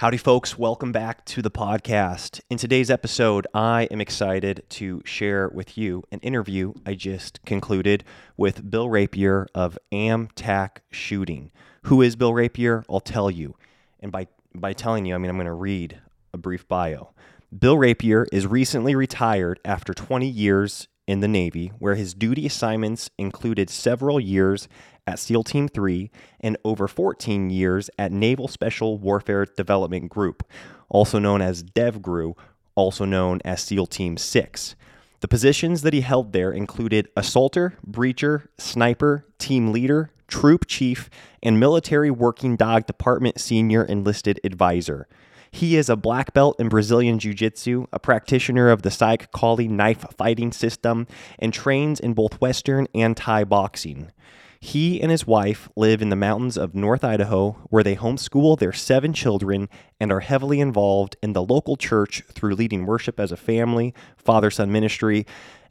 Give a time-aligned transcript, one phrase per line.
[0.00, 0.56] Howdy, folks.
[0.56, 2.40] Welcome back to the podcast.
[2.48, 8.04] In today's episode, I am excited to share with you an interview I just concluded
[8.34, 11.50] with Bill Rapier of Amtac Shooting.
[11.82, 12.82] Who is Bill Rapier?
[12.88, 13.56] I'll tell you.
[14.00, 16.00] And by, by telling you, I mean, I'm going to read
[16.32, 17.10] a brief bio.
[17.58, 23.10] Bill Rapier is recently retired after 20 years in the Navy, where his duty assignments
[23.18, 24.66] included several years
[25.06, 26.10] at SEAL Team 3
[26.40, 30.42] and over 14 years at Naval Special Warfare Development Group,
[30.88, 32.36] also known as DevGRU,
[32.74, 34.74] also known as SEAL Team 6.
[35.20, 41.10] The positions that he held there included assaulter, breacher, sniper, team leader, troop chief,
[41.42, 45.06] and military working dog department senior enlisted advisor.
[45.50, 49.66] He is a black belt in Brazilian Jiu Jitsu, a practitioner of the Sayoc Kali
[49.66, 51.06] knife fighting system,
[51.38, 54.12] and trains in both Western and Thai boxing.
[54.60, 58.74] He and his wife live in the mountains of North Idaho, where they homeschool their
[58.74, 63.38] seven children and are heavily involved in the local church through leading worship as a
[63.38, 65.26] family, father son ministry,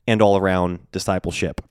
[0.07, 1.61] and all around discipleship.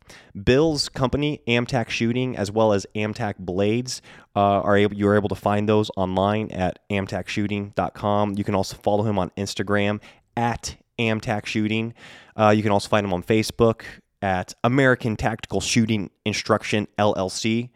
[0.44, 4.00] Bill's company, Amtac Shooting, as well as Amtac Blades,
[4.36, 8.34] uh, are able you're able to find those online at amtacshooting.com.
[8.38, 10.00] You can also follow him on Instagram
[10.36, 11.94] at Amtac Shooting.
[12.36, 13.82] Uh, you can also find him on Facebook
[14.22, 17.70] at American Tactical Shooting Instruction LLC.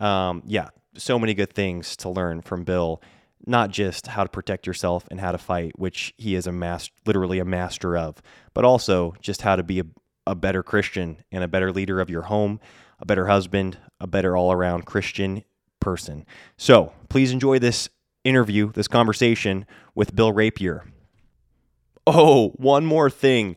[0.00, 3.02] Um, yeah, so many good things to learn from Bill.
[3.46, 6.92] Not just how to protect yourself and how to fight, which he is a master,
[7.06, 8.20] literally a master of,
[8.52, 9.84] but also just how to be a,
[10.26, 12.60] a better Christian and a better leader of your home,
[12.98, 15.44] a better husband, a better all around Christian
[15.80, 16.26] person.
[16.56, 17.88] So please enjoy this
[18.24, 19.64] interview, this conversation
[19.94, 20.84] with Bill Rapier.
[22.06, 23.56] Oh, one more thing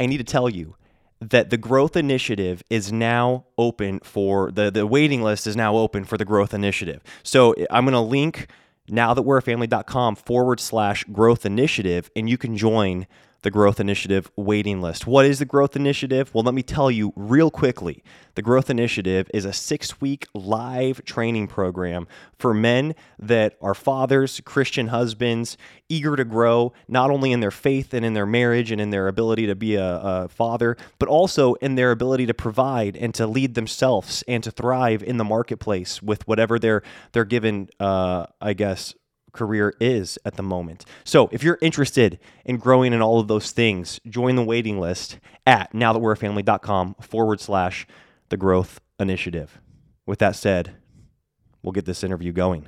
[0.00, 0.76] I need to tell you
[1.20, 6.04] that the growth initiative is now open for the the waiting list is now open
[6.04, 7.02] for the growth initiative.
[7.22, 8.48] So I'm going to link
[8.88, 13.06] now that we're a family.com forward slash growth initiative and you can join
[13.42, 15.06] the Growth Initiative waiting list.
[15.06, 16.34] What is the Growth Initiative?
[16.34, 18.02] Well, let me tell you real quickly.
[18.34, 24.40] The Growth Initiative is a six week live training program for men that are fathers,
[24.44, 25.56] Christian husbands,
[25.88, 29.08] eager to grow, not only in their faith and in their marriage and in their
[29.08, 33.26] ability to be a, a father, but also in their ability to provide and to
[33.26, 36.82] lead themselves and to thrive in the marketplace with whatever they're,
[37.12, 38.94] they're given, uh, I guess,
[39.32, 40.84] career is at the moment.
[41.04, 45.18] So if you're interested in growing in all of those things, join the waiting list
[45.46, 47.86] at nowthatwe'reafamily.com forward slash
[48.28, 49.60] the growth initiative.
[50.06, 50.76] With that said,
[51.62, 52.66] we'll get this interview going.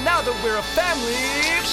[0.00, 1.12] The Now That We're a Family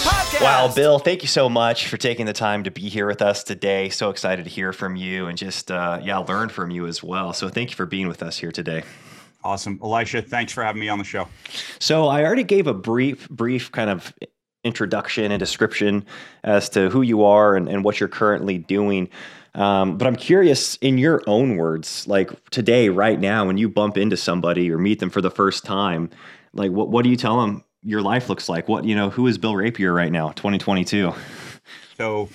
[0.04, 0.42] podcast.
[0.42, 3.42] Wow, Bill, thank you so much for taking the time to be here with us
[3.42, 3.88] today.
[3.88, 7.32] So excited to hear from you and just, uh, yeah, learn from you as well.
[7.32, 8.84] So thank you for being with us here today.
[9.46, 9.80] Awesome.
[9.82, 11.30] Elisha, thanks for having me on the show.
[11.80, 14.14] So I already gave a brief, brief kind of
[14.66, 16.06] introduction and description
[16.44, 19.08] as to who you are and, and what you're currently doing.
[19.56, 23.96] Um, but I'm curious, in your own words, like today, right now, when you bump
[23.96, 26.09] into somebody or meet them for the first time,
[26.52, 28.68] like what, what do you tell them your life looks like.
[28.68, 31.14] What you know, who is Bill Rapier right now, 2022?
[31.98, 32.30] So,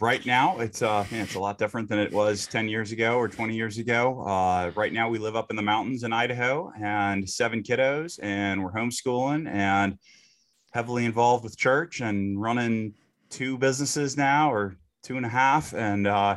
[0.00, 3.16] right now it's uh, man, it's a lot different than it was 10 years ago
[3.16, 4.20] or 20 years ago.
[4.20, 8.62] Uh, right now we live up in the mountains in Idaho and seven kiddos, and
[8.62, 9.98] we're homeschooling and
[10.72, 12.94] heavily involved with church and running
[13.30, 16.36] two businesses now or two and a half, and uh,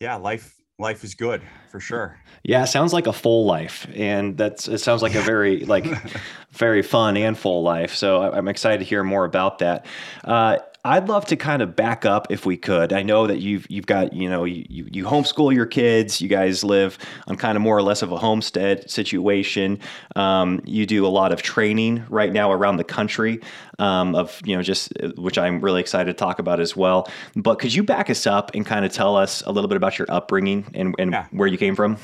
[0.00, 2.18] yeah, life life is good for sure.
[2.42, 4.78] Yeah, sounds like a full life, and that's it.
[4.78, 5.86] Sounds like a very like
[6.50, 7.94] very fun and full life.
[7.94, 9.86] So I'm excited to hear more about that.
[10.24, 12.92] Uh, I'd love to kind of back up if we could.
[12.92, 16.20] I know that you've you've got you know you you homeschool your kids.
[16.20, 16.98] You guys live
[17.28, 19.78] on kind of more or less of a homestead situation.
[20.16, 23.40] Um, you do a lot of training right now around the country
[23.78, 27.08] um, of you know just which I'm really excited to talk about as well.
[27.36, 30.00] But could you back us up and kind of tell us a little bit about
[30.00, 31.26] your upbringing and, and yeah.
[31.30, 31.96] where you came from?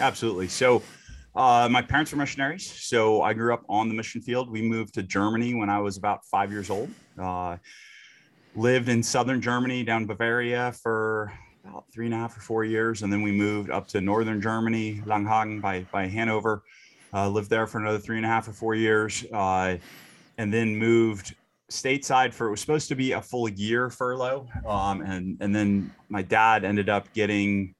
[0.00, 0.48] Absolutely.
[0.48, 0.82] So.
[1.34, 4.50] Uh, my parents were missionaries, so I grew up on the mission field.
[4.50, 6.88] We moved to Germany when I was about five years old.
[7.18, 7.58] Uh,
[8.56, 11.32] lived in southern Germany, down Bavaria for
[11.64, 14.40] about three and a half or four years, and then we moved up to northern
[14.40, 16.62] Germany, Langenhagen by by Hanover.
[17.12, 19.76] Uh, lived there for another three and a half or four years, uh,
[20.38, 21.34] and then moved
[21.70, 25.92] stateside for it was supposed to be a full year furlough, um, and and then
[26.08, 27.74] my dad ended up getting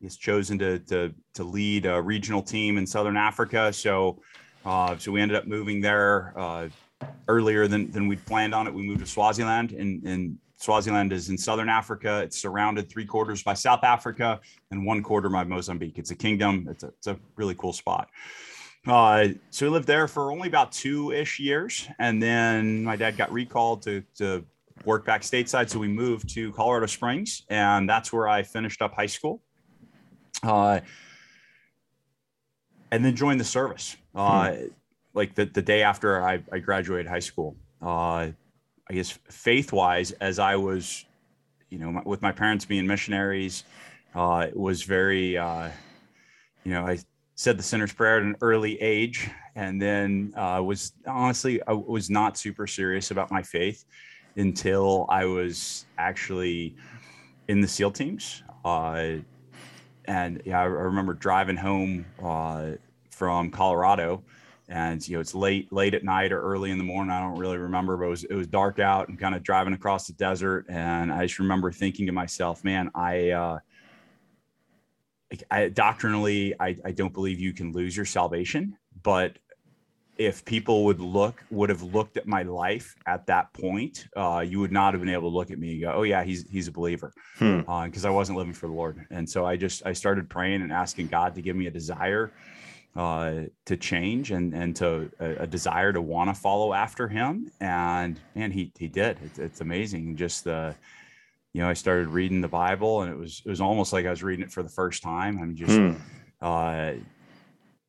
[0.00, 4.20] he's chosen to to to lead a regional team in Southern Africa, so.
[4.64, 6.68] Uh, so we ended up moving there uh,
[7.28, 8.74] earlier than, than we'd planned on it.
[8.74, 12.22] We moved to Swaziland and, in Swaziland is in southern Africa.
[12.22, 14.40] It's surrounded three quarters by South Africa
[14.70, 15.98] and one quarter by Mozambique.
[15.98, 16.68] It's a kingdom.
[16.70, 18.08] It's a, it's a really cool spot.
[18.86, 21.88] Uh, so we lived there for only about two ish years.
[21.98, 24.44] And then my dad got recalled to, to
[24.84, 25.68] work back stateside.
[25.68, 29.42] So we moved to Colorado Springs, and that's where I finished up high school.
[30.42, 30.80] Uh,
[32.90, 33.96] and then joined the service.
[34.14, 34.64] Uh, hmm.
[35.14, 37.56] Like the, the day after I, I graduated high school.
[37.80, 38.30] Uh,
[38.88, 41.04] I guess faith wise, as I was,
[41.70, 43.64] you know, with my parents being missionaries,
[44.14, 45.70] uh, it was very, uh,
[46.64, 46.98] you know, I
[47.34, 52.10] said the sinner's prayer at an early age, and then uh, was honestly I was
[52.10, 53.84] not super serious about my faith
[54.36, 56.76] until I was actually
[57.48, 58.42] in the SEAL teams.
[58.64, 59.14] Uh,
[60.04, 62.72] and yeah, I remember driving home uh,
[63.10, 64.22] from Colorado,
[64.72, 67.12] and you know it's late, late at night or early in the morning.
[67.12, 69.74] I don't really remember, but it was it was dark out and kind of driving
[69.74, 70.66] across the desert.
[70.68, 73.30] And I just remember thinking to myself, man, I.
[73.30, 73.58] Uh,
[75.50, 79.38] I, doctrinally, I, I don't believe you can lose your salvation, but
[80.18, 84.60] if people would look would have looked at my life at that point uh, you
[84.60, 86.68] would not have been able to look at me and go oh yeah he's he's
[86.68, 88.06] a believer because hmm.
[88.06, 90.70] uh, i wasn't living for the lord and so i just i started praying and
[90.70, 92.30] asking god to give me a desire
[92.94, 97.50] uh, to change and and to a, a desire to want to follow after him.
[97.60, 99.18] And man he he did.
[99.24, 100.16] It's, it's amazing.
[100.16, 100.74] Just the
[101.54, 104.10] you know i started reading the bible and it was it was almost like i
[104.10, 105.38] was reading it for the first time.
[105.38, 105.92] I'm just hmm.
[106.40, 106.92] uh,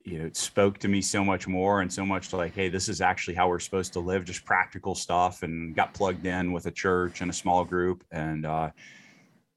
[0.04, 2.90] you know, it spoke to me so much more and so much like, hey, this
[2.90, 6.66] is actually how we're supposed to live, just practical stuff, and got plugged in with
[6.66, 8.70] a church and a small group, and uh,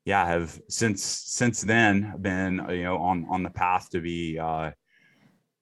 [0.04, 4.70] yeah, have since since then been you know on on the path to be uh,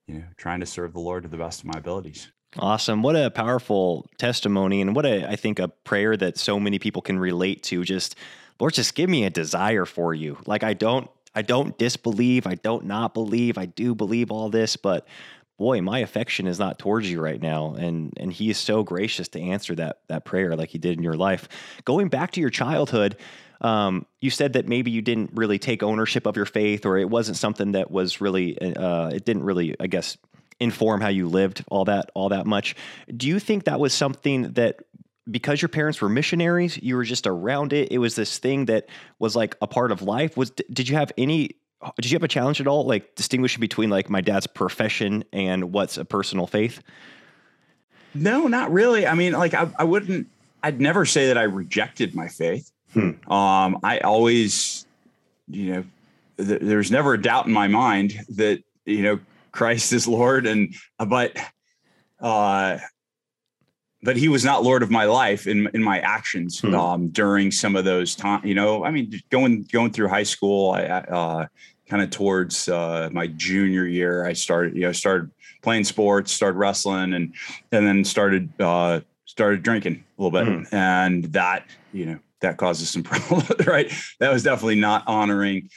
[0.06, 2.30] you know trying to serve the Lord to the best of my abilities.
[2.58, 3.02] Awesome.
[3.02, 7.02] What a powerful testimony and what a I think a prayer that so many people
[7.02, 8.16] can relate to just
[8.60, 10.38] Lord just give me a desire for you.
[10.46, 12.46] Like I don't I don't disbelieve.
[12.46, 13.58] I don't not believe.
[13.58, 15.06] I do believe all this, but
[15.58, 17.74] boy, my affection is not towards you right now.
[17.74, 21.02] And and he is so gracious to answer that that prayer like he did in
[21.02, 21.48] your life.
[21.84, 23.16] Going back to your childhood,
[23.64, 27.08] um, you said that maybe you didn't really take ownership of your faith, or it
[27.08, 30.18] wasn't something that was really, uh, it didn't really, I guess,
[30.60, 32.76] inform how you lived all that all that much.
[33.16, 34.82] Do you think that was something that
[35.30, 37.90] because your parents were missionaries, you were just around it.
[37.90, 38.86] It was this thing that
[39.18, 40.36] was like a part of life.
[40.36, 41.56] Was did you have any?
[42.00, 45.72] Did you have a challenge at all, like distinguishing between like my dad's profession and
[45.72, 46.82] what's a personal faith?
[48.14, 49.06] No, not really.
[49.06, 50.28] I mean, like I, I wouldn't.
[50.62, 52.70] I'd never say that I rejected my faith.
[52.94, 53.30] Hmm.
[53.30, 54.86] Um, I always,
[55.48, 55.84] you know,
[56.38, 59.20] th- there's never a doubt in my mind that you know
[59.52, 61.36] Christ is Lord, and but
[62.20, 62.78] uh,
[64.02, 66.74] but he was not Lord of my life in in my actions hmm.
[66.74, 68.44] um, during some of those times.
[68.44, 71.46] You know, I mean, going going through high school, I uh,
[71.88, 75.30] kind of towards uh, my junior year, I started you know started
[75.62, 77.34] playing sports, started wrestling, and
[77.72, 80.74] and then started uh, started drinking a little bit, hmm.
[80.74, 83.92] and that you know that causes some problems, right?
[84.20, 85.68] That was definitely not honoring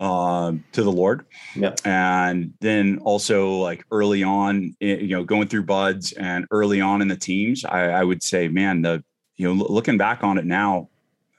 [0.00, 1.24] um, to the Lord.
[1.54, 1.74] Yeah.
[1.84, 7.00] And then also like early on, eh, you know, going through BUD/S and early on
[7.00, 9.04] in the teams, I, I would say, man, the,
[9.36, 10.88] you know, looking back on it now,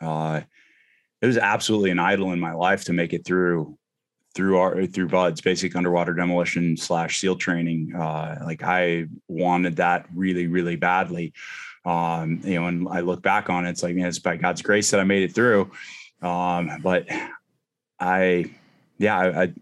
[0.02, 0.42] uh,
[1.22, 3.78] it was absolutely an idol in my life to make it through
[4.36, 10.06] through our through BUD/S basic underwater demolition slash seal training uh, like i wanted that
[10.14, 11.32] really really badly
[11.86, 14.62] um, you know and i look back on it it's like man it's by god's
[14.62, 15.70] grace that i made it through
[16.22, 17.08] um, but
[18.00, 18.46] I,
[18.98, 19.54] yeah, I, I,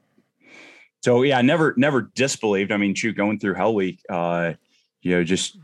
[1.01, 2.71] so yeah, I never, never disbelieved.
[2.71, 4.53] I mean, shoot, going through Hell Week, uh,
[5.01, 5.57] you know, just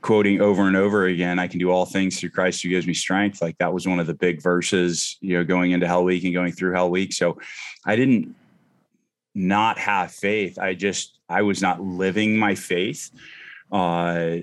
[0.00, 2.94] quoting over and over again, I can do all things through Christ who gives me
[2.94, 3.40] strength.
[3.40, 6.34] Like that was one of the big verses, you know, going into Hell Week and
[6.34, 7.12] going through Hell Week.
[7.12, 7.38] So
[7.86, 8.34] I didn't
[9.34, 10.58] not have faith.
[10.58, 13.10] I just, I was not living my faith.
[13.70, 14.38] Uh,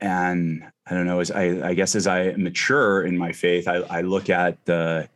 [0.00, 3.76] and I don't know, as I, I guess as I mature in my faith, I,
[3.76, 5.08] I look at the,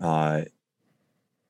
[0.00, 0.42] uh,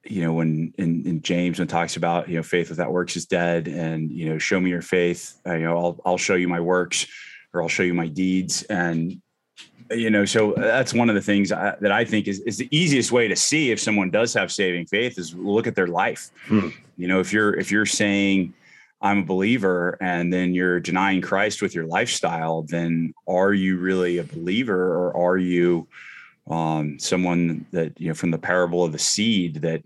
[0.04, 3.26] you know, when in, in James when talks about you know faith without works is
[3.26, 5.38] dead, and you know, show me your faith.
[5.47, 7.07] Uh, you know, I'll I'll show you my works,
[7.52, 9.21] or I'll show you my deeds, and
[9.90, 12.68] you know, so that's one of the things I, that I think is is the
[12.71, 16.30] easiest way to see if someone does have saving faith is look at their life.
[16.47, 16.68] Hmm.
[16.97, 18.54] You know, if you're if you're saying
[19.00, 24.18] I'm a believer and then you're denying Christ with your lifestyle, then are you really
[24.18, 25.86] a believer or are you
[26.50, 29.82] um, someone that you know from the parable of the seed that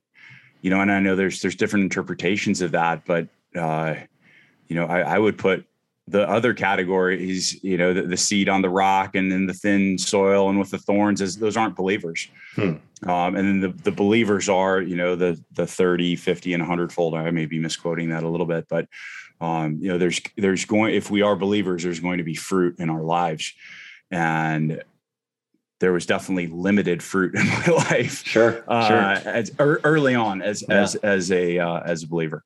[0.61, 3.26] you know and i know there's there's different interpretations of that but
[3.57, 3.95] uh,
[4.69, 5.66] you know I, I, would put
[6.09, 9.55] the other category is you know the, the, seed on the rock and then the
[9.55, 12.75] thin soil and with the thorns is those aren't believers hmm.
[13.09, 16.93] um, and then the, the believers are you know the the 30 50 and 100
[16.93, 18.87] fold i may be misquoting that a little bit but
[19.41, 22.79] um, you know there's there's going if we are believers there's going to be fruit
[22.79, 23.53] in our lives
[24.11, 24.83] and
[25.83, 28.25] there was definitely limited fruit in my life.
[28.25, 29.31] Sure, uh, sure.
[29.31, 30.81] As early on, as yeah.
[30.81, 32.45] as as a uh, as a believer.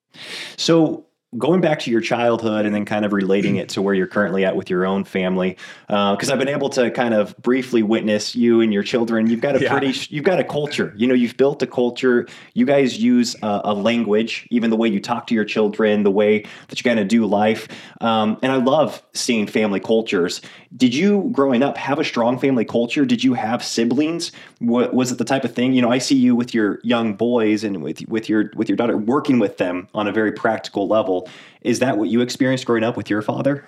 [0.57, 1.05] So
[1.37, 4.45] going back to your childhood and then kind of relating it to where you're currently
[4.45, 5.57] at with your own family
[5.89, 9.29] because uh, i've been able to kind of briefly witness you and your children.
[9.29, 9.71] You've got a yeah.
[9.71, 10.95] pretty you've got a culture.
[10.97, 12.27] You know you've built a culture.
[12.55, 16.11] You guys use a, a language even the way you talk to your children the
[16.11, 17.69] way that you kind of do life.
[18.01, 20.41] Um, and i love seeing family cultures.
[20.77, 23.05] Did you growing up have a strong family culture?
[23.05, 26.15] Did you have siblings what, was it the type of thing you know i see
[26.15, 29.89] you with your young boys and with with your with your daughter working with them
[29.95, 31.29] on a very practical level.
[31.63, 33.67] Is that what you experienced growing up with your father?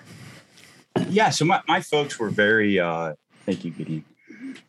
[1.09, 3.13] Yeah so my, my folks were very uh
[3.45, 4.05] thank you gideon.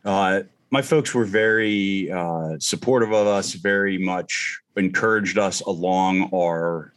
[0.04, 6.92] Uh my folks were very uh supportive of us very much encouraged us along our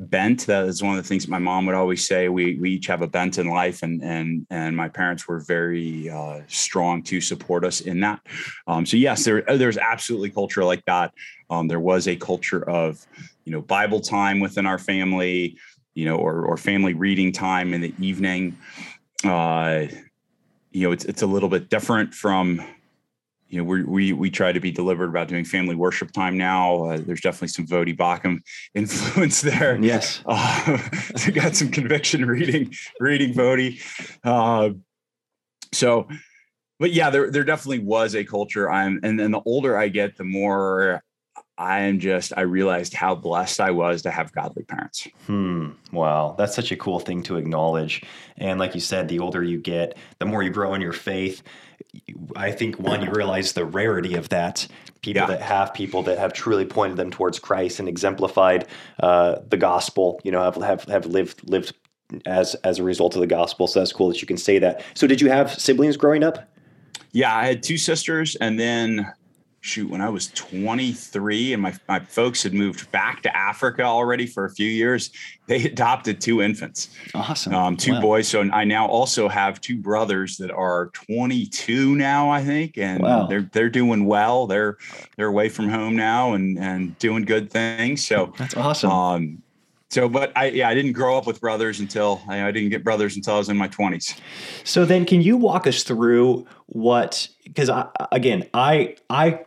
[0.00, 0.46] bent.
[0.46, 2.28] That is one of the things my mom would always say.
[2.28, 6.08] We we each have a bent in life, and and and my parents were very
[6.08, 8.20] uh, strong to support us in that.
[8.66, 11.12] Um, so yes, there there's absolutely culture like that.
[11.50, 13.06] Um, there was a culture of
[13.44, 15.58] you know Bible time within our family,
[15.94, 18.56] you know, or or family reading time in the evening.
[19.22, 19.86] Uh,
[20.72, 22.64] you know, it's it's a little bit different from
[23.50, 26.84] you know, we we we try to be deliberate about doing family worship time now.
[26.84, 28.38] Uh, there's definitely some Voddie Baucham
[28.74, 29.76] influence there.
[29.82, 30.78] Yes, uh,
[31.34, 33.80] got some conviction reading reading Voddie.
[34.22, 34.70] Uh,
[35.72, 36.08] so,
[36.78, 38.70] but yeah, there there definitely was a culture.
[38.70, 41.02] I'm, and then the older I get, the more
[41.60, 45.06] I am just, I realized how blessed I was to have godly parents.
[45.26, 45.72] Hmm.
[45.92, 46.34] Wow.
[46.38, 48.02] That's such a cool thing to acknowledge.
[48.38, 51.42] And like you said, the older you get, the more you grow in your faith.
[52.36, 54.66] I think one, you realize the rarity of that.
[55.02, 55.26] People yeah.
[55.26, 58.66] that have people that have truly pointed them towards Christ and exemplified
[59.02, 61.74] uh, the gospel, you know, have, have, have lived, lived
[62.26, 63.66] as, as a result of the gospel.
[63.66, 64.84] So that's cool that you can say that.
[64.94, 66.48] So did you have siblings growing up?
[67.12, 69.12] Yeah, I had two sisters and then
[69.60, 74.26] shoot, when I was 23 and my, my folks had moved back to Africa already
[74.26, 75.10] for a few years,
[75.46, 76.90] they adopted two infants.
[77.14, 77.54] Awesome.
[77.54, 78.00] Um, two wow.
[78.00, 78.28] boys.
[78.28, 83.26] So I now also have two brothers that are 22 now, I think, and wow.
[83.26, 84.46] they're, they're doing well.
[84.46, 84.78] They're,
[85.16, 88.06] they're away from home now and, and doing good things.
[88.06, 88.90] So that's awesome.
[88.90, 89.42] Um,
[89.90, 92.84] so but i yeah i didn't grow up with brothers until I, I, didn't get
[92.84, 94.18] brothers until i was in my 20s
[94.64, 97.70] so then can you walk us through what because
[98.12, 99.40] again i i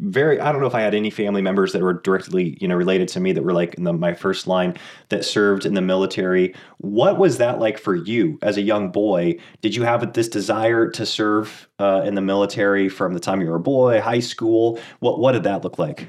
[0.00, 2.76] very i don't know if i had any family members that were directly you know
[2.76, 4.74] related to me that were like in the, my first line
[5.08, 6.54] that served in the military.
[6.78, 9.38] What was that like for you as a young boy?
[9.62, 13.48] Did you have this desire to serve uh, in the military from the time you
[13.48, 14.78] were a boy high school?
[15.00, 16.08] What what did that look like?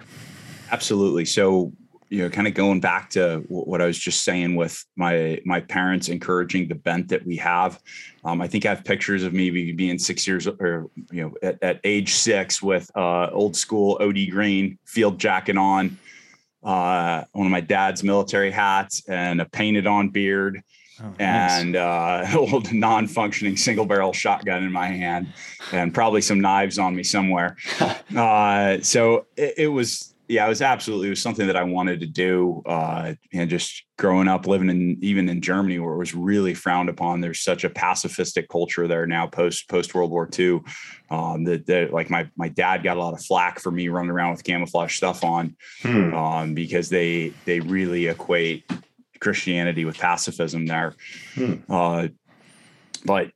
[0.72, 1.26] Absolutely.
[1.26, 1.72] So
[2.10, 5.60] you know, kind of going back to what I was just saying with my my
[5.60, 7.80] parents encouraging the bent that we have.
[8.26, 11.62] Um, I think I have pictures of me being six years or you know at,
[11.62, 15.98] at age six with uh, old school OD green field jacket on,
[16.64, 20.64] uh, one of my dad's military hats, and a painted on beard.
[21.02, 22.36] Oh, and nice.
[22.36, 25.32] uh, old non-functioning single barrel shotgun in my hand,
[25.72, 27.56] and probably some knives on me somewhere.
[28.18, 32.02] uh, so it, it was yeah, it was absolutely it was something that I wanted
[32.02, 32.62] to do.
[32.64, 36.88] Uh, and just growing up, living in even in Germany, where it was really frowned
[36.88, 37.20] upon.
[37.20, 40.62] There's such a pacifistic culture there now, post post World War II.
[41.10, 44.12] Um, that, that like my my dad got a lot of flack for me running
[44.12, 46.14] around with camouflage stuff on, hmm.
[46.14, 48.72] um, because they they really equate
[49.20, 50.94] Christianity with pacifism there.
[51.34, 51.56] Hmm.
[51.68, 52.08] Uh,
[53.04, 53.32] but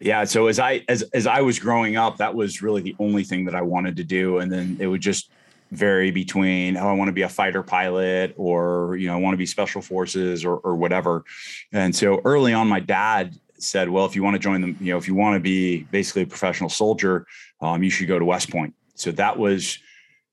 [0.00, 3.24] yeah so as i as as i was growing up that was really the only
[3.24, 5.32] thing that i wanted to do and then it would just
[5.70, 9.32] vary between oh i want to be a fighter pilot or you know i want
[9.34, 11.24] to be special forces or, or whatever.
[11.72, 14.92] And so early on my dad said well if you want to join them you
[14.92, 17.26] know if you want to be basically a professional soldier
[17.60, 18.74] um, you should go to west point.
[18.94, 19.78] So that was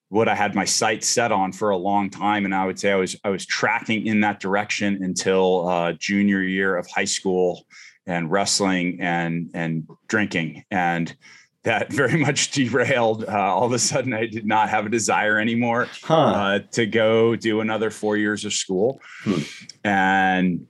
[0.09, 2.91] what i had my sights set on for a long time and i would say
[2.91, 7.65] i was i was tracking in that direction until uh, junior year of high school
[8.07, 10.63] and wrestling and and drinking.
[10.71, 11.15] And
[11.65, 13.25] that very much derailed.
[13.25, 16.15] Uh, all of a sudden, I did not have a desire anymore huh.
[16.15, 19.01] uh, to go do another four years of school.
[19.23, 19.41] Hmm.
[19.83, 20.67] And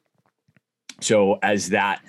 [1.02, 2.02] so, as that,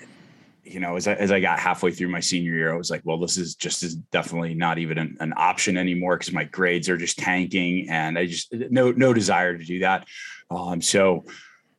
[0.63, 3.01] you know, as I, as I got halfway through my senior year, I was like,
[3.05, 6.89] well, this is just is definitely not even an, an option anymore because my grades
[6.89, 10.07] are just tanking, and I just no no desire to do that.
[10.49, 11.25] Um, so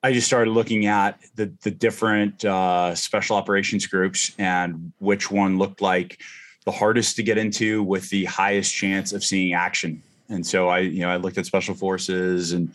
[0.03, 5.31] I, I just started looking at the the different uh, special operations groups and which
[5.31, 6.21] one looked like
[6.69, 10.03] the hardest to get into with the highest chance of seeing action.
[10.29, 12.71] And so I, you know, I looked at special forces and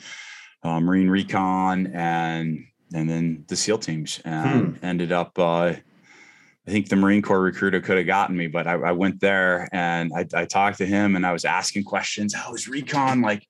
[0.64, 4.86] uh, Marine recon and and then the SEAL teams and hmm.
[4.86, 5.38] ended up.
[5.38, 5.76] Uh,
[6.66, 9.70] I think the Marine Corps recruiter could have gotten me, but I, I went there
[9.72, 12.34] and I, I, talked to him and I was asking questions.
[12.34, 13.48] How is recon like?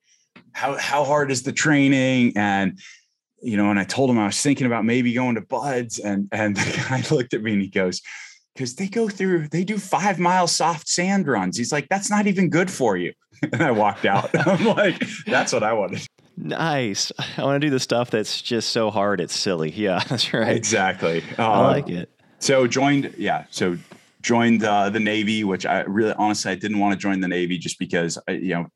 [0.51, 2.33] How how hard is the training?
[2.35, 2.79] And
[3.41, 6.27] you know, and I told him I was thinking about maybe going to BUD/S, and
[6.33, 8.01] and the guy looked at me and he goes,
[8.53, 12.27] "Because they go through, they do five mile soft sand runs." He's like, "That's not
[12.27, 13.13] even good for you."
[13.51, 14.29] And I walked out.
[14.47, 16.07] I'm like, "That's what I wanted."
[16.37, 17.11] Nice.
[17.37, 19.71] I want to do the stuff that's just so hard it's silly.
[19.71, 20.55] Yeah, that's right.
[20.55, 21.21] Exactly.
[21.37, 22.09] Um, I like it.
[22.39, 23.45] So joined, yeah.
[23.51, 23.77] So
[24.21, 27.57] joined uh, the Navy, which I really honestly I didn't want to join the Navy
[27.57, 28.67] just because I, you know,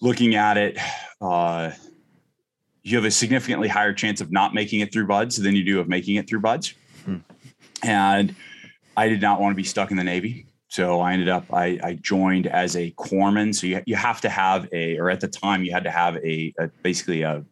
[0.00, 0.78] looking at it,
[1.20, 1.72] uh,
[2.82, 5.80] you have a significantly higher chance of not making it through BUD/S than you do
[5.80, 6.74] of making it through BUD/S.
[7.04, 7.16] Hmm.
[7.82, 8.34] And
[8.96, 10.46] I did not want to be stuck in the Navy.
[10.68, 13.54] So I ended up, I, I, joined as a corpsman.
[13.54, 16.16] So you, you have to have a, or at the time you had to have
[16.16, 17.44] a, a basically a,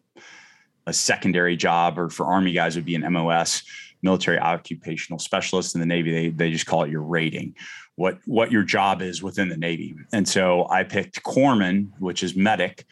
[0.86, 3.62] a secondary job or for army guys would be an MOS
[4.02, 6.12] military occupational specialist in the Navy.
[6.12, 7.54] They, they just call it your rating,
[7.96, 9.94] what, what your job is within the Navy.
[10.14, 12.86] And so I picked corpsman, which is medic,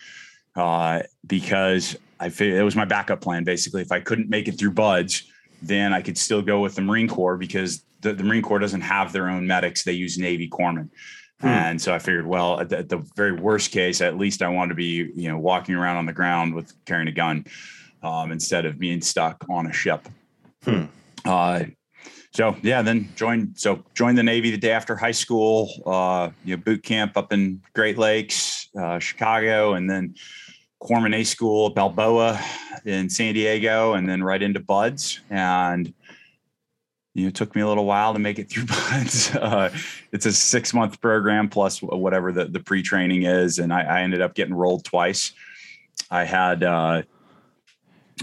[0.56, 3.44] uh, because I figured it was my backup plan.
[3.44, 5.22] Basically, if I couldn't make it through BUD/S,
[5.62, 8.80] then I could still go with the Marine Corps because the, the Marine Corps doesn't
[8.80, 10.90] have their own medics; they use Navy corpsmen.
[11.40, 11.46] Hmm.
[11.46, 14.48] And so I figured, well, at the, at the, very worst case, at least I
[14.48, 17.44] want to be, you know, walking around on the ground with carrying a gun
[18.02, 20.08] um, instead of being stuck on a ship.
[20.64, 20.84] Hmm.
[21.24, 21.64] Uh,
[22.32, 23.58] so yeah, then joined.
[23.58, 25.70] So joined the Navy the day after high school.
[25.86, 30.14] Uh, you know, boot camp up in Great Lakes, uh, Chicago, and then
[30.80, 32.40] Corpsman A School, Balboa
[32.84, 35.20] in San Diego, and then right into BUD/S.
[35.30, 35.92] And
[37.14, 39.34] you know, it took me a little while to make it through BUD/S.
[39.34, 39.76] Uh,
[40.12, 43.58] it's a six month program plus whatever the, the pre training is.
[43.58, 45.32] And I, I, ended up getting rolled twice.
[46.10, 47.02] I had, uh,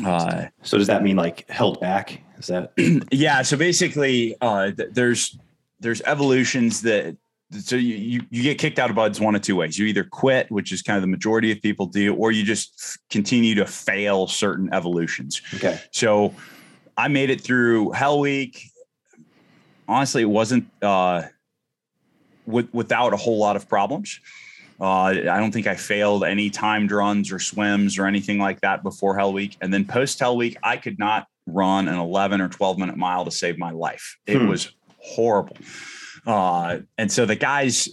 [0.04, 2.22] uh, so does that mean like held back?
[2.38, 2.72] Is that?
[3.12, 3.42] yeah.
[3.42, 5.38] So basically, uh, th- there's,
[5.80, 7.18] there's evolutions that,
[7.52, 9.78] so you, you, you get kicked out of BUD/S one of two ways.
[9.78, 13.00] You either quit, which is kind of the majority of people do, or you just
[13.10, 15.42] continue to fail certain evolutions.
[15.54, 15.80] Okay.
[15.92, 16.34] So
[16.98, 18.72] I made it through Hell Week
[19.88, 21.24] honestly, it wasn't uh,
[22.46, 24.20] with, without a whole lot of problems.
[24.80, 28.84] Uh, I don't think I failed any timed runs or swims or anything like that
[28.84, 29.56] before Hell Week.
[29.62, 33.24] And then post Hell Week, I could not run an 11 or 12 minute mile
[33.24, 34.18] to save my life.
[34.26, 34.48] It hmm.
[34.48, 35.58] was horrible.
[36.26, 37.90] Uh, and so the guys,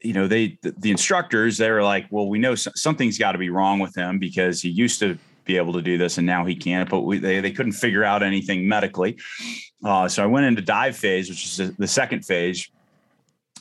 [0.00, 3.38] you know, they, the, the instructors, they were like, well, we know something's got to
[3.38, 6.44] be wrong with him because he used to be able to do this and now
[6.44, 9.18] he can't, but we, they, they couldn't figure out anything medically.
[9.84, 12.70] Uh, so I went into dive phase, which is the second phase,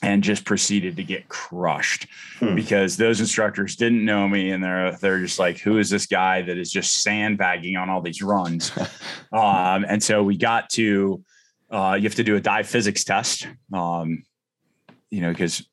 [0.02, 2.08] and just proceeded to get crushed
[2.40, 2.56] hmm.
[2.56, 6.42] because those instructors didn't know me and they're they're just like, who is this guy
[6.42, 8.72] that is just sandbagging on all these runs?
[9.34, 11.24] um, and so we got to
[11.70, 14.24] uh, you have to do a dive physics test, um,
[15.10, 15.68] you know, because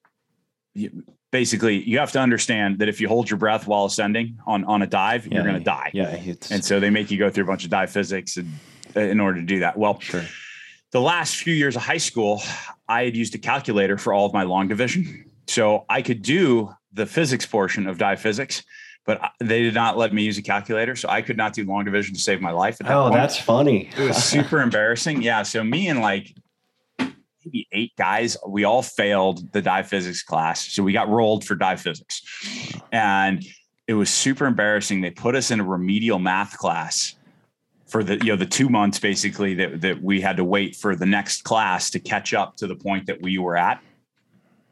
[1.30, 4.82] basically you have to understand that if you hold your breath while ascending on on
[4.82, 5.90] a dive, yeah, you're going to die.
[5.92, 8.52] Yeah, and so they make you go through a bunch of dive physics and
[8.94, 9.76] in order to do that.
[9.76, 10.24] Well, sure.
[10.90, 12.42] the last few years of high school,
[12.88, 15.30] I had used a calculator for all of my long division.
[15.46, 18.62] So I could do the physics portion of dive physics,
[19.06, 20.96] but they did not let me use a calculator.
[20.96, 22.78] So I could not do long division to save my life.
[22.78, 23.14] That oh, point.
[23.14, 23.90] that's funny.
[23.96, 25.22] it was super embarrassing.
[25.22, 25.42] Yeah.
[25.44, 26.34] So me and like
[26.98, 30.72] maybe eight guys, we all failed the dive physics class.
[30.72, 32.22] So we got rolled for dive physics.
[32.90, 33.44] And
[33.86, 35.00] it was super embarrassing.
[35.00, 37.14] They put us in a remedial math class
[37.86, 40.96] for the you know the two months basically that that we had to wait for
[40.96, 43.80] the next class to catch up to the point that we were at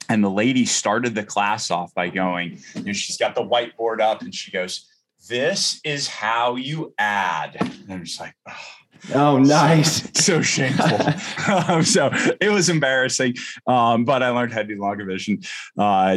[0.09, 4.01] and the lady started the class off by going you know, she's got the whiteboard
[4.01, 4.87] up and she goes
[5.29, 8.55] this is how you add and i'm just like oh,
[9.15, 10.03] Oh, nice.
[10.03, 10.99] So, so shameful.
[11.69, 12.09] um, so
[12.41, 13.35] it was embarrassing.
[13.67, 15.43] Um, but I learned how to do long division.
[15.77, 16.17] Uh,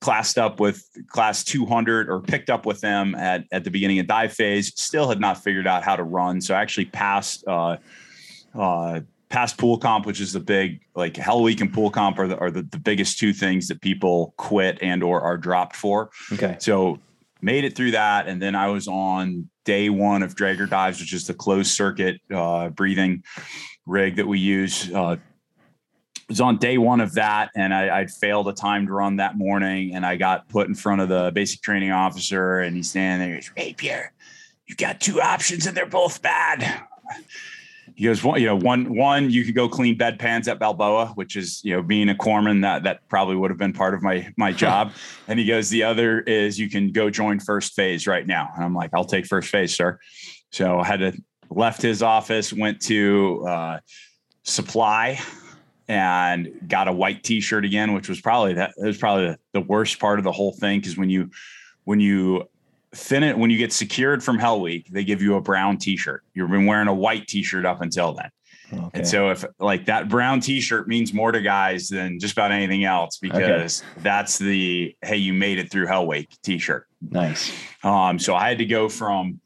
[0.00, 4.06] classed up with class 200 or picked up with them at, at the beginning of
[4.06, 7.76] dive phase still had not figured out how to run so i actually passed uh,
[8.56, 12.28] uh, passed pool comp which is the big like hell week and pool comp are
[12.28, 16.10] the, are the, the biggest two things that people quit and or are dropped for.
[16.32, 16.56] Okay.
[16.60, 16.98] So
[17.40, 21.12] made it through that and then i was on day one of Draeger dives which
[21.12, 23.22] is the closed circuit uh, breathing
[23.86, 24.92] rig that we use.
[24.92, 25.16] Uh,
[26.28, 29.94] was on day one of that and I, would failed a timed run that morning
[29.94, 33.36] and I got put in front of the basic training officer and he's standing there,
[33.36, 34.12] he's Rapier,
[34.66, 36.82] you got two options and they're both bad.
[37.98, 41.34] He goes, one, you know, one, one, you could go clean bedpans at Balboa, which
[41.34, 44.32] is, you know, being a corpsman, that, that probably would have been part of my,
[44.36, 44.92] my job.
[45.26, 48.50] and he goes, the other is you can go join first phase right now.
[48.54, 49.98] And I'm like, I'll take first phase, sir.
[50.52, 51.12] So I had to
[51.50, 53.80] left his office, went to, uh,
[54.44, 55.18] supply
[55.88, 59.60] and got a white t-shirt again, which was probably that it was probably the, the
[59.62, 60.80] worst part of the whole thing.
[60.80, 61.32] Cause when you,
[61.82, 62.48] when you
[62.94, 66.22] thin it, when you get secured from Hell Week, they give you a brown t-shirt.
[66.34, 68.30] You've been wearing a white t-shirt up until then.
[68.70, 68.98] Okay.
[68.98, 72.84] And so if like that brown t-shirt means more to guys than just about anything
[72.84, 76.86] else, because that's the, Hey, you made it through Hell Week t-shirt.
[77.10, 77.50] nice.
[77.82, 79.40] Um, so I had to go from,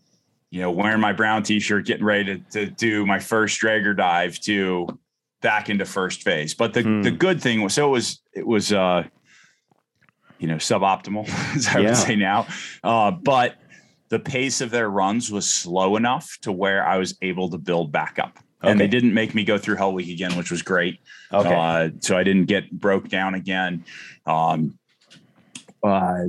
[0.51, 4.41] you know, wearing my brown t-shirt, getting ready to, to do my first Draeger dive
[4.41, 4.89] to
[5.41, 6.55] back into first phase.
[6.55, 7.03] But the, Hmm.
[7.03, 9.05] the good thing was, so it was, it was, uh,
[10.43, 11.27] you know, suboptimal,
[11.57, 11.89] as I Yeah.
[11.89, 12.47] would say now.
[12.83, 13.55] Uh, but
[14.09, 17.93] the pace of their runs was slow enough to where I was able to build
[17.93, 18.39] back up.
[18.65, 21.01] And they didn't make me go through Hell Week again, which was great.
[21.33, 21.53] Okay.
[21.53, 23.85] Uh, so I didn't get broke down again.
[24.25, 24.79] Um,
[25.83, 26.27] uh,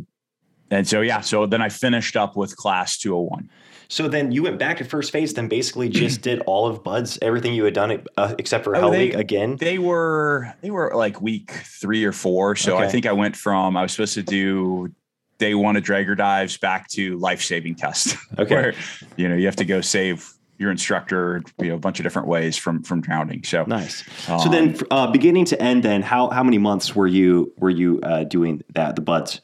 [0.72, 3.50] and so, yeah, so then I finished up with class 201.
[3.94, 7.20] So then you went back to first phase, then basically just did all of BUD/S,
[7.22, 9.58] everything you had done uh, except for Oh, Hell again.
[9.58, 12.56] They were, they were like week three or four.
[12.56, 14.92] So I think I went from, I was supposed to do
[15.38, 18.18] day one of Draeger dives back to life saving test.
[18.40, 18.56] Okay.
[18.56, 18.74] where,
[19.16, 22.28] you know, you have to go save your instructor, you know, a bunch of different
[22.28, 23.44] ways from, from drowning.
[23.44, 24.04] So, Nice.
[24.26, 27.70] So um, then, uh, beginning to end, then how how many months were you were
[27.70, 29.40] you uh, doing that the BUD/S?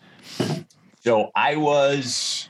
[1.01, 2.48] So I was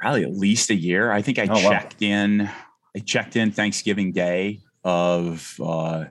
[0.00, 1.12] probably at least a year.
[1.12, 1.70] I think I Oh, wow.
[1.70, 2.50] checked in.
[2.96, 6.06] I checked in Thanksgiving Day of uh,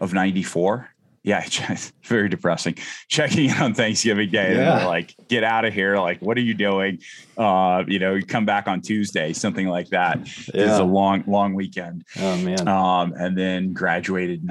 [0.00, 0.88] of '94.
[1.24, 1.44] Yeah,
[2.04, 2.76] very depressing.
[3.08, 4.86] Checking in on Thanksgiving Day, Yeah.
[4.86, 7.00] like, "Get out of here!" Like, what are you doing?
[7.36, 10.20] Uh, you know, you come back on Tuesday, something like that.
[10.22, 12.04] It's a long, long weekend.
[12.18, 12.66] Oh man.
[12.68, 14.42] Um, and then graduated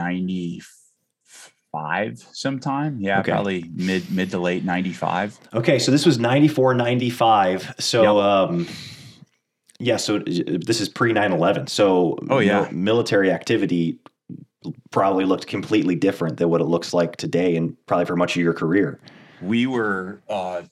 [1.82, 2.98] '95 sometime.
[3.00, 3.32] Yeah, Okay.
[3.32, 5.38] probably mid mid to late '95.
[5.54, 7.74] Okay, so this was 94, 95.
[7.80, 8.24] So, Yep.
[8.24, 8.68] um,
[9.80, 11.68] yeah, so this is pre 9 11.
[11.68, 12.62] So, Oh, yeah.
[12.72, 14.00] mil- military activity
[14.92, 18.42] probably looked completely different than what it looks like today and probably for much of
[18.42, 19.00] your career.
[19.42, 20.64] we were uh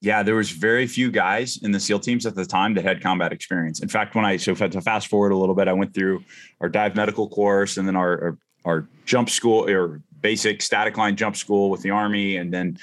[0.00, 3.02] yeah there was very few guys in the seal teams at the time that had
[3.02, 5.92] combat experience in fact when i so to fast forward a little bit i went
[5.92, 6.24] through
[6.62, 11.14] our dive medical course and then our our, our jump school or basic static line
[11.16, 12.78] jump school with the army and then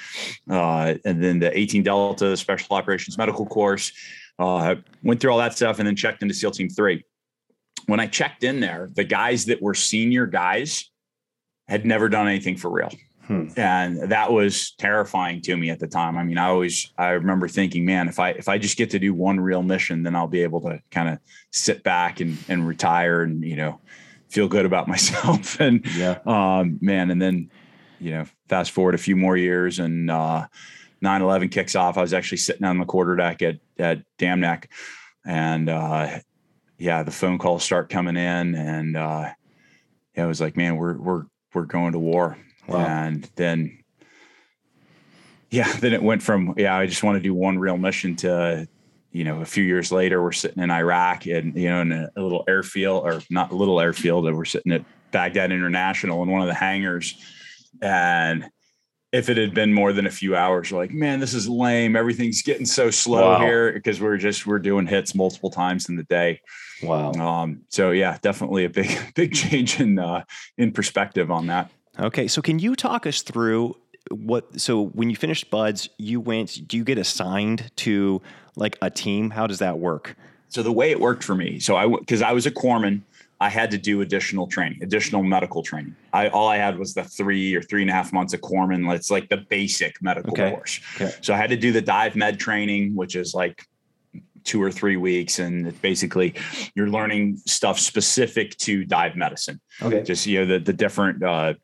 [0.48, 3.92] uh and then the 18 delta special operations medical course.
[4.38, 7.04] Uh went through all that stuff and then checked into seal team 3
[7.86, 10.90] when i checked in there the guys that were senior guys
[11.66, 12.90] had never done anything for real.
[13.26, 13.48] Hmm.
[13.56, 16.16] and that was terrifying to me at the time.
[16.18, 18.98] I mean i always i remember thinking man if i if i just get to
[18.98, 21.18] do one real mission then i'll be able to kind of
[21.50, 23.80] sit back and and retire and you know
[24.32, 26.18] feel good about myself and Yeah.
[26.26, 27.50] um man and then
[28.00, 30.46] you know fast forward a few more years and uh
[31.04, 34.70] 9-11 kicks off i was actually sitting on the quarterdeck at at dam neck
[35.26, 36.18] and uh
[36.78, 39.28] yeah the phone calls start coming in and uh
[40.14, 42.36] yeah, I was like, man, we're we're we're going to war.
[42.68, 42.84] Wow.
[42.84, 43.78] And then
[45.50, 48.68] yeah, then it went from yeah, I just want to do one real mission to
[49.12, 52.10] you know, a few years later, we're sitting in Iraq and you know, in a,
[52.16, 56.30] a little airfield or not a little airfield, and we're sitting at Baghdad International in
[56.30, 57.14] one of the hangars.
[57.80, 58.48] And
[59.12, 61.96] if it had been more than a few hours, we're like, man, this is lame.
[61.96, 63.40] Everything's getting so slow Wow.
[63.40, 66.40] here because we're just we're doing hits multiple times in the day.
[66.82, 67.12] Wow.
[67.12, 70.24] Um, so yeah, definitely a big, big change in uh,
[70.56, 71.70] in perspective on that.
[71.98, 73.76] Okay, so can you talk us through
[74.10, 74.58] what?
[74.58, 76.66] So when you finished BUD/S, you went.
[76.66, 78.22] Do you get assigned to
[78.56, 79.30] like a team?
[79.30, 80.16] How does that work?
[80.48, 83.00] So the way it worked for me, so I because I was a corpsman,
[83.40, 85.96] I had to do additional training, additional medical training.
[86.12, 88.94] I all I had was the three or three and a half months of corpsman.
[88.94, 90.50] It's like the basic medical Okay.
[90.50, 90.80] course.
[90.96, 91.12] Okay.
[91.22, 93.64] So I had to do the dive med training, which is like
[94.44, 96.34] two or three weeks, and it's basically
[96.74, 99.58] you're learning stuff specific to dive medicine.
[99.80, 100.02] Okay.
[100.02, 101.54] just you know the the different uh,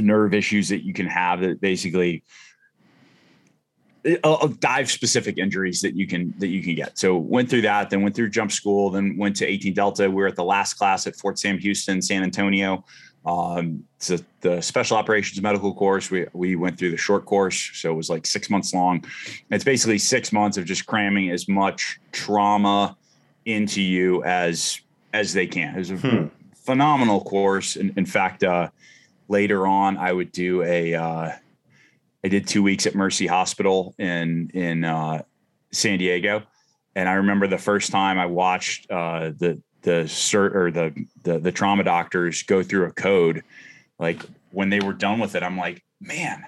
[0.00, 2.24] nerve issues that you can have that basically
[4.06, 6.98] uh, uh, dive specific injuries that you can that you can get.
[6.98, 10.08] So went through that, then went through jump school, then went to 18 Delta.
[10.10, 12.84] We were at the last class at Fort Sam Houston, San Antonio.
[13.26, 17.90] Um, so the special operations medical course, we we went through the short course, so
[17.90, 19.02] it was like six months long.
[19.50, 22.96] It's basically six months of just cramming as much trauma
[23.46, 24.80] into you as
[25.14, 25.74] as they can.
[25.74, 26.26] It was a Hmm.
[26.54, 27.76] phenomenal course.
[27.76, 28.68] In, in fact, uh,
[29.28, 30.94] later on, I would do a.
[30.94, 31.30] Uh,
[32.24, 35.22] I did two weeks at Mercy Hospital in in uh,
[35.72, 36.42] San Diego,
[36.96, 41.38] and I remember the first time I watched uh, the the cert or the, the
[41.38, 43.44] the trauma doctors go through a code,
[43.98, 46.44] like when they were done with it, I'm like, man,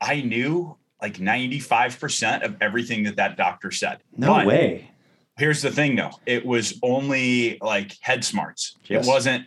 [0.00, 3.98] I knew like 95% of everything that that doctor said.
[4.16, 4.90] No But way.
[5.38, 6.12] Here's the thing though.
[6.26, 8.76] It was only like head smarts.
[8.84, 9.06] Yes.
[9.06, 9.46] It wasn't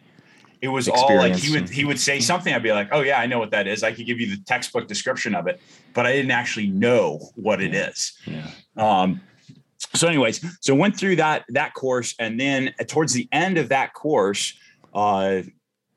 [0.63, 3.19] it was all like he would he would say something I'd be like, "Oh yeah,
[3.19, 3.84] I know what that is.
[3.84, 5.60] I could give you the textbook description of it,
[5.93, 8.17] but I didn't actually know what it is.
[8.26, 8.49] Yeah.
[8.78, 9.19] Um,
[9.93, 13.93] so, anyways, so went through that that course, and then towards the end of that
[13.93, 14.58] course,
[14.93, 15.41] uh,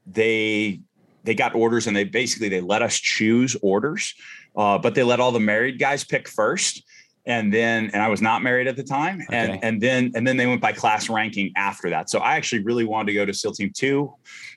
[0.05, 0.81] they
[1.23, 4.15] they got orders, and they basically they let us choose orders,
[4.57, 6.83] uh, but they let all the married guys pick first,
[7.27, 9.37] and then and I was not married at the time, Okay.
[9.37, 12.09] and and then and then they went by class ranking after that.
[12.09, 14.15] So I actually really wanted to go to SEAL Team Two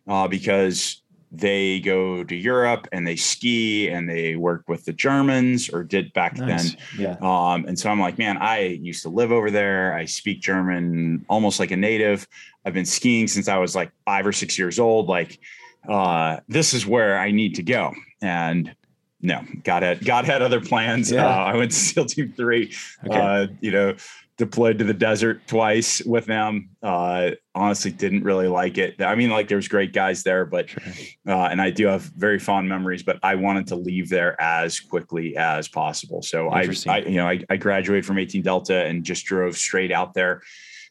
[0.08, 1.02] uh, because
[1.32, 6.12] they go to Europe and they ski and they work with the Germans or did
[6.14, 6.66] back then.
[6.98, 7.18] Yeah.
[7.22, 9.94] Um, and so I'm like, man, I used to live over there.
[9.94, 12.28] I speak German almost like a native.
[12.66, 15.08] I've been skiing since I was like five or six years old.
[15.08, 15.40] Like,
[15.88, 17.94] uh, this is where I need to go.
[18.24, 18.76] And
[19.22, 21.12] no, God had God had other plans.
[21.12, 21.26] Yeah.
[21.26, 22.74] Uh, I went to SEAL Team Three.
[23.06, 23.18] Okay.
[23.20, 23.96] Uh, you know,
[24.38, 26.70] deployed to the desert twice with them.
[26.82, 29.02] Uh, honestly, didn't really like it.
[29.02, 30.82] I mean, like there's great guys there, but Sure.
[31.28, 34.80] uh, and I do have very fond memories, but I wanted to leave there as
[34.80, 36.22] quickly as possible.
[36.22, 39.92] So I, I, you know, I, I graduated from 18 Delta and just drove straight
[39.92, 40.42] out there.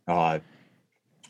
[0.06, 0.40] Uh,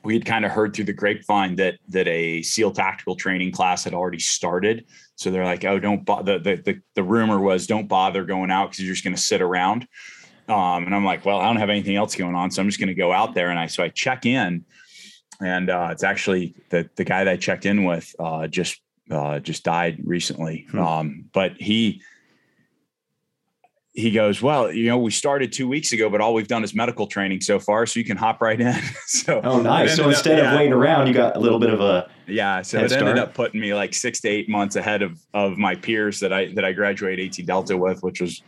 [0.02, 3.84] we had kind of heard through the grapevine that that a SEAL tactical training class
[3.84, 4.86] had already started.
[5.18, 8.70] So they're like, "Oh, don't bother." The, the the rumor was, "Don't bother going out
[8.70, 9.86] because you're just going to sit around."
[10.48, 12.78] Um, and I'm like, "Well, I don't have anything else going on, so I'm just
[12.78, 14.64] going to go out there." And I so I check in,
[15.40, 19.40] and uh, it's actually the the guy that I checked in with uh, just uh,
[19.40, 20.66] just died recently.
[20.70, 20.78] Hmm.
[20.78, 22.00] Um, but he
[23.98, 26.72] he goes, well, you know, we started two weeks ago, but all we've done is
[26.72, 28.72] medical training so far, so you can hop right in.
[29.06, 29.96] so Oh, nice.
[29.96, 30.56] So ended up- instead of yeah.
[30.56, 33.18] waiting around, you got a little bit of a yeah, so it ended start.
[33.18, 36.52] up putting me like six to eight months ahead of of my peers that I
[36.54, 38.42] that I graduated 18 Delta with, which was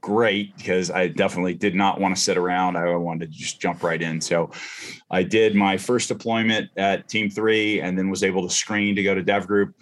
[0.00, 2.76] great because I definitely did not want to sit around.
[2.76, 4.20] I wanted to just jump right in.
[4.20, 4.50] So
[5.10, 9.02] I did my first deployment at Team Three, and then was able to screen to
[9.02, 9.74] go to Dev Group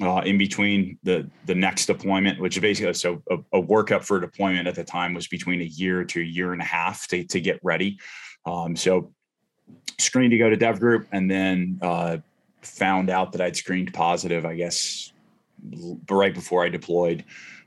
[0.00, 4.68] uh, in between the the next deployment, which basically so a, a workup for deployment
[4.68, 7.40] at the time was between a year to a year and a half to to
[7.40, 7.98] get ready.
[8.44, 9.12] Um, so
[9.98, 12.18] screened to go to Dev Group, and then uh,
[12.62, 15.12] found out that I'd screened positive, I guess,
[16.08, 17.24] right before I deployed.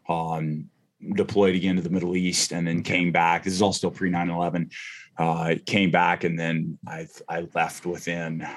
[0.08, 0.70] Um,
[1.16, 3.44] deployed again to the Middle East and then came back.
[3.44, 4.70] This is all still pre 9 11.
[5.18, 8.48] Uh, came back and then I, I left within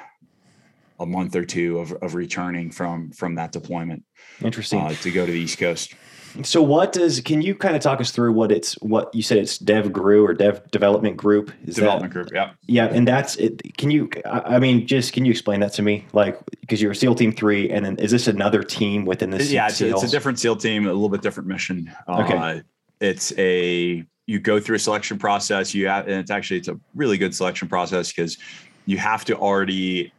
[1.00, 4.04] a month or two of, of returning from from that deployment
[4.40, 4.80] interesting.
[4.80, 5.94] uh, to go to the East Coast.
[6.42, 9.38] So what does can you kind of talk us through what it's what you said
[9.38, 11.52] it's Dev Gru or Dev Development Group?
[11.66, 12.32] Is Development that, group.
[12.32, 12.52] Yeah.
[12.66, 13.76] Yeah, and that's it.
[13.76, 14.10] Can you?
[14.24, 16.06] I mean, just can you explain that to me?
[16.12, 19.50] Like, because you're SEAL Team Three, and then is this another team within this?
[19.50, 21.92] yeah, it's, a- it's a different SEAL team, a little bit different mission.
[22.08, 22.36] Okay.
[22.36, 22.60] Uh,
[23.00, 25.74] it's a you go through a selection process.
[25.74, 28.38] You have, and it's actually it's a really good selection process because
[28.86, 30.12] you have to already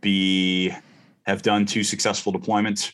[0.00, 0.72] be
[1.24, 2.92] have done two successful deployments.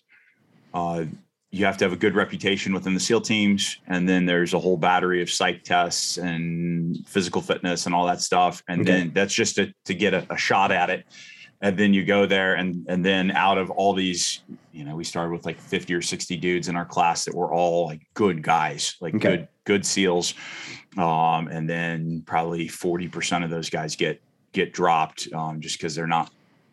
[0.74, 1.04] Uh,
[1.50, 4.58] you have to have a good reputation within the SEAL teams, and then there's a
[4.58, 8.62] whole battery of psych tests and physical fitness and all that stuff.
[8.68, 8.90] And Okay.
[8.90, 11.06] then that's just to, to get a, a shot at it.
[11.60, 15.02] And then you go there, and and then out of all these, you know, we
[15.04, 18.42] started with like 50 or 60 dudes in our class that were all like good
[18.42, 19.28] guys, like Okay.
[19.30, 20.34] good good SEAls.
[20.96, 24.20] Um, and then probably 40% of those guys get
[24.52, 26.30] get dropped um, just because they're not,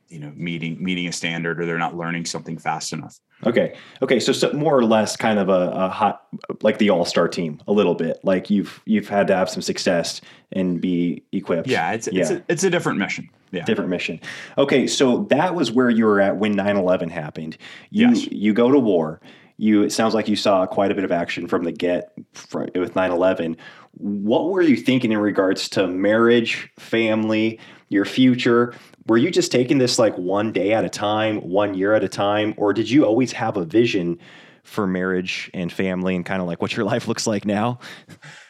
[0.07, 3.17] you know, meeting meeting a standard or they're not learning something fast enough.
[3.45, 3.75] Okay.
[4.01, 4.19] Okay.
[4.19, 6.25] So, so more or less, kind of a, a hot,
[6.61, 8.19] like the All Star team, a little bit.
[8.23, 11.67] Like you've you've had to have some success and be equipped.
[11.67, 13.29] Yeah, it's it's a, it's a different mission.
[13.51, 13.63] Yeah.
[13.63, 14.19] different mission.
[14.57, 17.57] Okay, so that was where you were at when 9/11 happened.
[17.89, 18.27] You Yes.
[18.31, 19.21] you go to war.
[19.57, 22.11] You it sounds like you saw quite a bit of action from the get
[22.53, 23.55] with 9/11.
[23.97, 28.73] What were you thinking in regards to marriage, family, your future?
[29.07, 32.09] Were you just taking this like one day at a time, one year at a
[32.09, 34.17] time, or did you always have a vision
[34.63, 37.79] for marriage and family and kind of like what your life looks like now?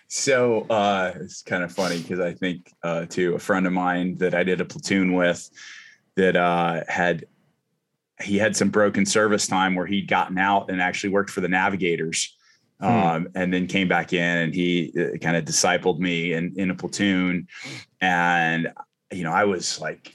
[0.07, 4.17] So uh, it's kind of funny because I think uh, to a friend of mine
[4.19, 5.49] that I did a platoon with
[6.15, 7.25] that uh, had
[8.21, 11.49] he had some broken service time where he'd gotten out and actually worked for the
[11.49, 12.35] Navigators,
[12.79, 12.87] Hmm.
[12.87, 16.69] um, and then came back in and he uh, kind of discipled me in in
[16.71, 17.47] a platoon,
[18.01, 18.71] and
[19.11, 20.14] you know I was like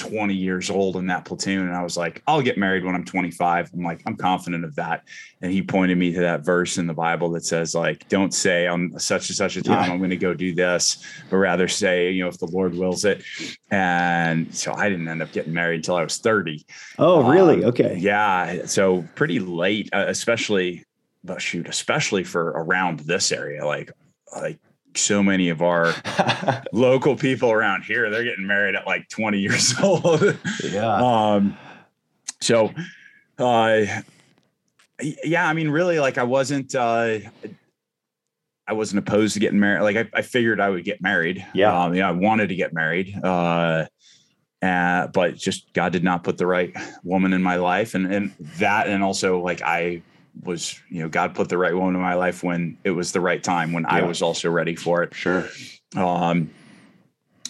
[0.00, 1.66] 20 years old in that platoon.
[1.66, 3.70] And I was like, I'll get married when I'm 25.
[3.74, 5.04] I'm like, I'm confident of that.
[5.42, 8.66] And he pointed me to that verse in the Bible that says, like, don't say
[8.66, 9.92] on such and such a time, yeah.
[9.92, 13.04] I'm going to go do this, but rather say, you know, if the Lord wills
[13.04, 13.22] it.
[13.70, 16.64] And so I didn't end up getting married until I was 30.
[16.98, 17.62] Oh, really?
[17.62, 17.96] Um, okay.
[17.98, 18.64] Yeah.
[18.64, 20.84] So pretty late, uh, especially,
[21.22, 23.92] but shoot, especially for around this area, like,
[24.34, 24.58] like
[24.94, 25.94] so many of our
[26.72, 28.10] local people around here.
[28.10, 30.38] They're getting married at like 20 years old.
[30.64, 30.94] Yeah.
[30.94, 31.56] Um
[32.40, 32.72] so
[33.38, 33.84] uh
[35.24, 37.18] yeah i mean really like i wasn't uh
[38.66, 39.82] i wasn't opposed to getting married.
[39.82, 41.44] Like i, I figured i would get married.
[41.54, 41.84] Yeah.
[41.84, 43.86] Um yeah i wanted to get married uh
[44.62, 48.32] uh, but just God did not put the right woman in my life, and and
[48.58, 50.02] that, and also like I
[50.42, 53.20] was you know god put the right woman in my life when it was the
[53.20, 53.96] right time when yeah.
[53.96, 55.48] i was also ready for it sure
[55.96, 56.50] um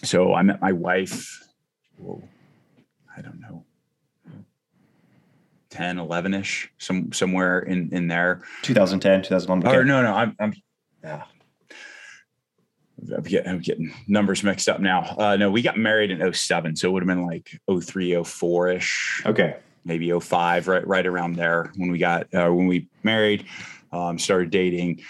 [0.03, 1.47] so i met my wife
[1.99, 2.23] whoa,
[3.17, 3.65] i don't know
[5.71, 10.55] 10 11ish some somewhere in in there 2010 2011 or no no i'm i'm
[11.05, 11.25] yeah
[13.17, 15.15] I'm getting, I'm getting numbers mixed up now.
[15.17, 16.77] Uh, no, we got married in 07.
[16.77, 19.23] So it would have been like 03, 04 ish.
[19.25, 23.47] Okay maybe 05, right, right around there when we got, uh, when we married,
[23.93, 25.03] um, started dating.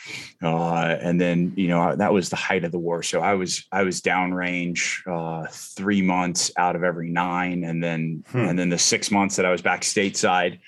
[0.42, 3.02] Uh, and then, you know, that was the height of the war.
[3.02, 7.64] So I was, I was downrange, uh, three months out of every nine.
[7.64, 8.38] And then, hmm.
[8.38, 10.61] and then the six months that I was back stateside,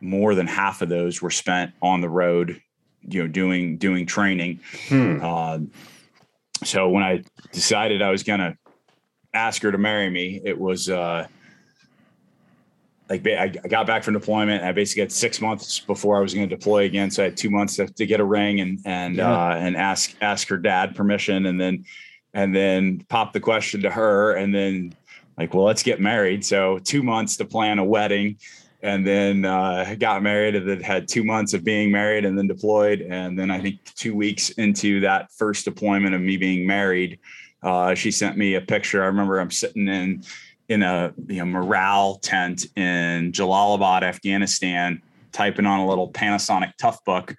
[0.00, 2.60] more than half of those were spent on the road,
[3.02, 4.60] you know, doing, doing training.
[4.88, 5.18] Hmm.
[5.22, 5.58] Uh,
[6.64, 8.56] so when I decided I was going to
[9.34, 11.26] ask her to marry me, it was, uh,
[13.12, 14.64] like I got back from deployment.
[14.64, 17.36] I basically had six months before I was going to deploy again, so I had
[17.36, 19.30] two months to, to get a ring and and yeah.
[19.30, 21.84] uh, and ask ask her dad permission, and then
[22.32, 24.94] and then pop the question to her, and then
[25.36, 26.42] like, well, let's get married.
[26.44, 28.38] So two months to plan a wedding,
[28.82, 32.46] and then uh, got married, and then had two months of being married, and then
[32.46, 37.18] deployed, and then I think two weeks into that first deployment of me being married,
[37.62, 39.02] uh, she sent me a picture.
[39.02, 40.24] I remember I'm sitting in
[40.72, 47.36] in a you know, morale tent in Jalalabad, Afghanistan, typing on a little Panasonic Toughbook,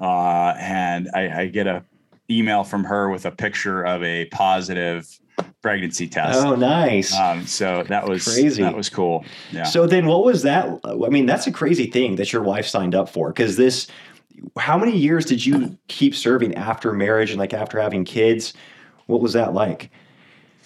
[0.00, 1.84] uh, and I, I, get a
[2.30, 5.06] email from her with a picture of a positive
[5.62, 6.38] pregnancy test.
[6.38, 7.14] Oh, nice.
[7.14, 8.62] Um, so that was crazy.
[8.62, 9.24] That was cool.
[9.52, 9.64] Yeah.
[9.64, 10.80] So then, what was that?
[10.84, 13.86] I mean, that's a crazy thing that your wife signed up for because this.
[14.58, 18.54] How many years did you keep serving after marriage and like after having kids?
[19.04, 19.90] What was that like?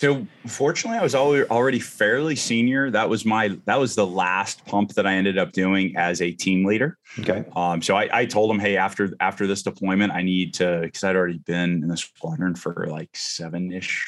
[0.05, 2.91] So fortunately, I was already fairly senior.
[2.91, 6.31] That was my that was the last pump that I ended up doing as a
[6.31, 6.99] team leader.
[7.19, 7.43] Okay.
[7.57, 11.05] Um, so I, I told them, hey, after after this deployment, I need to because
[11.05, 14.05] I'd already been in the squadron for like seven ish,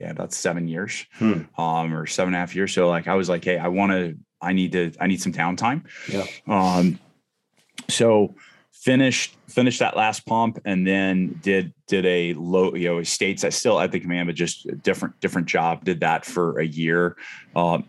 [0.00, 1.42] yeah, about seven years, hmm.
[1.60, 2.74] um, or seven and a half years.
[2.74, 5.32] So like I was like, hey, I want to, I need to, I need some
[5.32, 5.84] downtime.
[6.08, 6.26] Yeah.
[6.48, 6.98] Um.
[7.88, 8.34] So
[8.84, 13.48] finished finished that last pump and then did did a low you know states i
[13.48, 17.16] still at the command but just different different job did that for a year.
[17.56, 17.86] Um,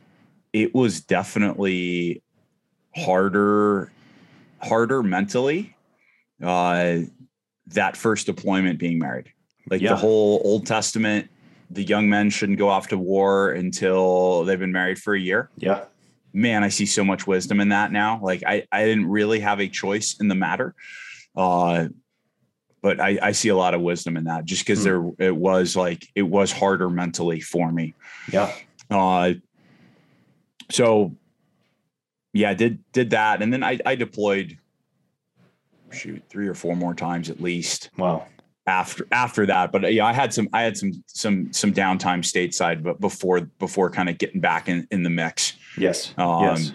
[0.53, 2.23] it was definitely
[2.95, 3.91] harder
[4.61, 5.75] harder mentally
[6.41, 6.99] uh,
[7.67, 9.33] that first deployment being married.
[9.69, 9.89] Like yeah.
[9.89, 11.29] the whole old testament
[11.71, 15.49] the young men shouldn't go off to war until they've been married for a year.
[15.57, 15.85] Yeah
[16.35, 18.19] man, I see so much wisdom in that now.
[18.21, 20.75] Like I, I didn't really have a choice in the matter.
[21.35, 21.87] Uh,
[22.81, 25.15] but I, I see a lot of wisdom in that just because mm.
[25.17, 27.95] there it was like it was harder mentally for me.
[28.31, 28.53] Yeah.
[28.91, 29.33] Uh
[30.69, 31.15] so
[32.33, 33.41] yeah, did did that.
[33.41, 34.57] And then I, I deployed
[35.91, 37.89] shoot three or four more times at least.
[37.97, 38.27] Wow
[38.67, 42.81] after after that but yeah i had some i had some some some downtime stateside
[42.81, 46.71] but before before kind of getting back in in the mix yes um, yes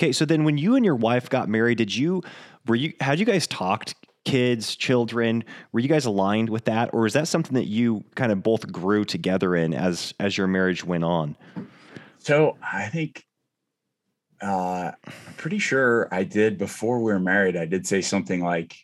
[0.00, 2.22] okay so then when you and your wife got married did you
[2.66, 3.94] were you had you guys talked
[4.24, 8.30] kids children were you guys aligned with that or is that something that you kind
[8.30, 11.36] of both grew together in as as your marriage went on
[12.18, 13.24] so i think
[14.42, 18.76] uh i'm pretty sure i did before we were married i did say something like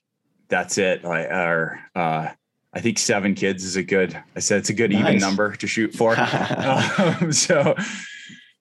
[0.48, 1.04] that's it.
[1.04, 2.28] I, or uh,
[2.72, 4.20] I think seven kids is a good.
[4.34, 5.00] I said it's a good nice.
[5.00, 6.16] even number to shoot for.
[6.18, 7.74] um, so,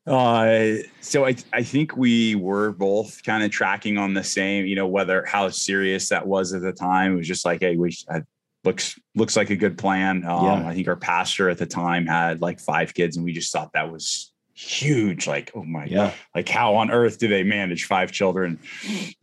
[0.08, 4.66] uh, so I I think we were both kind of tracking on the same.
[4.66, 7.14] You know whether how serious that was at the time.
[7.14, 8.24] It was just like, hey, we I,
[8.64, 10.26] looks looks like a good plan.
[10.26, 10.68] Um, yeah.
[10.68, 13.74] I think our pastor at the time had like five kids, and we just thought
[13.74, 15.28] that was huge.
[15.28, 16.14] Like, oh my, yeah.
[16.34, 18.60] like how on earth do they manage five children?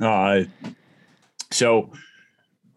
[0.01, 0.45] Uh,
[1.51, 1.93] so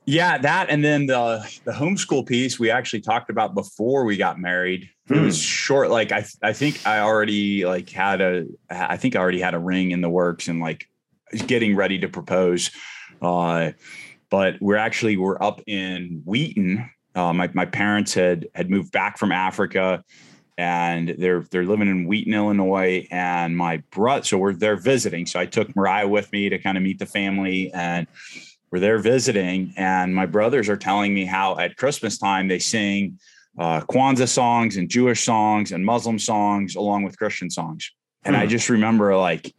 [0.10, 4.40] Yeah, that and then the the homeschool piece we actually talked about before we got
[4.40, 4.90] married.
[5.10, 5.26] It Hmm.
[5.26, 5.90] was short.
[5.90, 9.60] Like I I think I already like had a I think I already had a
[9.60, 10.88] ring in the works and like
[11.46, 12.72] getting ready to propose.
[13.22, 13.72] Uh,
[14.30, 16.90] but we're actually we're up in Wheaton.
[17.14, 20.06] Uh, my my parents had had moved back from Africa,
[20.58, 23.06] and they're they're living in Wheaton, Illinois.
[23.12, 25.26] And my brother, so we're there visiting.
[25.26, 28.08] So I took Mariah with me to kind of meet the family, and
[28.72, 29.74] we're there visiting.
[29.78, 33.20] And my brothers are telling me how at Christmas time they sing
[33.58, 37.92] uh, Kwanzaa songs and Jewish songs and Muslim songs along with Christian songs.
[38.24, 38.50] And I Hmm.
[38.50, 39.54] just remember like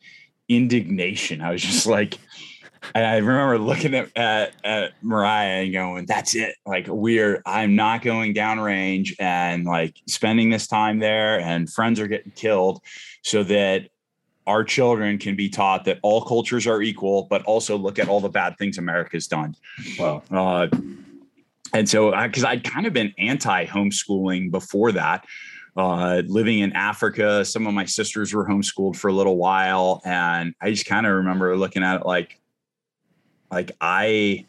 [0.49, 1.41] indignation.
[1.41, 2.19] I was just like,
[2.95, 6.55] and I remember looking at, at, at Mariah and going, that's it.
[6.65, 12.07] Like we're, I'm not going downrange and like spending this time there and friends are
[12.07, 12.81] getting killed
[13.25, 13.89] so that
[14.49, 18.21] our children can be taught that all cultures are equal, but also look at all
[18.21, 19.55] the bad things America's done.
[19.99, 20.23] Wow.
[20.31, 20.69] Uh,
[21.75, 25.27] and so, because I'd kind of been anti homeschooling before that,
[25.77, 30.01] uh, living in Africa, some of my sisters were homeschooled for a little while.
[30.05, 32.41] And I just kind of remember looking at it like,
[33.51, 34.47] like I,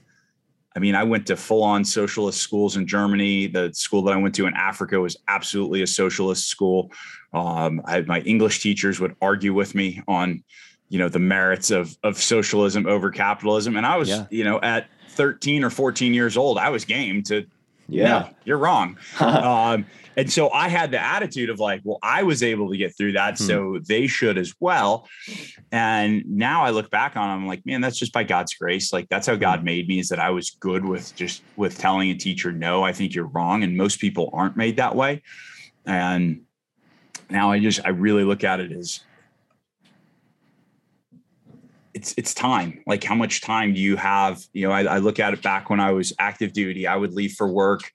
[0.75, 3.47] I mean, I went to full on socialist schools in Germany.
[3.47, 6.91] The school that I went to in Africa was absolutely a socialist school.
[7.33, 10.43] Um, I, had my English teachers would argue with me on,
[10.89, 14.25] you know, the merits of of socialism over capitalism, and I was, Yeah.
[14.31, 17.45] you know, at 13 or 14 years old, I was game to,
[17.87, 18.07] Yeah.
[18.07, 18.97] no, you're wrong.
[19.19, 19.85] um,
[20.17, 23.11] and so I had the attitude of like, well, I was able to get through
[23.13, 23.43] that, Hmm.
[23.43, 25.07] so they should as well.
[25.71, 28.91] And now I look back on, it, I'm like, man, that's just by God's grace.
[28.91, 29.99] Like that's how God made me.
[29.99, 33.27] Is that I was good with just with telling a teacher, no, I think you're
[33.27, 35.21] wrong, and most people aren't made that way.
[35.85, 36.41] And
[37.29, 39.01] now I just I really look at it as
[41.93, 42.81] it's it's time.
[42.85, 44.43] Like how much time do you have?
[44.53, 46.87] You know, I, I look at it back when I was active duty.
[46.87, 47.91] I would leave for work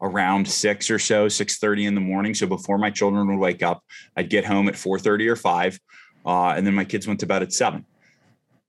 [0.00, 2.34] around six or so, six thirty in the morning.
[2.34, 3.82] So before my children would wake up,
[4.16, 5.78] I'd get home at four thirty or five,
[6.26, 7.84] uh, and then my kids went to bed at seven.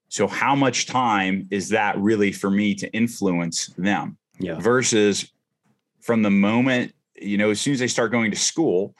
[0.08, 4.18] So how much time is that really for me to influence them?
[4.42, 4.58] Yeah.
[4.60, 5.30] versus
[6.00, 8.96] from the moment you know as soon as they start going to school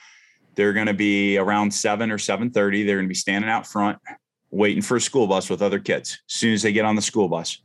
[0.60, 2.54] they're going to be around 7 or 7.30
[2.86, 3.98] they're going to be standing out front
[4.52, 6.20] waiting for a school bus with other kids.
[6.28, 7.62] As soon as they get on the school bus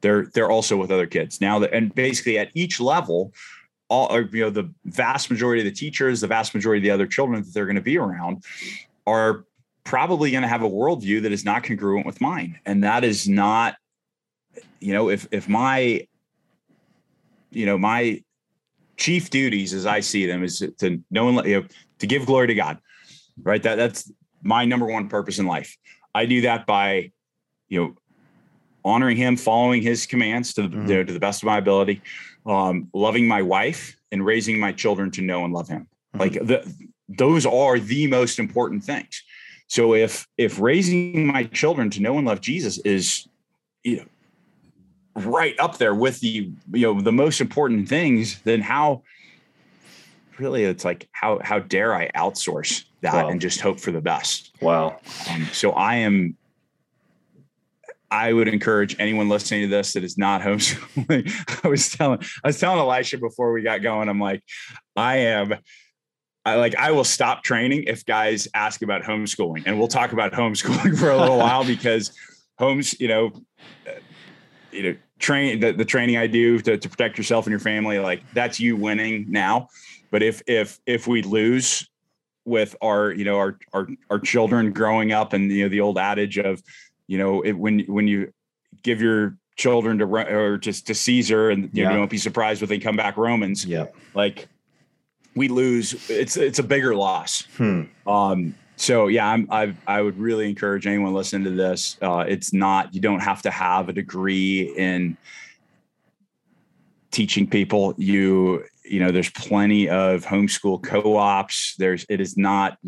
[0.00, 1.40] they're they're also with other kids.
[1.40, 3.32] Now that and basically at each level
[3.88, 7.06] all you know the vast majority of the teachers the vast majority of the other
[7.06, 8.42] children that they're going to be around
[9.06, 9.44] are
[9.84, 12.58] probably going to have a worldview that is not congruent with mine.
[12.66, 13.76] And that is not
[14.80, 16.04] you know if if my
[17.52, 18.20] you know my
[18.98, 21.66] chief duties as i see them is to and let you know,
[22.02, 22.78] to give glory to god
[23.42, 24.10] right that that's
[24.42, 25.76] my number one purpose in life
[26.14, 27.10] i do that by
[27.68, 27.94] you know
[28.84, 30.88] honoring him following his commands to, the Mhm.
[30.88, 32.02] you to the best of my ability
[32.44, 36.20] um, loving my wife and raising my children to know and love him Mhm.
[36.20, 39.22] like the, those are the most important things
[39.68, 43.28] so if if raising my children to know and love jesus is
[43.84, 44.04] you know
[45.14, 49.02] right up there with the you know the most important things then how
[50.38, 53.30] really it's like how how dare i outsource that Wow.
[53.30, 54.98] and just hope for the best Wow.
[55.30, 56.36] um, so i am
[58.10, 62.48] i would encourage anyone listening to this that is not homeschooling i was telling i
[62.48, 64.42] was telling elisha before we got going i'm like
[64.96, 65.54] i am
[66.44, 70.32] I like I will stop training if guys ask about homeschooling and we'll talk about
[70.32, 72.10] homeschooling for a little while because
[72.58, 73.30] homes, you know,
[73.88, 73.92] uh,
[74.72, 78.00] you know, train the, the training I do to, to protect yourself and your family,
[78.00, 79.68] like that's you winning now.
[80.12, 81.88] But if if if we lose
[82.44, 85.98] with our, you know, our our our children growing up and you know the old
[85.98, 86.62] adage of,
[87.08, 88.32] you know, it, when when you
[88.82, 91.96] give your children to or just to Caesar and you know, Yeah.
[91.96, 93.86] don't be surprised when they come back Romans Yeah.
[94.14, 94.48] like
[95.34, 97.82] we lose it's it's a bigger loss Hmm.
[98.06, 102.52] um so yeah i'm i i would really encourage anyone listening to this uh it's
[102.52, 105.16] not you don't have to have a degree in
[107.10, 112.78] teaching people you you know there's plenty of homeschool co-ops there's it is not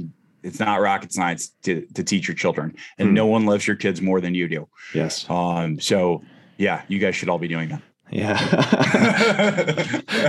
[0.43, 3.15] it's not rocket science to, to teach your children and Hmm.
[3.15, 5.29] no one loves your kids more than you do Yes.
[5.31, 6.23] um so
[6.59, 8.37] yeah you guys should all be doing that Yeah.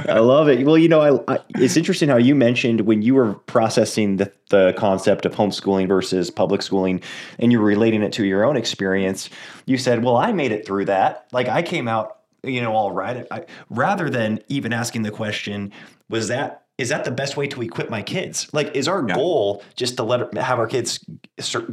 [0.08, 0.66] I love it.
[0.66, 4.32] Well, you know, I, I, it's interesting how you mentioned when you were processing the,
[4.50, 7.02] the concept of homeschooling versus public schooling
[7.38, 9.30] and you were relating it to your own experience.
[9.66, 11.28] You said, Well, I made it through that.
[11.32, 13.26] Like I came out, you know, all right.
[13.32, 15.72] I, rather than even asking the question,
[16.10, 18.50] Was that is that the best way to equip my kids?
[18.52, 19.16] Like, is our yeah.
[19.16, 21.00] goal just to let have our kids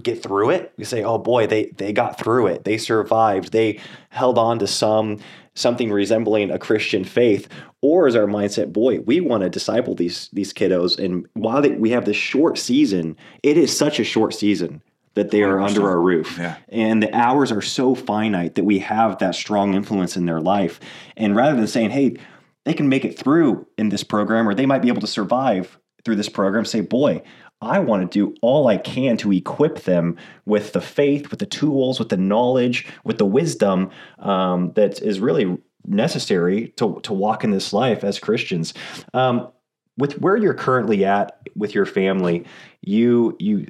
[0.02, 0.72] get through it?
[0.76, 4.66] We say, oh boy, they they got through it, they survived, they held on to
[4.66, 5.18] some
[5.54, 7.48] something resembling a Christian faith,
[7.82, 11.70] or is our mindset, boy, we want to disciple these these kiddos, and while they,
[11.70, 14.82] we have this short season, it is such a short season
[15.14, 16.36] that they are under our roof.
[16.38, 16.56] Yeah.
[16.68, 20.80] And the hours are so finite that we have that strong influence in their life.
[21.16, 22.16] And rather than saying, hey,
[22.64, 25.78] they can make it through in this program or they might be able to survive
[26.04, 27.22] through this program, say, boy,
[27.60, 31.46] I want to do all I can to equip them with the faith, with the
[31.46, 37.44] tools, with the knowledge, with the wisdom um, that is really necessary to, to walk
[37.44, 38.74] in this life as Christians.
[39.14, 39.48] Um,
[39.96, 42.44] with where you're currently at with your family,
[42.80, 43.66] you you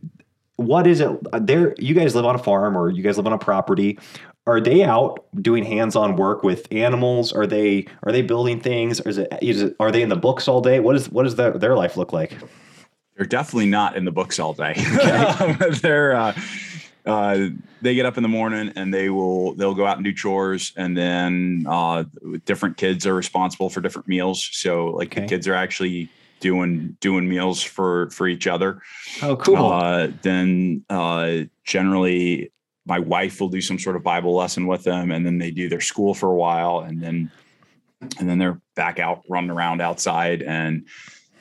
[0.66, 3.32] what is it there you guys live on a farm or you guys live on
[3.32, 3.98] a property.
[4.44, 7.32] Are they out doing hands-on work with animals?
[7.32, 9.00] Are they are they building things?
[9.00, 10.80] Or is it, is it are they in the books all day?
[10.80, 12.36] What is what does their, their life look like?
[13.16, 14.74] They're definitely not in the books all day.
[14.96, 15.70] Okay.
[15.82, 16.34] they're uh,
[17.04, 17.48] uh,
[17.82, 20.72] they get up in the morning and they will they'll go out and do chores
[20.76, 22.04] and then uh,
[22.44, 24.48] different kids are responsible for different meals.
[24.52, 25.22] So like okay.
[25.22, 26.08] the kids are actually
[26.42, 28.82] doing doing meals for for each other.
[29.22, 29.72] Oh, cool.
[29.72, 32.52] Uh, then uh, generally,
[32.84, 35.70] my wife will do some sort of Bible lesson with them, and then they do
[35.70, 37.30] their school for a while, and then
[38.18, 40.86] and then they're back out running around outside and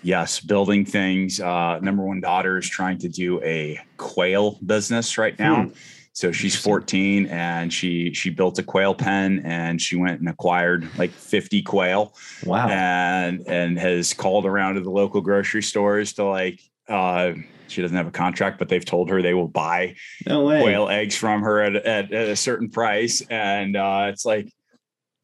[0.04, 5.38] yes building things uh, number one daughter is trying to do a quail business right
[5.39, 5.72] now hmm.
[6.14, 10.88] So she's 14 and she she built a quail pen and she went and acquired
[10.97, 12.14] like 50 quail.
[12.45, 12.68] Wow.
[12.68, 16.59] And and has called around to the local grocery stores to like
[16.89, 17.34] uh
[17.72, 19.95] she doesn't have a contract, but they've told her they will buy
[20.28, 23.22] no quail eggs from her at, at, at a certain price.
[23.30, 24.51] And uh, it's like,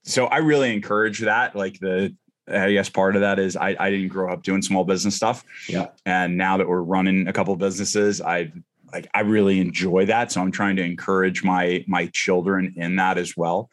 [0.03, 1.55] so I really encourage that.
[1.55, 2.15] Like the,
[2.47, 5.43] I guess part of that is I, I didn't grow up doing small business stuff.
[5.67, 5.87] Yeah.
[6.05, 8.53] And now that we're running a couple businesses, I've
[8.91, 10.31] like I really enjoy that.
[10.31, 13.69] So I'm trying to encourage my my children in that as well.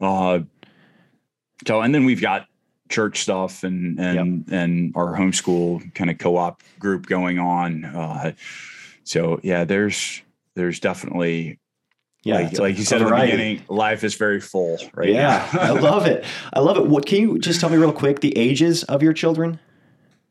[0.00, 0.40] Uh,
[1.66, 2.46] so and then we've got
[2.88, 4.54] church stuff and and yep.
[4.54, 7.84] and our homeschool kind of co-op group going on.
[7.84, 8.32] Uh,
[9.04, 10.22] so yeah, there's
[10.54, 11.58] there's definitely
[12.24, 15.08] yeah, like, like you said at the beginning, life is very full, right?
[15.08, 16.24] Yeah, I love it.
[16.52, 16.86] I love it.
[16.86, 19.60] What can you just tell me real quick the ages of your children?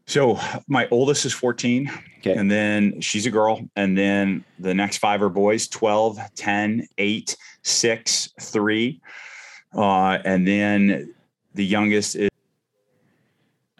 [0.08, 1.92] So my oldest is 14.
[2.20, 2.34] Okay.
[2.34, 3.62] And then she's a girl.
[3.76, 9.02] And then the next five are boys 12, 10, 8, 6, 3.
[9.76, 11.14] Uh, and then
[11.54, 12.30] the youngest is.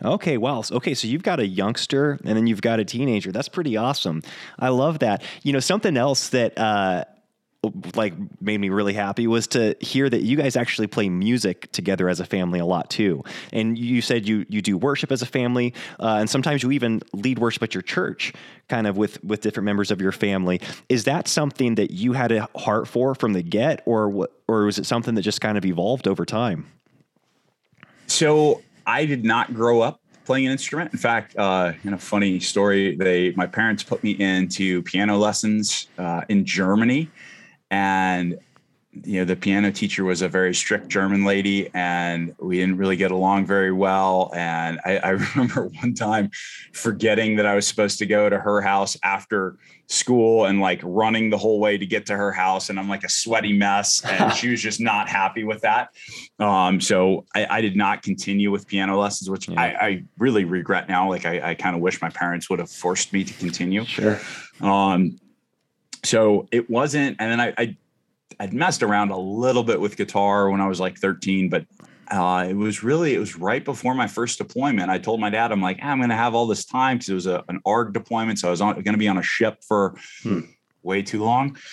[0.04, 0.62] Okay, wow.
[0.70, 3.32] Okay, so you've got a youngster and then you've got a teenager.
[3.32, 4.22] That's pretty awesome.
[4.60, 5.24] I love that.
[5.44, 7.06] You know, something else that uh,
[7.96, 12.10] like made me really happy was to hear that you guys actually play music together
[12.10, 13.24] as a family a lot too.
[13.52, 17.02] And you said you you do worship as a family, uh, and sometimes you even
[17.14, 18.34] lead worship at your church,
[18.68, 20.62] kind of with with different members of your family.
[20.90, 24.78] Is that something that you had a heart for from the get, or or was
[24.78, 26.66] it something that just kind of evolved over time?
[28.08, 30.92] So I did not grow up playing an instrument.
[30.92, 35.88] In fact, uh, in a funny story, they my parents put me into piano lessons
[35.98, 37.10] uh, in Germany
[37.72, 38.40] and
[39.06, 42.96] you know the piano teacher was a very strict german lady and we didn't really
[42.96, 44.32] get along very well.
[44.36, 46.30] And I, I, remember one time
[46.74, 49.58] forgetting that i was supposed to go to her house after
[49.88, 53.04] school and like running the whole way to get to her house and i'm like
[53.04, 55.90] a sweaty mess and she was just not happy with that.
[56.40, 59.60] Um, so I, I, did not continue with piano lessons which yeah.
[59.60, 61.10] I, I, really regret now.
[61.10, 63.86] Like i, I kind of wish my parents would have forced me to continue.
[63.86, 64.20] Sure.
[64.62, 65.18] Um,
[66.08, 67.78] so it wasn't, and then I, I
[68.40, 71.66] I'd messed around a little bit with guitar when I was like 13, but
[72.10, 74.90] uh, it was really it was right before my first deployment.
[74.90, 77.10] I told my dad, I'm like, ah, I'm going to have all this time because
[77.10, 79.64] it was a, an ARG deployment, so I was going to be on a ship
[79.68, 80.42] for hmm.
[80.84, 81.58] Way too long.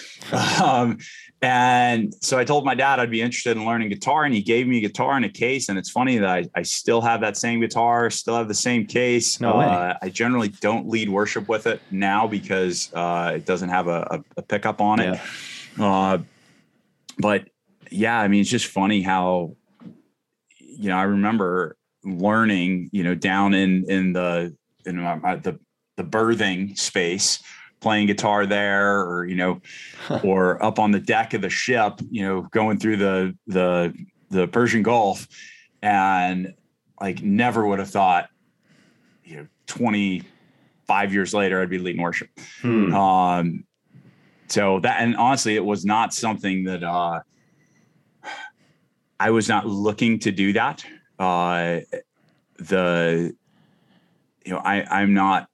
[0.63, 0.99] Um,
[1.43, 4.67] and so I told my dad I'd be interested in learning guitar, and he gave
[4.67, 5.69] me a guitar and a case.
[5.69, 8.87] And it's funny that I, I still have that same guitar, still have the same
[8.87, 9.41] case.
[9.41, 13.89] No uh, I generally don't lead worship with it now because uh, it doesn't have
[13.89, 15.21] a, a, a pickup on it.
[15.79, 15.87] Yeah.
[15.87, 16.19] Uh,
[17.19, 17.49] but
[17.91, 19.57] yeah, I mean, it's just funny how,
[20.59, 25.59] you know, I remember learning, you know, down in in the in my, the
[25.97, 27.43] the berthing space
[27.85, 29.61] playing guitar there or you know
[30.25, 33.95] or up on the deck of the ship you know going through the the
[34.31, 35.29] the persian gulf.
[35.83, 36.55] And
[36.99, 38.31] like never would have thought
[39.23, 42.31] you know 25 years later i'd be leading worship.
[42.63, 42.95] Hmm.
[42.95, 43.65] um
[44.49, 47.21] so that and honestly it was not something that uh
[49.21, 50.85] i was not looking to do that.
[51.19, 51.81] Uh
[52.57, 53.35] the
[54.45, 55.49] you know, I I'm not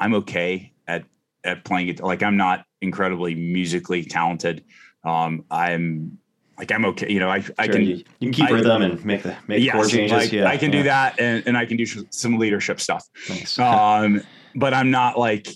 [0.00, 1.04] I'm okay at
[1.44, 2.00] at playing it.
[2.00, 4.64] Like I'm not incredibly musically talented.
[5.04, 6.18] Um, I'm
[6.58, 7.10] like I'm okay.
[7.10, 9.88] You know, I I can you, can keep I- rhythm and make the make chord
[9.88, 10.12] changes.
[10.12, 13.06] like, yeah, I can do that, and, and I can do sh- some leadership stuff.
[13.28, 13.58] Nice.
[13.68, 14.22] Um,
[14.54, 15.48] but I'm not like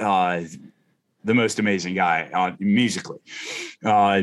[0.00, 0.42] uh,
[1.24, 3.18] the most amazing guy uh, musically.
[3.84, 4.22] Uh,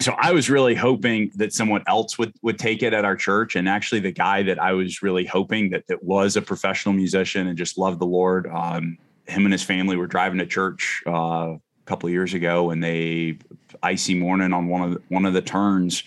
[0.00, 3.56] so I was really hoping that someone else would would take it at our church,
[3.56, 7.48] and actually the guy that I was really hoping that that was a professional musician
[7.48, 8.46] and just loved the Lord.
[8.46, 8.96] Um,
[9.28, 11.10] him and his family were driving to church uh,
[11.54, 13.38] a couple of years ago, and they
[13.82, 16.02] icy morning on one of the, one of the turns,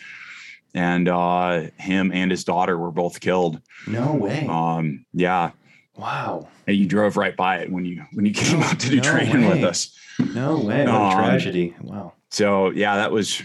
[0.74, 3.62] and uh, him and his daughter were both killed.
[3.88, 4.46] no way.
[4.50, 5.52] Um, yeah,
[5.96, 6.48] wow.
[6.68, 9.02] and you drove right by it when you when you came out to do No
[9.04, 9.96] training with us.
[10.34, 10.86] No way.
[10.86, 11.76] What a Um, tragedy.
[11.82, 12.14] Wow.
[12.30, 13.42] So yeah, that was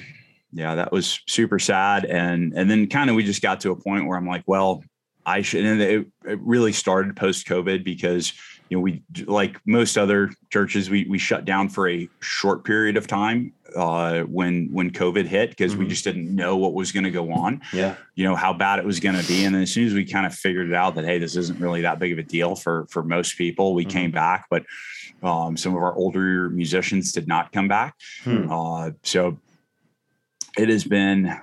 [0.53, 2.05] yeah, that was super sad.
[2.05, 4.83] And and then kind of we just got to a point where I'm like, well,
[5.25, 5.65] I should.
[5.65, 8.33] And it, it really started post COVID because
[8.69, 12.97] you know we like most other churches we we shut down for a short period
[12.97, 15.89] of time uh, when when COVID hit because we Mhm.
[15.91, 17.61] just didn't know what was going to go on.
[17.73, 17.97] Yeah.
[18.15, 20.05] you know how bad it was going to be and then as soon as we
[20.05, 22.55] kind of figured it out that hey this isn't really that big of a deal
[22.57, 23.91] for for most people we Mhm.
[23.91, 24.65] came back but
[25.23, 27.95] um, some of our older musicians did not come back
[28.25, 28.51] Hmm.
[28.51, 29.39] uh, so
[30.59, 31.35] it has been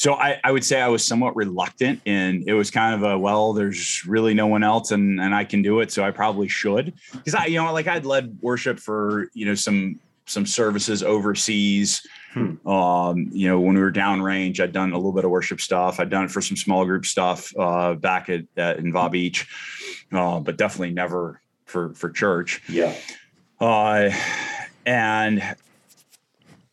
[0.00, 3.18] so I, I would say I was somewhat reluctant and it was kind of a
[3.18, 5.92] well there's really no one else and and I can do it.
[5.92, 6.94] So I probably should.
[7.12, 12.00] Because I you know like I'd led worship for you know some some services overseas.
[12.32, 12.66] Hmm.
[12.66, 16.00] um you know when we were downrange I'd done a little bit of worship stuff.
[16.00, 19.46] I'd done it for some small group stuff uh back at, at in Va Beach
[20.12, 22.62] uh, but definitely never for for church.
[22.70, 22.94] Yeah.
[23.60, 24.10] uh,
[24.86, 25.42] and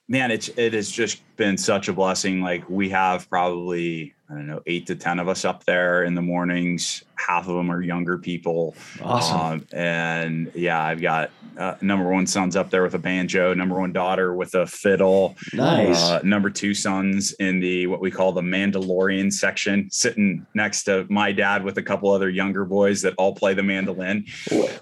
[0.08, 2.42] man, it's it is just been such a blessing.
[2.42, 6.16] Like we have probably I don't know eight to ten of us up there in
[6.16, 7.04] the mornings.
[7.16, 8.76] Half of them are younger people.
[9.02, 9.40] Awesome.
[9.40, 13.54] Um, and yeah, I've got uh, number one sons up there with a banjo.
[13.54, 15.36] Number one daughter with a fiddle.
[15.54, 16.02] nice.
[16.02, 21.08] Uh, number two sons in the what we call the Mandalorian section, sitting next to
[21.10, 24.26] my dad with a couple other younger boys that all play the mandolin.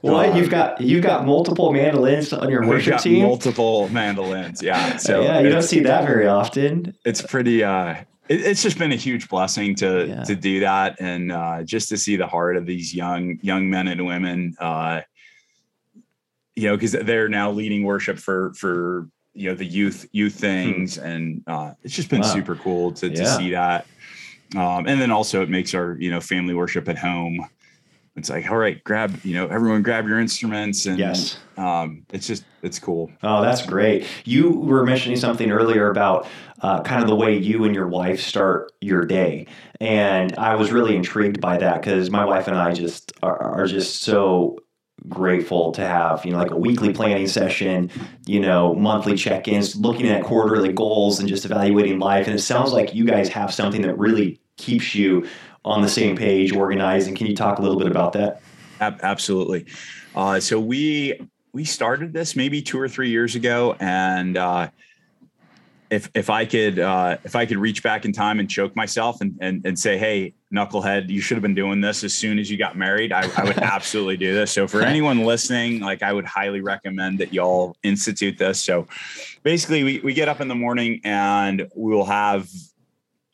[0.02, 0.82] what uh, you've got?
[0.82, 3.24] You've got multiple mandolins on your worship got team.
[3.24, 4.62] multiple mandolins.
[4.64, 4.98] Yeah.
[5.06, 6.45] So yeah, you don't see that very often.
[7.06, 7.96] It's pretty uh
[8.30, 10.24] it, it's just been a huge blessing to Yeah.
[10.24, 13.88] to do that and uh just to see the heart of these young young men
[13.88, 15.02] and women uh
[16.56, 20.98] you know because they're now leading worship for for you know the youth youth things
[20.98, 22.28] and uh it's just been Hmm.
[22.28, 22.34] Wow.
[22.34, 23.38] super cool to, to Yeah.
[23.38, 23.86] see that
[24.56, 27.46] um and then also it makes our you know family worship at home
[28.16, 31.38] it's like all right grab you know everyone grab your instruments and Yes.
[31.58, 34.08] um it's just it's cool Oh, that's great.
[34.26, 36.28] You were mentioning something earlier about
[36.62, 39.46] uh, kind of the way you and your wife start your day.
[39.80, 43.68] And I was really intrigued by that because my wife and I just are, are
[43.68, 44.58] just so
[45.08, 47.92] grateful to have, you know, like a weekly planning session,
[48.26, 52.26] you know, monthly check ins, looking at quarterly goals and just evaluating life.
[52.26, 55.28] And it sounds like you guys have something that really keeps you
[55.66, 57.08] on the same page, organized.
[57.08, 58.42] And can you talk a little bit about that?
[58.80, 59.66] Absolutely.
[60.16, 61.20] Uh, so we
[61.52, 64.70] we started this maybe two or three years ago, and uh,
[65.90, 69.22] if if I could uh, if I could reach back in time and choke myself
[69.22, 72.52] and and, and say, hey, knucklehead, you should have been doing this as soon as
[72.52, 73.12] you got married.
[73.12, 74.52] I, I would absolutely do this.
[74.52, 78.62] So for anyone listening, like I would highly recommend that y'all institute this.
[78.62, 78.88] So
[79.44, 82.50] basically, we we get up in the morning and we will have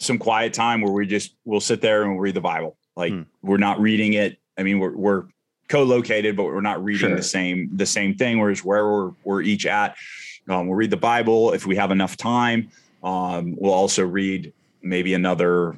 [0.02, 2.76] some quiet time where we just we'll sit there and we'll read the Bible.
[2.96, 3.22] Like Hmm.
[3.42, 4.38] we're not reading it.
[4.58, 5.24] I mean, we're we're
[5.70, 7.16] co-located, but we're not reading Sure.
[7.16, 8.40] the same the same thing.
[8.40, 9.96] Whereas where we're we're each at,
[10.50, 12.70] um, we'll read the Bible if we have enough time.
[13.04, 15.78] Um, we'll also read maybe another.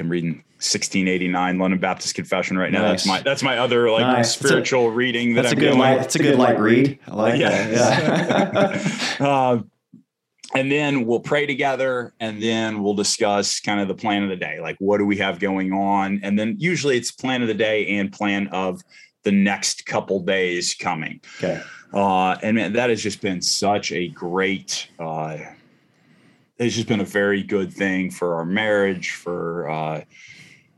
[0.00, 2.82] I'm reading 1689 London Baptist Confession right now.
[2.82, 4.34] That's my that's my other like Nice.
[4.36, 5.78] That's a- spiritual reading that That's a I'm good doing.
[5.80, 5.98] light.
[5.98, 6.98] That's a good light read.
[7.08, 7.78] I like Yes.
[7.78, 9.20] that.
[9.20, 9.26] Yeah.
[9.26, 9.62] uh,
[10.54, 14.36] and then we'll pray together and then we'll discuss kind of the plan of the
[14.36, 16.20] day like what do we have going on?
[16.22, 18.82] And then usually it's plan of the day and plan of
[19.24, 21.20] the next couple days coming.
[21.38, 21.60] Okay.
[21.92, 25.38] uh, and man, that has just been such a great uh,
[26.58, 30.02] it's just been a very good thing for our marriage for uh,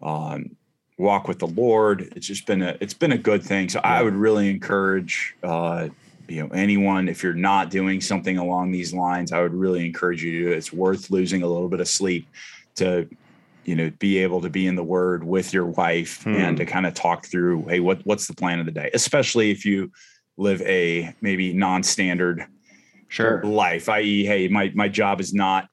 [0.03, 0.57] um,
[0.99, 2.12] walk with the lord.
[2.14, 3.68] It's just been a it's been a good thing.
[3.68, 5.89] So i would really encourage uh,
[6.31, 10.22] you know anyone if you're not doing something along these lines i would really encourage
[10.22, 10.57] you to do it.
[10.59, 12.28] It's worth losing a little bit of sleep
[12.76, 13.09] to
[13.64, 16.35] you know be able to be in the word with your wife Hmm.
[16.35, 18.91] and to kind of talk through hey what what's the plan of the day?
[18.95, 19.91] Especially if you
[20.37, 22.47] live a maybe non-standard
[23.09, 23.43] Sure.
[23.43, 25.68] life i.e hey my my job is not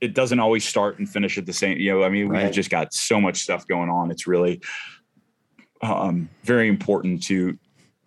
[0.00, 2.70] it doesn't always start and finish at the same you know i mean we've just
[2.70, 4.10] got so much stuff going on.
[4.10, 4.60] It's really
[5.82, 7.58] um, very important to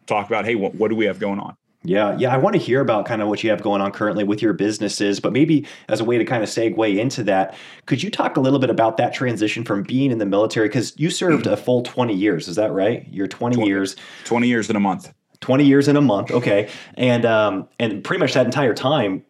[0.10, 0.46] talk about.
[0.46, 1.56] Hey, what, what do we have going on?
[1.84, 2.34] Yeah, yeah.
[2.34, 4.52] I want to hear about kind of what you have going on currently with your
[4.52, 7.56] businesses, but maybe as a way to kind of segue into that,
[7.86, 10.68] could you talk a little bit about that transition from being in the military?
[10.68, 13.08] Because you served a full 20 years, is that right?
[13.10, 13.96] You're 20, 20 years.
[14.26, 15.14] 20 years in a month.
[15.40, 16.32] 20 years in a month.
[16.32, 16.70] Okay.
[16.96, 19.24] And um and pretty much that entire time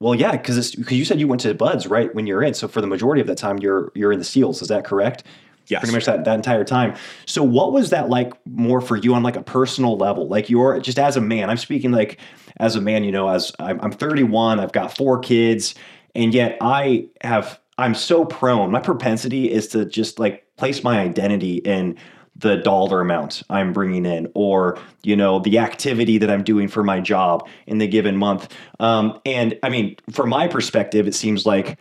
[0.00, 2.54] well, yeah, because because you said you went to BUD/S right when you're in.
[2.54, 4.62] So for the majority of that time, you're you're in the SEALs.
[4.62, 5.24] Is that correct?
[5.68, 5.80] Yes.
[5.80, 6.94] Pretty much that, that entire time.
[7.26, 10.26] So what was that like more for you on like a personal level?
[10.26, 12.18] Like you're just as a man, I'm speaking like
[12.58, 15.74] as a man, you know, as I'm, I'm 31, I've got four kids,
[16.14, 21.00] and yet I have, I'm so prone, my propensity is to just like place my
[21.00, 21.96] identity in
[22.34, 26.84] the dollar amount I'm bringing in, or you know the activity that I'm doing for
[26.84, 28.54] my job in the given month.
[28.78, 31.78] Um, and I mean, from my perspective, it seems like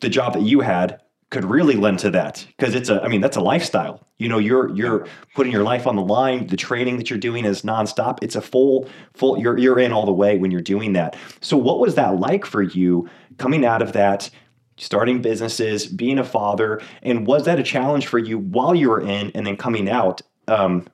[0.00, 1.00] the job that you had
[1.30, 4.06] could really lend to that because it's a i mean that's a lifestyle.
[4.18, 6.48] You know you're you're putting your life on the line.
[6.48, 8.18] The training that you're doing is nonstop.
[8.20, 11.16] It's a full full you're you're in all the way when you're doing that.
[11.40, 13.08] So what was that like for you
[13.38, 14.28] coming out of that
[14.76, 16.82] starting businesses being a father?
[17.02, 20.20] And was that a challenge for you while you were in and then coming out
[20.48, 20.88] um,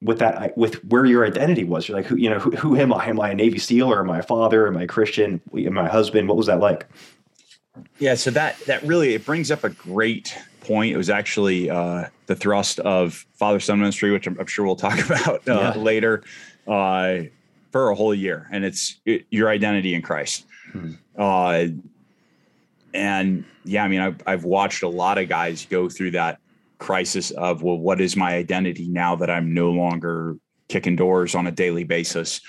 [0.00, 1.88] with that with where your identity was?
[1.88, 3.06] You're like who you know who, who am i?
[3.06, 4.68] Am i a navy seal or am i a father?
[4.68, 5.40] Am i a christian?
[5.54, 6.28] Am i a husband?
[6.28, 6.86] What was that like
[7.98, 10.92] yeah, so that that really it brings up a great point.
[10.92, 14.76] It was actually uh, the thrust of Father Son Ministry, which I'm, I'm sure we'll
[14.76, 15.74] talk about uh, yeah.
[15.74, 16.22] later,
[16.66, 17.18] uh,
[17.72, 20.46] for a whole year, and it's it, your identity in Christ.
[20.72, 20.92] Hmm.
[21.16, 21.66] Uh,
[22.94, 26.40] and yeah, I mean, I've, I've watched a lot of guys go through that
[26.78, 30.36] crisis of well, what is my identity now that I'm no longer
[30.68, 32.40] kicking doors on a daily basis?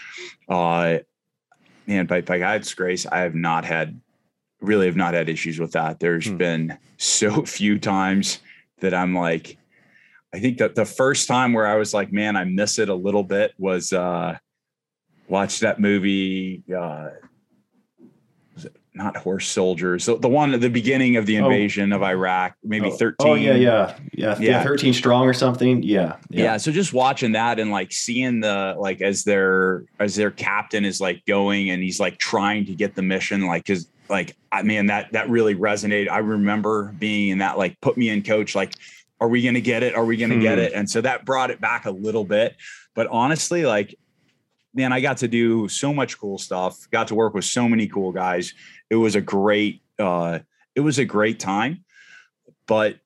[0.47, 0.99] Uh,
[1.87, 3.99] and by, by God's grace, I have not had
[4.61, 5.99] really have not had issues with that.
[5.99, 6.37] There's hmm.
[6.37, 8.39] been so few times
[8.79, 9.57] that I'm like,
[10.33, 12.95] I think that the first time where I was like, man, I miss it a
[12.95, 14.37] little bit was uh
[15.27, 17.09] watch that movie uh
[18.93, 20.03] not horse soldiers.
[20.03, 21.45] So the one at the beginning of the oh.
[21.45, 21.97] invasion oh.
[21.97, 22.95] of Iraq, maybe oh.
[22.95, 23.27] 13.
[23.27, 23.97] Oh yeah, yeah.
[24.13, 24.37] Yeah.
[24.39, 24.63] Yeah.
[24.63, 25.81] 13 strong or something.
[25.83, 26.43] Yeah, yeah.
[26.43, 26.57] Yeah.
[26.57, 30.99] So just watching that and like seeing the like as their as their captain is
[30.99, 34.87] like going and he's like trying to get the mission, like cause like I mean
[34.87, 36.09] that that really resonated.
[36.09, 38.73] I remember being in that like put me in coach like
[39.19, 39.95] are we going to get it?
[39.95, 40.41] Are we going to hmm.
[40.41, 40.73] get it?
[40.73, 42.55] And so that brought it back a little bit.
[42.95, 43.95] But honestly, like
[44.73, 46.89] man, I got to do so much cool stuff.
[46.91, 48.53] Got to work with so many cool guys.
[48.89, 50.39] It was a great uh
[50.75, 51.85] it was a great time.
[52.67, 52.97] But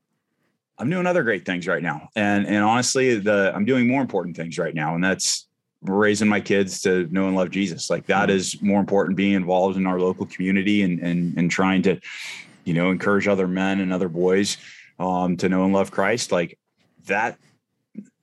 [0.78, 2.10] I'm doing other great things right now.
[2.16, 5.45] And and honestly, the I'm doing more important things right now and that's
[5.88, 7.90] raising my kids to know and love Jesus.
[7.90, 8.68] Like that mm-hmm.
[8.68, 12.00] more important being involved in our local community and and and trying to,
[12.64, 14.58] you know, encourage other men and other boys
[15.00, 16.32] um, to know and love Christ.
[16.32, 16.58] Like
[17.08, 17.38] that,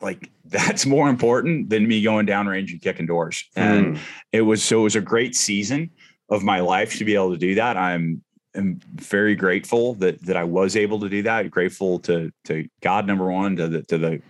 [0.00, 3.44] like that's more important than me going downrange and kicking doors.
[3.56, 4.00] And mm.
[4.32, 5.90] it was so it was a great season
[6.28, 7.76] of my life to be able to do that.
[7.76, 8.22] I'm
[8.54, 11.50] am very grateful that that I was able to do that.
[11.50, 14.22] Grateful to to God number one, to the to the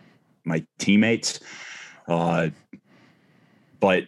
[0.45, 1.41] my teammates,
[2.09, 2.49] uh,
[3.83, 4.05] but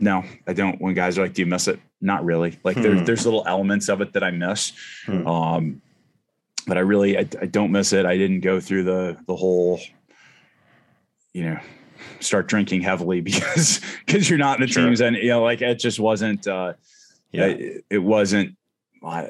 [0.00, 0.80] no, I don't.
[0.80, 2.58] When guys are like, "Do you miss it?" Not really.
[2.64, 2.82] Like hmm.
[2.82, 4.72] there, there's little elements of it that I miss,
[5.06, 5.26] hmm.
[5.26, 5.82] um,
[6.66, 8.06] but I really I, I don't miss it.
[8.06, 9.78] I didn't go through the the whole,
[11.34, 11.60] you know,
[12.20, 14.84] start drinking heavily because because you're not in the sure.
[14.84, 16.48] teams and you know like it just wasn't.
[16.48, 16.72] uh
[17.30, 18.56] Yeah, it, it wasn't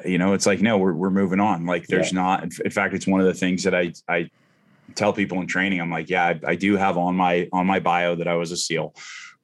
[0.05, 2.21] you know it's like no we're, we're moving on like there's yeah.
[2.21, 4.29] not in fact it's one of the things that i i
[4.93, 7.79] tell people in training i'm like yeah I, I, do have on my on my
[7.79, 8.93] bio that i was a seal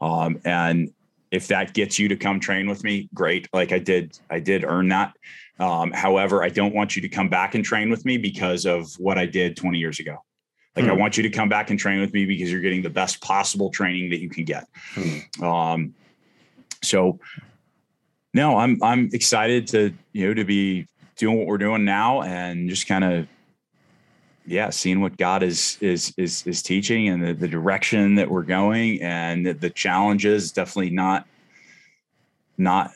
[0.02, 0.92] um, and
[1.32, 3.48] if that gets you to come train with me, great.
[3.54, 5.14] Like I did, I did earn that.
[5.60, 8.92] Um, however, I don't want you to come back and train with me because of
[8.96, 10.18] what I did 20 years ago.
[10.76, 10.92] Like hmm.
[10.92, 13.22] I want you to come back and train with me because you're getting the best
[13.22, 14.68] possible training that you can get.
[14.94, 15.44] Hmm.
[15.44, 15.96] Um,
[16.82, 17.20] so
[18.34, 20.88] no, I'm I'm excited to you know to be
[21.18, 23.28] doing what we're doing now and just kind of
[24.46, 28.44] yeah, seeing what God is is is is teaching and the, the direction that we're
[28.44, 31.28] going and the, the challenges definitely not
[32.58, 32.92] not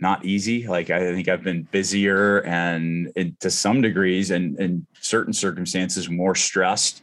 [0.00, 0.66] not easy.
[0.66, 6.10] Like I think I've been busier and, and to some degrees and in certain circumstances
[6.10, 7.02] more stressed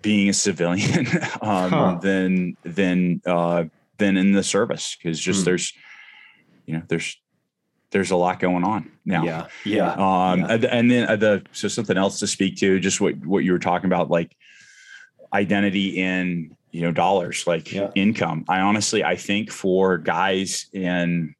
[0.00, 1.06] being a civilian
[1.40, 1.98] um, huh.
[2.02, 3.64] than than uh,
[3.98, 5.44] than in the service because just hmm.
[5.44, 5.72] there's
[6.66, 7.16] you know there's
[7.92, 9.22] there's a lot going on now.
[9.22, 9.46] Yeah.
[9.64, 9.92] Yeah.
[9.92, 10.68] Um, yeah.
[10.70, 13.58] and then uh, the, so something else to speak to just what, what you were
[13.58, 14.34] talking about, like
[15.32, 17.90] identity in, you know, dollars, like yeah.
[17.94, 18.44] income.
[18.48, 21.34] I honestly, I think for guys in,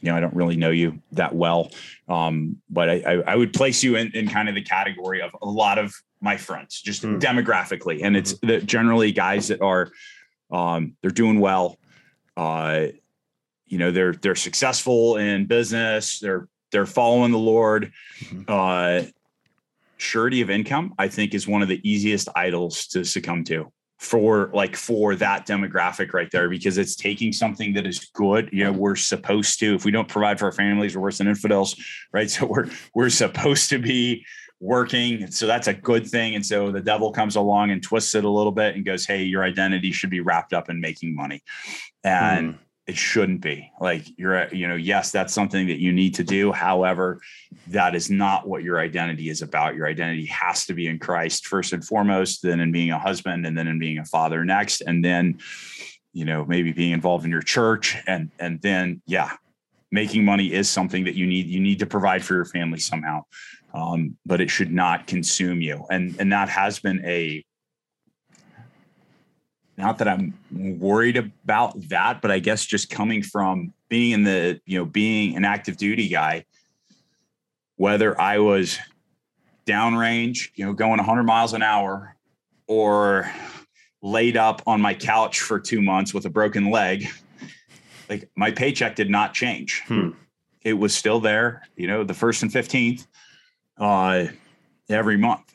[0.00, 1.70] you know, I don't really know you that well.
[2.08, 5.30] Um, but I, I, I would place you in, in kind of the category of
[5.40, 7.18] a lot of my friends, just Hmm.
[7.18, 9.90] demographically, and it's the, generally guys that are
[10.50, 11.78] um, they're doing well.
[12.36, 12.86] Uh,
[13.72, 16.20] you know, they're they're successful in business.
[16.20, 17.90] They're they're following the Lord.
[18.20, 18.44] Mhm.
[18.46, 19.08] Uh,
[19.96, 24.50] surety of income, I think, is one of the easiest idols to succumb to for
[24.52, 28.72] like for that demographic right there because it's taking something that is good you know
[28.72, 31.76] we're supposed to if we don't provide for our families we're worse than infidels
[32.12, 34.26] right so we're we're supposed to be
[34.58, 38.24] working so that's a good thing and so the devil comes along and twists it
[38.24, 41.40] a little bit and goes hey your identity should be wrapped up in making money
[42.02, 43.70] and it shouldn't be.
[43.80, 46.52] Like you're you know yes that's something that you need to do.
[46.52, 47.20] However
[47.68, 49.74] that is not what your identity is about.
[49.76, 53.46] Your identity has to be in christ first and foremost then in being a husband
[53.46, 55.38] and then in being a father next and then
[56.12, 59.30] you know maybe being involved in your church and and then yeah
[59.92, 63.22] making money is something that you need you need to provide for your family somehow.
[63.74, 65.86] Um, but it should not consume you.
[65.90, 67.44] And and that has been a
[69.76, 74.60] not that I'm worried about that, but I guess just coming from being in the,
[74.66, 76.44] you know, being an active duty guy,
[77.76, 78.78] whether I was
[79.66, 82.16] downrange, you know, going 100 miles an hour
[82.66, 83.30] or
[84.02, 87.06] laid up on my couch for two months with a broken leg,
[88.08, 89.82] like my paycheck did not change.
[89.86, 90.10] Hmm.
[90.62, 93.06] It was still there, you know, the first and 15th
[93.78, 94.26] uh,
[94.88, 95.52] every month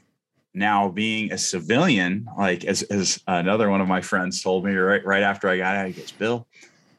[0.57, 5.05] now being a civilian like as, as another one of my friends told me right
[5.05, 6.47] right after i got out he goes bill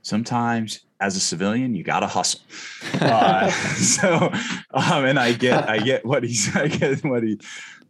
[0.03, 2.41] sometimes as a civilian you gotta hustle
[3.01, 4.31] uh, so
[4.73, 7.39] um and i get i get what he's i get what he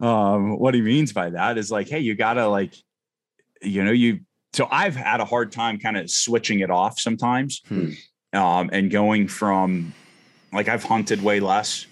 [0.01, 2.75] um what he means by that is like hey you gotta like
[3.63, 4.21] you know you
[4.53, 7.91] so i've had a hard time kind of switching it off sometimes Hmm.
[8.33, 9.93] um and going from
[10.53, 11.87] like i've hunted way less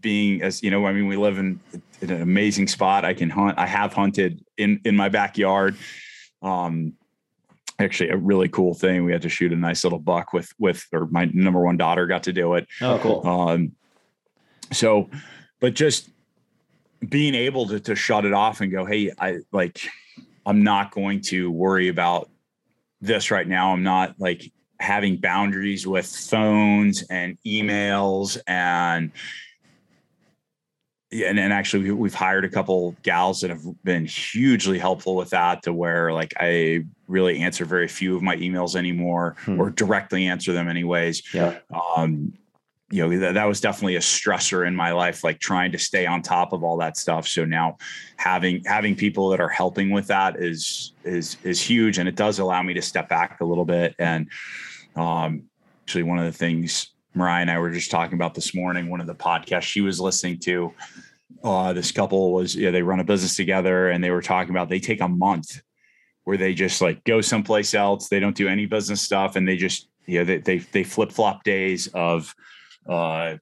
[0.00, 1.60] being as you know i mean we live in,
[2.00, 3.04] in an amazing spot.
[3.04, 5.76] I can hunt i have hunted in in my backyard.
[6.42, 6.94] Um
[7.80, 10.84] actually a really cool thing we had to shoot a nice little buck with with
[10.92, 12.66] or my number one daughter got to do it.
[12.80, 13.26] Oh, cool.
[13.26, 13.72] um
[14.72, 15.08] so
[15.60, 16.10] but just
[17.08, 19.80] being able to, to shut it off and go hey i like
[20.44, 22.28] i'm not going to worry about
[23.00, 23.72] this right now.
[23.72, 29.10] I'm not like having boundaries with phones and emails and
[31.10, 35.16] yeah, and, and actually we, we've hired a couple gals that have been hugely helpful
[35.16, 39.60] with that to where like I really answer very few of my emails anymore Hmm.
[39.60, 41.34] or directly answer them anyways.
[41.34, 41.58] Yeah.
[41.96, 42.34] Um,
[42.90, 46.06] you know, that, that was definitely a stressor in my life, like trying to stay
[46.06, 47.28] on top of all that stuff.
[47.28, 47.76] So now
[48.16, 51.98] having having people that are helping with that is is is huge.
[51.98, 53.94] And it does allow me to step back a little bit.
[53.98, 54.28] And
[54.96, 55.44] um
[55.84, 59.00] actually one of the things Mariah and I were just talking about this morning, one
[59.00, 60.72] of the podcasts she was listening to,
[61.44, 64.68] uh, this couple was, yeah, they run a business together and they were talking about
[64.68, 65.60] they take a month
[66.24, 68.08] where they just like go someplace else.
[68.08, 71.12] They don't do any business stuff and they just, you know, they, they, they flip
[71.12, 72.34] flop days of,
[72.88, 73.36] uh,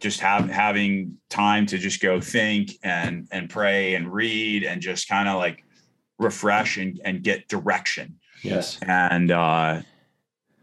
[0.00, 5.08] just have having time to just go think and and pray and read and just
[5.08, 5.64] kind of like
[6.18, 8.78] refresh and, and get direction Yes.
[8.82, 9.82] and uh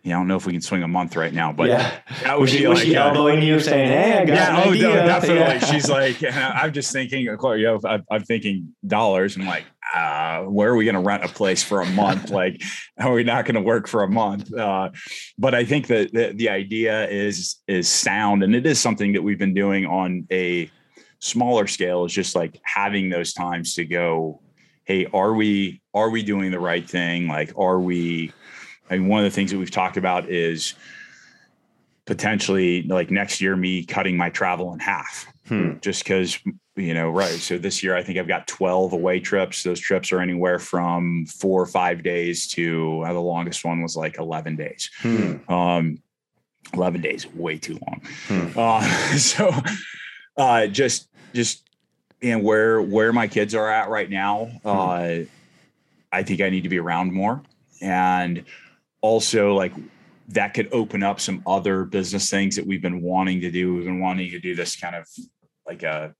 [0.05, 1.99] yeah, I don't know if we can swing a month right now, but yeah.
[2.21, 4.35] that Was would she, be was like she uh, elbowing you saying, hey, I got
[4.35, 4.81] yeah, an oh, idea.
[4.83, 5.39] no, definitely.
[5.39, 5.59] Yeah.
[5.59, 9.35] She's like, I'm just thinking, of course, you know, I'm, I'm thinking dollars.
[9.35, 12.29] I'm like, uh, where are we going to rent a place for a month?
[12.29, 12.61] like,
[12.99, 14.53] are we not going to work for a month?
[14.53, 14.91] Uh,
[15.39, 19.23] but I think that the, the idea is is sound, and it is something that
[19.23, 20.69] we've been doing on a
[21.17, 22.05] smaller scale.
[22.05, 24.39] Is just like having those times to go.
[24.83, 27.27] Hey, are we are we doing the right thing?
[27.27, 28.33] Like, are we?
[28.89, 30.75] I mean, one of the things that we've talked about is
[32.05, 35.73] potentially like next year me cutting my travel in half Hmm.
[35.79, 36.39] just because
[36.75, 40.11] you know right so this year i think i've got 12 away trips those trips
[40.11, 44.55] are anywhere from four or five days to uh, the longest one was like 11
[44.55, 45.33] days Hmm.
[45.47, 45.99] um
[46.73, 48.57] 11 days way too long Hmm.
[48.57, 48.81] uh
[49.17, 49.51] so
[50.35, 51.63] uh just just
[52.23, 55.19] and where where my kids are at right now uh
[56.11, 57.43] i think i need to be around more
[57.83, 58.43] and
[59.05, 59.71] also like
[60.29, 63.85] that could open up some other business things that we've been wanting to do we've
[63.85, 65.07] been wanting to do this kind of
[65.67, 66.13] like a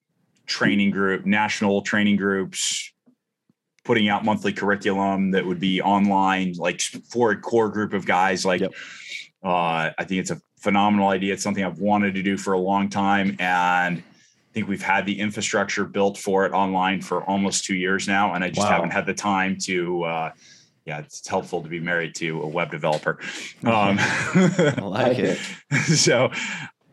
[0.46, 2.92] training group national training groups
[3.84, 6.80] putting out monthly curriculum that would be online like
[7.12, 8.72] for a core group of guys like Yep.
[9.44, 12.60] uh, i think it's a phenomenal idea it's something i've wanted to do for a
[12.60, 17.66] long time and i think we've had the infrastructure built for it online for almost
[17.66, 18.74] two years now and i just Wow.
[18.76, 20.30] haven't had the time to uh,
[20.86, 23.20] yeah it's helpful to be married to a web developer
[23.64, 25.38] um, I like it.
[25.86, 26.32] so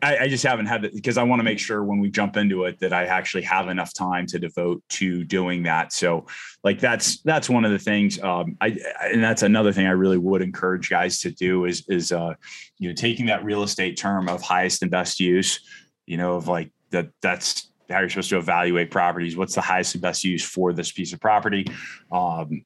[0.03, 2.35] I, I just haven't had it because I want to make sure when we jump
[2.35, 5.93] into it that I actually have enough time to devote to doing that.
[5.93, 6.27] So,
[6.63, 8.21] like that's that's one of the things.
[8.21, 12.11] Um, I and that's another thing I really would encourage guys to do is is
[12.11, 12.33] uh,
[12.77, 15.61] you know taking that real estate term of highest and best use.
[16.05, 19.37] You know, of like that that's how you're supposed to evaluate properties.
[19.37, 21.65] What's the highest and best use for this piece of property?
[22.11, 22.65] Um,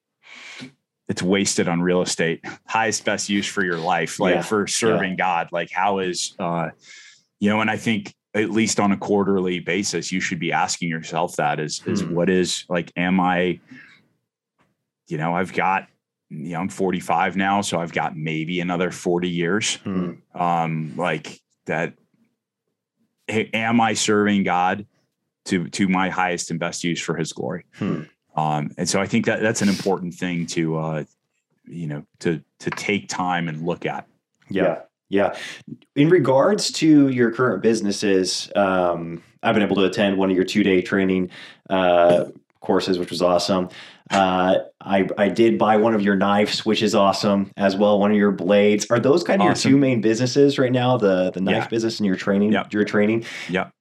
[1.09, 2.43] it's wasted on real estate.
[2.67, 4.41] Highest best use for your life, like Yeah.
[4.41, 5.49] for serving God.
[5.51, 6.69] Like how is uh,
[7.39, 10.89] you know, and I think at least on a quarterly basis, you should be asking
[10.89, 12.13] yourself that is is Hmm.
[12.13, 13.59] what is like, am I,
[15.07, 15.87] you know, I've got,
[16.29, 19.75] you know, I'm 45 now, so I've got maybe another 40 years.
[19.75, 20.11] Hmm.
[20.35, 21.93] Um, like that,
[23.27, 24.85] hey, am I serving God
[25.45, 27.63] to to my highest and best use for his glory?
[27.75, 28.03] Hmm.
[28.37, 31.03] Um, and so I think that that's an important thing to uh,
[31.65, 34.07] you know, to to take time and look at.
[34.49, 34.81] Yeah.
[35.09, 35.35] Yeah.
[35.95, 40.45] In regards to your current businesses, um, I've been able to attend one of your
[40.45, 41.29] two day training
[41.69, 42.25] uh,
[42.61, 43.69] courses, which was awesome.
[44.11, 47.99] Uh, I, I did buy one of your knives, which is awesome as well.
[47.99, 48.87] One of your blades.
[48.89, 49.71] Are those kind of Awesome.
[49.71, 50.97] your two main businesses right now?
[50.97, 51.67] The the knife Yeah.
[51.67, 52.51] business and your training.
[52.53, 52.65] Yeah.
[52.71, 53.25] Your training.
[53.49, 53.71] Yep.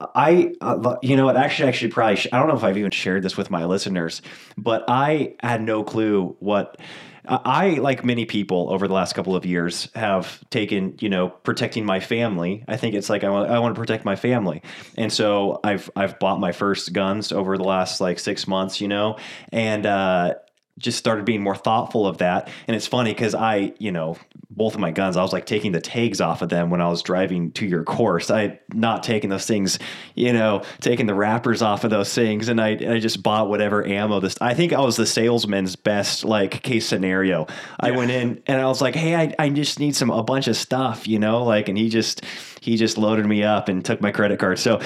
[0.00, 3.24] I, uh, you know, actually, actually, probably, sh- I don't know if I've even shared
[3.24, 4.22] this with my listeners,
[4.56, 6.80] but I had no clue what
[7.26, 11.30] I, I, like many people over the last couple of years, have taken, you know,
[11.30, 12.64] protecting my family.
[12.68, 14.62] I think it's like I want, I want to protect my family,
[14.96, 18.86] and so I've, I've bought my first guns over the last like six months, you
[18.86, 19.16] know,
[19.50, 20.34] and uh,
[20.78, 22.48] just started being more thoughtful of that.
[22.66, 24.16] And it's funny because I, you know,
[24.50, 26.88] both of my guns, I was like taking the tags off of them when I
[26.88, 28.30] was driving to your course.
[28.30, 29.78] I not taken those things,
[30.14, 33.86] you know, taking the wrappers off of those things, and I, I just bought whatever
[33.86, 34.20] ammo.
[34.20, 37.46] This, I think I was the salesman's best like case scenario.
[37.78, 40.48] I went in and I was like, hey, I, I just need some a bunch
[40.48, 42.24] of stuff, you know, like, and he just
[42.60, 44.58] he just loaded me up and took my credit card.
[44.58, 44.80] So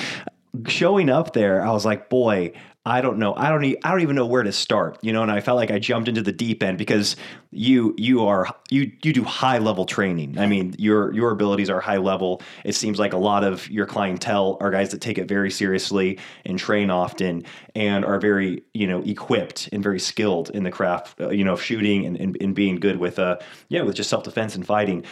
[0.66, 2.52] showing up there, I was like, boy,
[2.84, 3.32] I don't know.
[3.36, 3.62] I don't.
[3.64, 4.98] E- I don't even know where to start.
[5.02, 7.14] You know, and I felt like I jumped into the deep end because
[7.52, 10.36] you you are you you do high level training.
[10.36, 12.42] I mean, your your abilities are high level.
[12.64, 16.18] It seems like a lot of your clientele are guys that take it very seriously
[16.44, 17.44] and train often
[17.76, 21.20] and are very you know equipped and very skilled in the craft.
[21.20, 24.10] uh, You know, of shooting and, and, and being good with uh yeah with just
[24.10, 25.04] self defense and fighting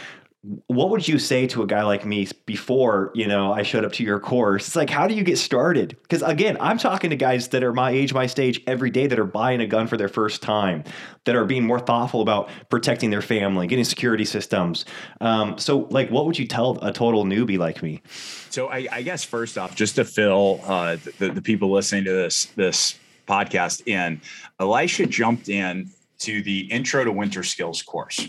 [0.42, 3.92] what would you say to a guy like me before you know I showed up
[3.94, 4.68] to your course?
[4.68, 5.98] It's like, how do you get started?
[6.00, 9.18] Because again, I'm talking to guys that are my age, my stage, every day that
[9.18, 10.84] are buying a gun for their first time,
[11.26, 14.86] that are being more thoughtful about protecting their family, getting security systems.
[15.20, 18.00] Um, so, like, what would you tell a total newbie like me?
[18.48, 22.12] So I, I guess first off, just to fill uh, the, the people listening to
[22.12, 24.22] this this podcast in,
[24.58, 28.26] Elisha jumped in to the Intro to Winter Skills course,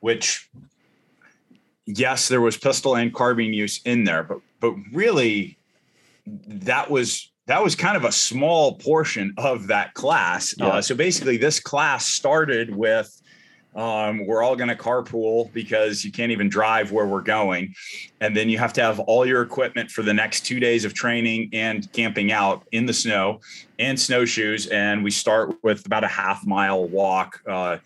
[0.00, 0.50] which
[1.86, 5.58] yes, there was pistol and carbine use in there, but but really
[6.26, 10.54] that was that was kind of a small portion of that class.
[10.58, 10.66] Yeah.
[10.66, 13.22] Uh, so basically, this class started with
[13.76, 17.74] um, we're all going to carpool because you can't even drive where we're going.
[18.22, 20.94] And then you have to have all your equipment for the next two days of
[20.94, 23.40] training and camping out in the snow
[23.78, 24.66] and snowshoes.
[24.68, 27.76] And we start with about a half mile walk uh,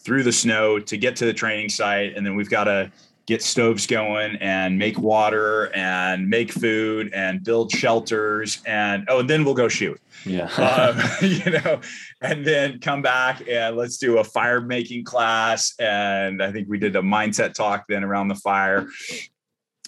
[0.00, 2.16] through the snow to get to the training site.
[2.16, 2.90] And then we've got to
[3.26, 8.60] get stoves going and make water and make food and build shelters.
[8.66, 11.80] And oh, and then we'll go shoot Yeah, um, you know,
[12.20, 15.74] and then come back and let's do a fire making class.
[15.78, 18.88] And I think we did a mindset talk then around the fire.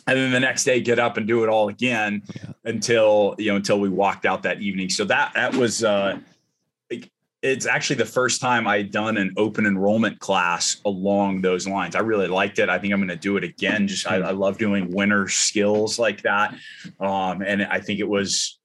[0.07, 2.53] And then the next day, get up and do it all again Yeah.
[2.65, 4.91] until you know until we walked out that evening.
[4.91, 6.19] So that that was uh,
[7.45, 11.95] it's actually the first time I'd done an open enrollment class along those lines.
[11.95, 12.71] I really liked it.
[12.71, 13.87] I think I'm going to do it again.
[13.87, 16.55] Just I, I love doing winter skills like that,
[17.01, 18.59] um, and I think it was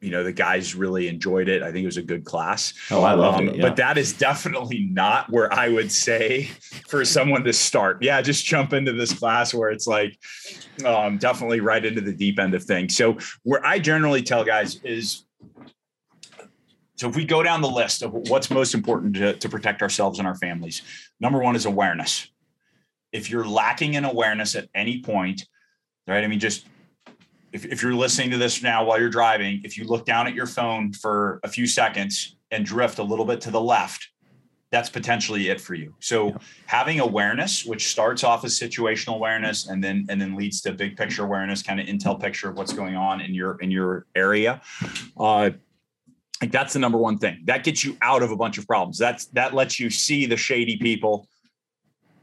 [0.00, 3.02] you know the guys really enjoyed it i think it was a good class oh,
[3.02, 3.56] I love Um, it.
[3.56, 3.62] Yeah.
[3.62, 6.50] but that is definitely not where i would say
[6.88, 10.18] for someone to start yeah just jump into this class where it's like
[10.84, 14.78] um, definitely right into the deep end of things so where i generally tell guys
[14.84, 15.24] is
[17.04, 20.18] so if we go down the list of what's most important to, to protect ourselves
[20.18, 20.80] and our families
[21.20, 22.30] number one is awareness
[23.12, 25.46] if you're lacking in awareness at any point
[26.06, 26.66] right i mean just
[27.52, 30.34] if, if you're listening to this now while you're driving, if you look down at
[30.34, 34.08] your phone for a few seconds and drift a little bit to the left,
[34.72, 35.94] that's potentially it for you.
[36.00, 36.36] So Yeah.
[36.66, 40.96] having awareness, which starts off as situational awareness and then and then leads to big
[40.96, 44.60] picture awareness, kind of intel picture of what's going on in your in your area.
[45.16, 45.50] Uh
[46.40, 47.42] like that's the number one thing.
[47.44, 48.98] That gets you out of a bunch of problems.
[48.98, 51.28] That's that lets you see the shady people,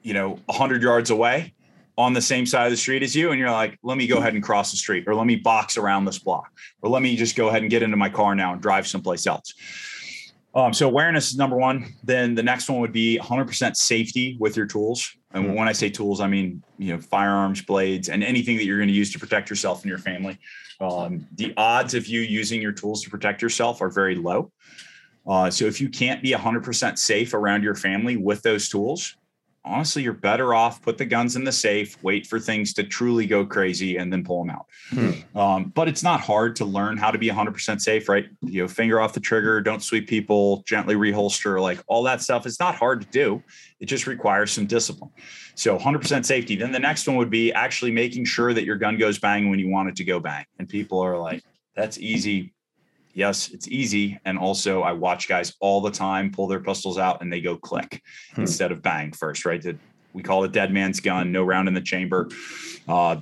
[0.04, 1.54] you know, 100 yards away
[1.98, 4.18] on the same side of the street as you and you're like let me go
[4.18, 6.52] ahead and cross the street or let me box around this block
[6.82, 9.28] or let me just go ahead and get into my car now and drive someplace
[9.28, 9.54] else
[10.54, 14.56] um, so awareness is number one then the next one would be 100% safety with
[14.56, 15.56] your tools and mm-hmm.
[15.56, 18.88] when i say tools i mean you know firearms blades and anything that you're going
[18.88, 20.40] to use to protect yourself and your family
[20.82, 24.52] um, the odds of you using your tools to protect yourself are very low
[25.28, 29.16] uh, so if you can't be 100% safe around your family with those tools
[29.64, 33.26] honestly, you're better off put the guns in the safe, wait for things to truly
[33.26, 34.66] go crazy, and then pull them out.
[34.90, 35.38] Hmm.
[35.38, 38.26] Um, but it's not hard to learn how to be 100% safe, right?
[38.42, 42.46] You know, finger off the trigger, don't sweep people, gently reholster, like all that stuff.
[42.46, 43.44] It's not hard to do.
[43.80, 45.12] It just requires some discipline.
[45.62, 46.56] So 100% safety.
[46.56, 49.60] Then the next one would be actually making sure that your gun goes bang when
[49.60, 50.46] you want it to go bang.
[50.58, 51.44] And people are like,
[51.76, 52.54] that's easy
[53.14, 54.20] yes, it's easy.
[54.26, 57.58] And also, I watch guys all the time pull their pistols out and they go
[57.58, 58.02] click
[58.34, 58.42] hmm.
[58.42, 59.64] instead of bang first, right?
[60.14, 62.30] we call it dead man's gun, no round in the chamber.
[62.88, 63.18] Uh,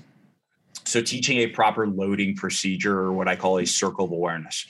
[0.85, 4.65] so, teaching a proper loading procedure, or what I call a circle of awareness.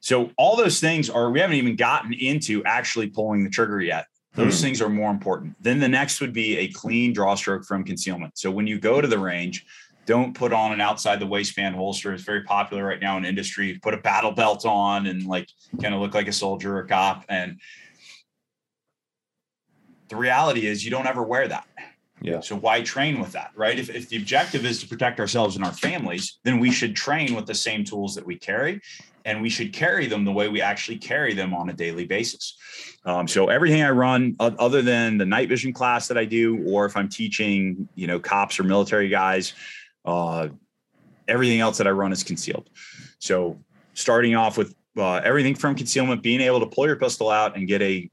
[0.00, 4.06] So, all those things are, we haven't even gotten into actually pulling the trigger yet.
[4.34, 4.64] Those hmm.
[4.64, 5.56] things are more important.
[5.60, 8.38] Then the next would be a clean draw stroke from concealment.
[8.38, 9.66] So, when you go to the range,
[10.06, 12.12] don't put on an outside the waistband holster.
[12.12, 13.78] It's very popular right now in industry.
[13.82, 15.48] Put a battle belt on and like
[15.80, 17.24] kind of look like a soldier or a cop.
[17.28, 17.60] And
[20.08, 21.66] the reality is you don't ever wear that.
[22.22, 22.40] Yeah.
[22.40, 23.78] So why train with that, right?
[23.78, 27.34] If, if the objective is to protect ourselves and our families, then we should train
[27.34, 28.80] with the same tools that we carry,
[29.24, 32.56] and we should carry them the way we actually carry them on a daily basis.
[33.04, 36.86] Um, so everything I run, other than the night vision class that I do, or
[36.86, 39.54] if I'm teaching, you know, cops or military guys,
[40.04, 40.48] uh,
[41.28, 42.68] everything else that I run is concealed.
[43.18, 43.58] So
[43.94, 47.66] starting off with uh, everything from concealment, being able to pull your pistol out and
[47.66, 48.10] get a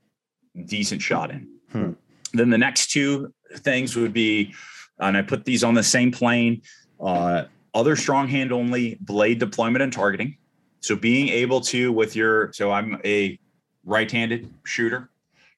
[0.66, 1.47] decent shot in.
[1.72, 1.91] Hmm.
[2.34, 4.53] Then the next two things would be,
[4.99, 6.62] and I put these on the same plane.
[6.99, 10.38] Uh, other strong hand only blade deployment and targeting.
[10.80, 13.39] So being able to with your so I'm a
[13.84, 15.09] right-handed shooter,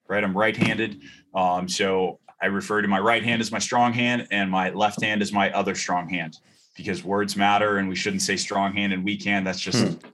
[0.07, 0.23] right?
[0.23, 1.01] I'm right-handed.
[1.33, 5.01] Um, so I refer to my right hand as my strong hand and my left
[5.01, 6.37] hand as my other strong hand
[6.75, 9.45] because words matter and we shouldn't say strong hand and weak hand.
[9.45, 10.07] That's just hmm.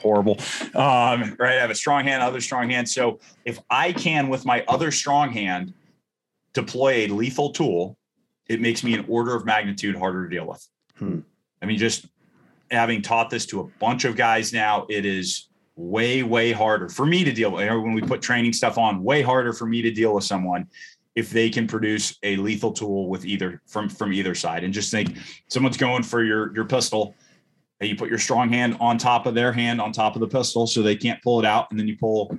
[0.00, 0.38] horrible.
[0.74, 1.56] Um, right.
[1.56, 2.88] I have a strong hand, other strong hand.
[2.88, 5.74] So if I can, with my other strong hand,
[6.54, 7.98] deploy a lethal tool,
[8.48, 10.66] it makes me an order of magnitude harder to deal with.
[10.98, 11.20] Hmm.
[11.60, 12.06] I mean, just
[12.70, 17.06] having taught this to a bunch of guys now, it is way, way harder for
[17.06, 17.68] me to deal with.
[17.68, 20.68] When we put training stuff on, way harder for me to deal with someone
[21.16, 24.90] if they can produce a lethal tool with either from from either side and just
[24.90, 25.16] think
[25.48, 27.14] someone's going for your your pistol
[27.80, 30.28] and you put your strong hand on top of their hand on top of the
[30.28, 32.36] pistol so they can't pull it out and then you pull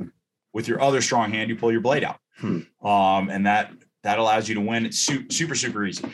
[0.54, 2.60] with your other strong hand you pull your blade out hmm.
[2.88, 3.72] um, and that
[4.04, 6.06] that allows you to win it's super super super easy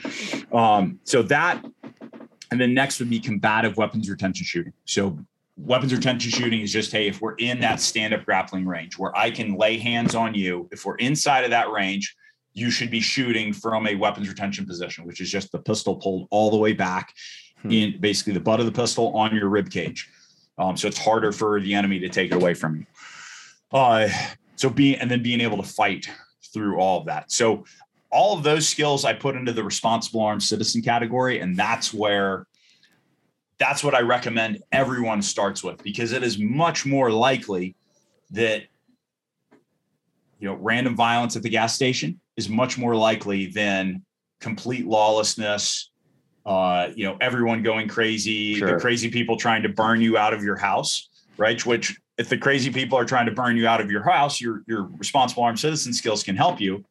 [0.53, 1.63] um, so that
[2.53, 5.17] and then next would be combative weapons retention shooting so
[5.57, 9.15] weapons retention shooting is just hey if we're in that stand up grappling range where
[9.17, 12.15] i can lay hands on you if we're inside of that range
[12.53, 16.27] you should be shooting from a weapons retention position, which is just the pistol pulled
[16.29, 17.13] all the way back
[17.61, 17.71] hmm.
[17.71, 20.09] in basically the butt of the pistol on your rib cage.
[20.57, 22.85] Um, so it's harder for the enemy to take it away from you.
[23.71, 24.07] Uh,
[24.55, 26.07] so being and then being able to fight
[26.53, 27.31] through all of that.
[27.31, 27.65] So
[28.13, 32.45] all of those skills I put into the responsible armed citizen category, and that's where
[33.57, 37.75] that's what I recommend everyone starts with because it is much more likely
[38.31, 38.63] that
[40.39, 44.03] you know random violence at the gas station is much more likely than
[44.39, 45.91] complete lawlessness
[46.45, 48.73] uh, you know everyone going crazy sure.
[48.73, 52.37] the crazy people trying to burn you out of your house right which if the
[52.37, 55.59] crazy people are trying to burn you out of your house your your responsible armed
[55.59, 56.83] citizen skills can help you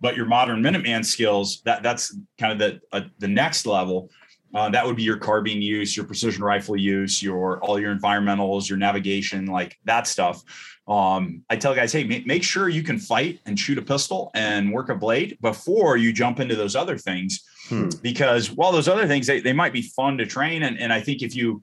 [0.00, 4.10] but your modern minuteman skills that that's kind of the uh, the next level
[4.54, 8.68] uh, that would be your carbine use your precision rifle use your all your environmentals
[8.68, 10.42] your navigation like that stuff
[10.88, 14.30] um, I tell guys, hey, make, make sure you can fight and shoot a pistol
[14.34, 17.44] and work a blade before you jump into those other things.
[17.68, 17.88] Hmm.
[18.02, 20.62] Because while those other things, they, they might be fun to train.
[20.62, 21.62] And, and I think if you,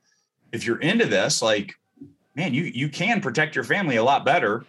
[0.52, 1.74] if you're into this, like,
[2.36, 4.66] man, you, you can protect your family a lot better.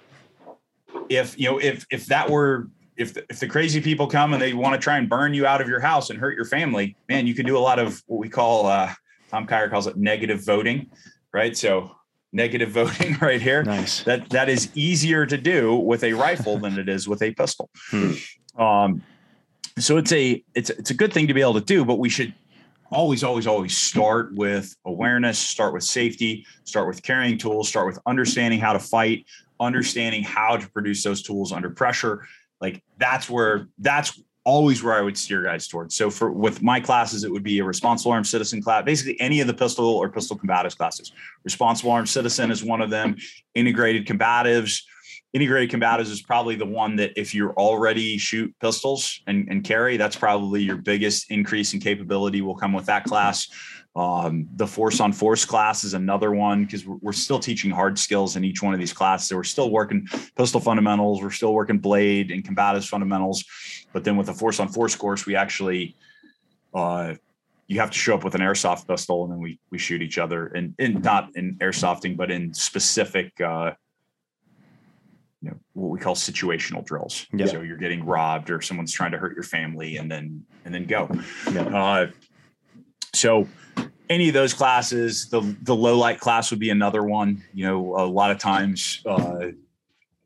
[1.09, 4.43] If, you know, if, if that were, if the, if the crazy people come and
[4.43, 6.97] they want to try and burn you out of your house and hurt your family,
[7.09, 8.93] man, you can do a lot of what we call, uh,
[9.31, 10.91] Tom Kyer calls it negative voting,
[11.33, 11.57] right?
[11.57, 11.91] So
[12.33, 13.63] negative voting right here.
[13.63, 14.03] Nice.
[14.03, 17.71] That that is easier to do with a rifle than it is with a pistol.
[17.91, 18.13] Hmm.
[18.59, 19.03] Um,
[19.79, 22.09] so it's a it's it's a good thing to be able to do, but we
[22.09, 22.35] should
[22.91, 27.99] always always always start with awareness, start with safety, start with carrying tools, start with
[28.07, 29.27] understanding how to fight,
[29.59, 32.27] understanding how to produce those tools under pressure.
[32.61, 35.95] Like that's where that's always where I would steer guys towards.
[35.95, 39.41] So for with my classes, it would be a responsible armed citizen class, basically any
[39.41, 41.13] of the pistol or pistol combatives classes.
[41.45, 43.17] Responsible armed citizen is one of them.
[43.55, 44.83] Integrated combatives.
[45.33, 49.97] Integrated combatives is probably the one that if you're already shoot pistols and, and carry,
[49.97, 53.49] that's probably your biggest increase in capability will come with that class.
[53.97, 57.97] Um, the force on force class is another one because we're, we're, still teaching hard
[57.97, 59.29] skills in each one of these classes.
[59.29, 63.45] So we're still working pistol fundamentals, we're still working blade and combatives fundamentals.
[63.93, 65.95] But then with the force on force course, we actually,
[66.75, 67.15] uh,
[67.69, 70.19] you have to show up with an airsoft pistol and then we we shoot each
[70.19, 73.75] other and, and not in airsofting, but in specific, uh,
[75.41, 77.29] you know, what we call situational drills.
[77.33, 77.49] Yep.
[77.49, 80.85] So you're getting robbed or someone's trying to hurt your family and then and then
[80.85, 81.09] go.
[81.53, 81.73] Yep.
[81.73, 82.07] Uh,
[83.15, 83.47] so
[84.11, 87.43] any of those classes, the the low light class would be another one.
[87.53, 89.49] You know, a lot of times uh,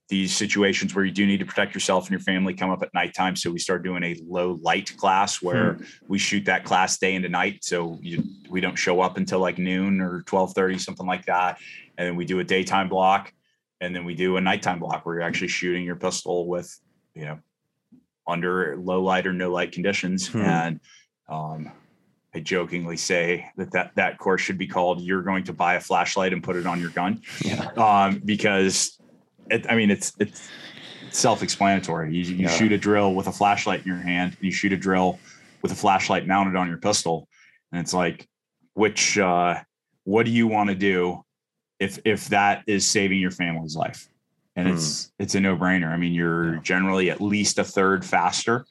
[0.08, 2.92] these situations where you do need to protect yourself and your family come up at
[2.94, 3.36] nighttime.
[3.36, 5.84] So we start doing a low light class where hmm.
[6.08, 7.62] we shoot that class day into night.
[7.62, 11.58] So you, we don't show up until like noon or twelve thirty, something like that.
[11.96, 13.32] And then we do a daytime block,
[13.80, 16.78] and then we do a nighttime block where you're actually shooting your pistol with,
[17.14, 17.38] you know,
[18.26, 20.28] under low light or no light conditions.
[20.28, 20.42] Hmm.
[20.42, 20.80] And
[21.28, 21.72] um,
[22.34, 25.80] I jokingly say that, that that course should be called "You're going to buy a
[25.80, 27.70] flashlight and put it on your gun," yeah.
[27.76, 28.98] um, because
[29.50, 30.48] it, I mean it's it's
[31.10, 32.14] self-explanatory.
[32.14, 32.48] You, you yeah.
[32.48, 35.18] shoot a drill with a flashlight in your hand, and you shoot a drill
[35.62, 37.28] with a flashlight mounted on your pistol,
[37.72, 38.28] and it's like,
[38.74, 39.56] which uh,
[40.04, 41.24] what do you want to do
[41.78, 44.06] if if that is saving your family's life?
[44.54, 44.74] And hmm.
[44.74, 45.88] it's it's a no-brainer.
[45.88, 46.60] I mean, you're yeah.
[46.60, 48.66] generally at least a third faster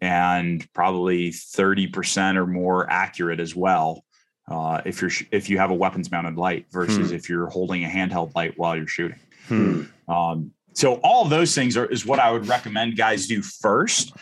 [0.00, 4.04] and probably 30% or more accurate as well.
[4.48, 7.16] Uh, if you're if you have a weapons mounted light versus hmm.
[7.16, 9.18] if you're holding a handheld light while you're shooting.
[9.48, 9.82] Hmm.
[10.08, 14.12] Um, so all of those things are is what I would recommend guys do first.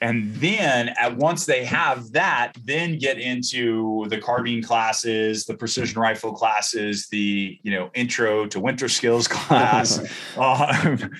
[0.00, 6.00] And then at once they have that, then get into the carbine classes, the precision
[6.00, 10.00] rifle classes, the you know intro to winter skills class,
[10.36, 11.10] um,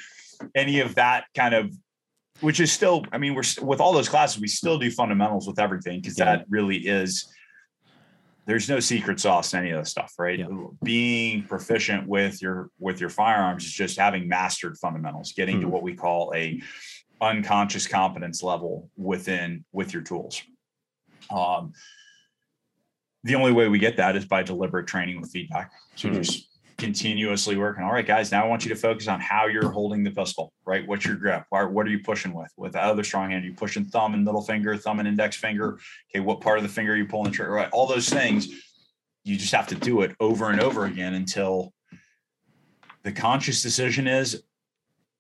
[0.55, 1.75] any of that kind of
[2.45, 5.59] which is still, I mean, we're with all those classes, we still do fundamentals with
[5.59, 6.25] everything because yeah.
[6.27, 7.27] that really is.
[8.47, 10.39] There's no secret sauce to any of this stuff, right?
[10.39, 10.49] Yeah.
[10.83, 15.63] Being proficient with your with your firearms is just having mastered fundamentals, getting hmm.
[15.63, 16.61] to what we call a
[17.23, 20.43] unconscious competence level within with your tools.
[21.31, 21.73] Um,
[23.23, 25.73] the only way we get that is by deliberate training with feedback.
[25.97, 26.17] So hmm.
[26.17, 27.85] just continuously working.
[27.85, 30.53] All right, guys, now I want you to focus on how you're holding the pistol,
[30.67, 30.87] right?
[30.87, 31.45] What's your grip?
[31.51, 32.51] What are you pushing with?
[32.57, 35.37] With the other strong hand, are you pushing thumb and middle finger, thumb and index
[35.37, 35.79] finger?
[36.11, 37.53] Okay, what part of the finger are you pulling the trigger?
[37.53, 38.49] Right, all those things.
[39.25, 41.73] You just have to do it over and over again until
[43.05, 44.43] the conscious decision is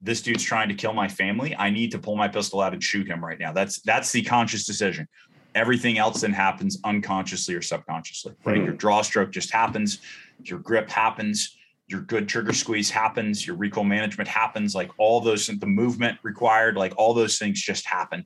[0.03, 1.57] this dude's trying to kill my family.
[1.57, 3.53] I need to pull my pistol out and shoot him right now.
[3.53, 5.09] That's that's the conscious decision.
[5.55, 8.57] Everything else then happens unconsciously or subconsciously, right?
[8.57, 8.65] Mm-hmm.
[8.65, 10.01] Your draw stroke just happens
[10.43, 11.57] your grip happens,
[11.87, 16.77] your good trigger squeeze happens, your recoil management happens, like all those, the movement required,
[16.77, 18.25] like all those things just happen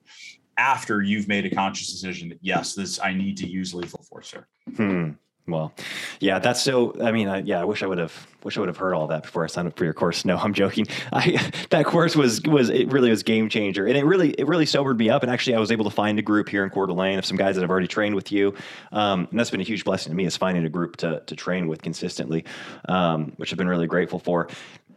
[0.59, 4.33] after you've made a conscious decision that yes, this I need to use lethal force
[4.33, 4.49] here.
[4.77, 5.13] Hmm.
[5.49, 5.73] Well,
[6.21, 6.95] yeah, that's so.
[7.03, 9.07] I mean, I, yeah, I wish I would have, wish I would have heard all
[9.07, 10.25] that before I signed up for your course.
[10.25, 10.87] No, I'm joking.
[11.13, 14.67] I that course was was it really was game changer, and it really it really
[14.67, 15.23] sobered me up.
[15.23, 17.37] And actually, I was able to find a group here in Coeur d'Alene of some
[17.37, 18.55] guys that have already trained with you,
[18.93, 21.35] um, and that's been a huge blessing to me is finding a group to to
[21.35, 22.45] train with consistently,
[22.89, 24.49] um, which I've been really grateful for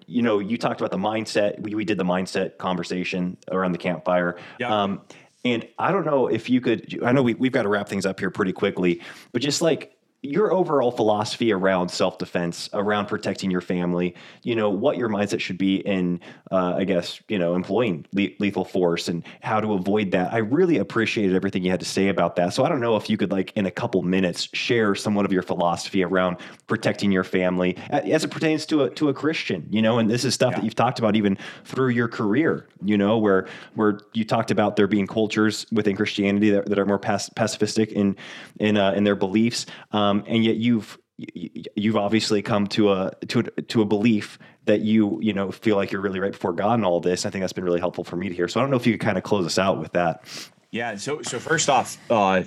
[0.08, 1.58] you know, you talked about the mindset.
[1.62, 4.36] We, we did the mindset conversation around the campfire.
[4.60, 4.84] Yeah.
[4.84, 5.02] Um,
[5.44, 8.06] and I don't know if you could, I know we, we've got to wrap things
[8.06, 9.02] up here pretty quickly,
[9.32, 14.98] but just like your overall philosophy around self-defense around protecting your family you know what
[14.98, 16.20] your mindset should be in
[16.52, 20.32] uh, i guess you know employing le- lethal force and how to avoid that.
[20.34, 22.54] I really appreciated everything you had to say about that.
[22.54, 25.32] So i don't know if you could like in a couple minutes share somewhat of
[25.32, 26.38] your philosophy around
[26.68, 30.24] protecting your family as it pertains to a to a christian you know and this
[30.24, 30.58] is stuff yeah.
[30.58, 34.76] that you've talked about even through your career you know where where you talked about
[34.76, 38.16] there being cultures within christianity that, that are more pacifistic in
[38.60, 39.66] in uh, in their beliefs.
[39.92, 44.40] Um, um, and yet you've you've obviously come to a to a, to a belief
[44.66, 47.26] that you you know feel like you're really right before God and all this.
[47.26, 48.48] I think that's been really helpful for me to hear.
[48.48, 50.24] So I don't know if you could kind of close us out with that.
[50.72, 50.96] Yeah.
[50.96, 52.44] So so first off, uh,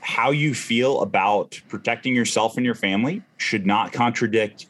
[0.00, 4.66] how you feel about protecting yourself and your family should not contradict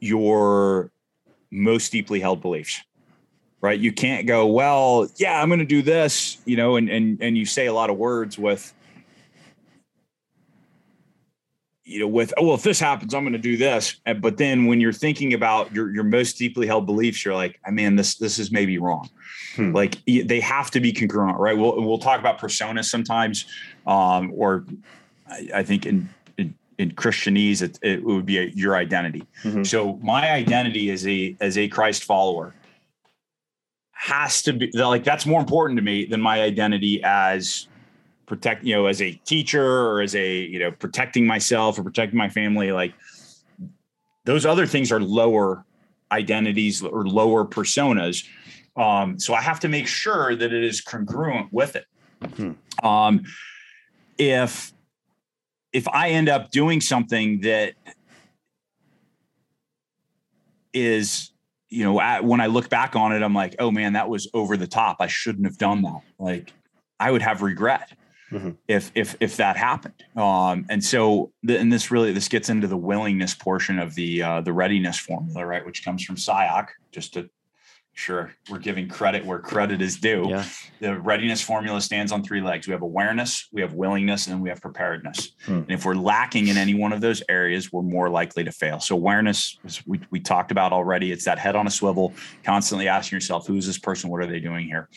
[0.00, 0.90] your
[1.50, 2.82] most deeply held beliefs
[3.60, 3.78] right?
[3.78, 7.36] You can't go, well, yeah, I'm going to do this, you know, and and and
[7.36, 8.72] you say a lot of words with
[11.90, 13.96] you know, with oh well, if this happens, I'm going to do this.
[14.20, 17.70] But then when you're thinking about your your most deeply held beliefs, you're like, I
[17.70, 19.10] mean, this this is maybe wrong.
[19.56, 19.72] Hmm.
[19.72, 21.58] Like they have to be congruent, right?
[21.58, 23.44] We'll we'll talk about personas sometimes,
[23.88, 24.64] um, or
[25.28, 26.08] I, I think in,
[26.38, 29.24] in in Christianese, it, it would be a, your identity.
[29.42, 29.64] Mm-hmm.
[29.64, 32.54] So my identity as a as a Christ follower
[34.00, 37.68] has to be like that's more important to me than my identity as
[38.24, 42.16] protect you know as a teacher or as a you know protecting myself or protecting
[42.16, 42.72] my family.
[42.72, 42.94] Like
[44.24, 45.66] those other things are lower
[46.10, 48.26] identities or lower personas.
[48.74, 51.84] Um, so i have to make sure that it is congruent with it.
[52.36, 52.52] Hmm.
[52.82, 53.22] um,
[54.16, 54.72] if
[55.74, 57.74] if i end up doing something that
[60.72, 61.29] is
[61.70, 64.56] you know when i look back on it i'm like oh man that was over
[64.56, 66.52] the top i shouldn't have done that like
[66.98, 67.92] i would have regret
[68.30, 68.50] mm-hmm.
[68.68, 70.02] if if if that happened.
[70.16, 74.22] Um, and so, the, and this really this gets into the willingness portion of the
[74.22, 76.68] uh, the readiness formula, right, which comes from Sayoc.
[76.92, 77.28] Just to
[78.00, 80.26] sure we're giving credit where credit is due.
[80.28, 80.44] Yeah.
[80.80, 82.66] The readiness formula stands on three legs.
[82.66, 85.32] We have awareness, we have willingness, and we have preparedness.
[85.44, 85.52] Hmm.
[85.52, 88.80] And if we're lacking in any one of those areas, we're more likely to fail.
[88.80, 93.16] So awareness, we, we talked about already, it's that head on a swivel, constantly asking
[93.16, 94.10] yourself, who is this person?
[94.10, 94.88] What are they doing here?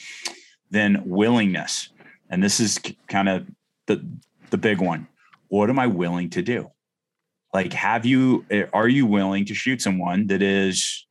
[0.71, 1.89] Then willingness
[2.33, 3.47] and this is kind of
[3.85, 4.03] the
[4.49, 5.07] the big one
[5.47, 6.69] what am i willing to do
[7.53, 11.05] like have you eh, are you willing to shoot someone that is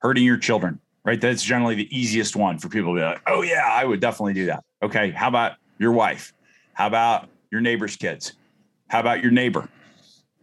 [0.00, 1.20] hurting your children right?
[1.20, 4.34] That's generally the easiest one for people to be like oh yeah i would definitely
[4.34, 4.64] do that.
[4.82, 6.32] Okay how about your wife?
[6.74, 8.34] How about your neighbor's kids?
[8.88, 9.68] How about your neighbor?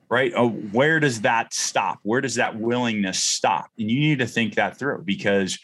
[0.10, 0.32] Right?
[0.36, 2.00] Oh, where does that stop?
[2.04, 3.70] Where does that willingness stop?
[3.78, 5.60] And you need to think that through because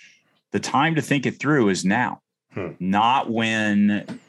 [0.51, 2.19] the time to think it through is now.
[2.53, 2.73] Hmm.
[2.79, 4.19] not when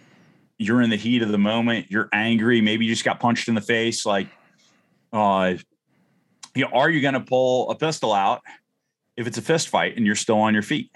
[0.57, 3.55] you're in the heat of the moment, you're angry, maybe you just got punched in
[3.55, 4.07] the face.
[4.07, 4.29] Like,
[5.13, 5.57] uh,
[6.55, 8.41] you know, are you going to pull a pistol out
[9.17, 10.91] if it's a fist fight and you're still on your feet?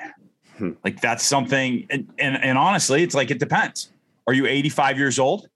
[0.57, 0.73] Hmm.
[0.85, 3.91] Like that's something, and, and and honestly, it's like it depends.
[4.27, 5.49] Are you 85 years old?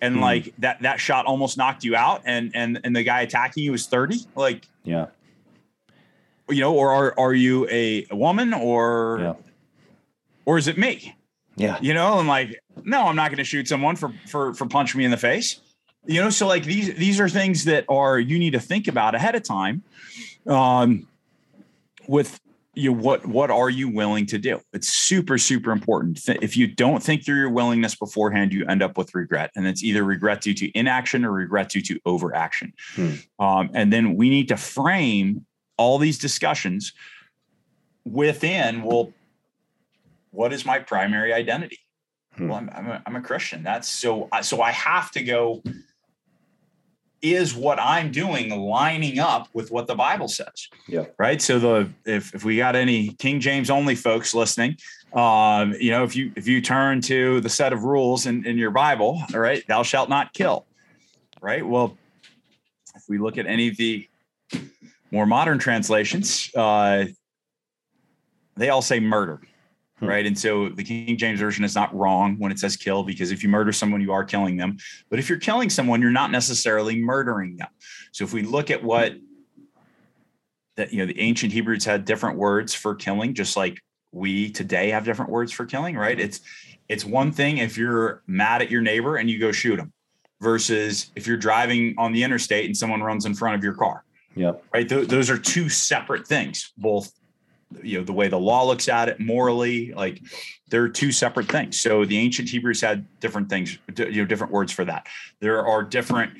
[0.00, 0.20] and hmm.
[0.20, 3.72] like that that shot almost knocked you out and and and the guy attacking you
[3.72, 5.06] was 30 like yeah
[6.48, 9.34] you know or are, are you a, a woman or yeah.
[10.46, 11.16] or is it me
[11.58, 11.76] yeah.
[11.80, 14.96] You know, and like, no, I'm not going to shoot someone for for for punching
[14.96, 15.60] me in the face.
[16.06, 19.14] You know, so like these these are things that are you need to think about
[19.14, 19.82] ahead of time.
[20.46, 21.06] Um,
[22.08, 22.40] with
[22.74, 24.60] you, what what are you willing to do?
[24.72, 26.20] It's super super important.
[26.28, 29.82] If you don't think through your willingness beforehand, you end up with regret, and it's
[29.82, 32.72] either regret due to inaction or regret due to overaction.
[32.94, 33.14] Hmm.
[33.38, 36.92] Um, and then we need to frame all these discussions
[38.04, 39.12] within well
[40.30, 41.78] what is my primary identity?
[42.36, 42.48] Hmm.
[42.48, 43.62] Well, I'm, I'm, a, I'm a Christian.
[43.62, 45.62] That's so, so I have to go,
[47.20, 50.68] is what I'm doing lining up with what the Bible says?
[50.86, 51.06] Yeah.
[51.18, 51.42] Right.
[51.42, 54.76] So the, if, if we got any King James only folks listening,
[55.12, 58.58] um, you know, if you, if you turn to the set of rules in, in
[58.58, 60.66] your Bible, all right, thou shalt not kill.
[61.40, 61.66] Right.
[61.66, 61.96] Well,
[62.94, 64.08] if we look at any of the
[65.10, 67.06] more modern translations, uh,
[68.56, 69.40] they all say murder.
[70.00, 70.06] Hmm.
[70.06, 70.26] Right.
[70.26, 73.42] And so the King James Version is not wrong when it says kill, because if
[73.42, 74.76] you murder someone, you are killing them.
[75.10, 77.68] But if you're killing someone, you're not necessarily murdering them.
[78.12, 79.14] So if we look at what
[80.76, 83.80] that, you know, the ancient Hebrews had different words for killing, just like
[84.12, 86.18] we today have different words for killing, right?
[86.18, 86.40] It's,
[86.88, 89.92] it's one thing if you're mad at your neighbor and you go shoot them
[90.40, 94.04] versus if you're driving on the interstate and someone runs in front of your car.
[94.36, 94.52] Yeah.
[94.72, 94.88] Right.
[94.88, 97.10] Th- those are two separate things, both
[97.82, 100.20] you know the way the law looks at it morally like
[100.70, 101.80] they're two separate things.
[101.80, 105.06] So the ancient hebrews had different things you know different words for that.
[105.40, 106.32] There are different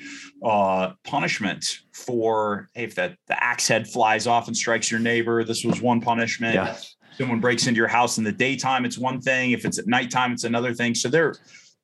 [0.43, 5.43] uh punishments for hey, if that the axe head flies off and strikes your neighbor
[5.43, 6.55] this was one punishment.
[6.55, 6.77] Yeah.
[7.17, 9.51] someone breaks into your house in the daytime it's one thing.
[9.51, 10.95] If it's at nighttime it's another thing.
[10.95, 11.35] So there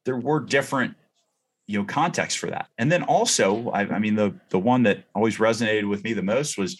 [0.06, 0.96] there were different
[1.68, 2.68] you know contexts for that.
[2.78, 6.24] And then also I, I mean the the one that always resonated with me the
[6.24, 6.80] most was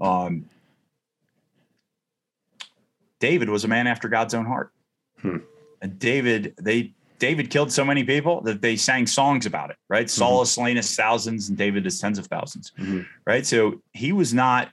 [0.00, 0.46] um
[3.20, 4.72] David was a man after God's own heart.
[5.20, 5.38] Hmm.
[5.82, 10.06] And David, they David killed so many people that they sang songs about it, right?
[10.06, 10.18] Mm-hmm.
[10.18, 13.00] Saul has slain his thousands and David is tens of 1000s mm-hmm.
[13.26, 13.46] right?
[13.46, 14.70] So he was not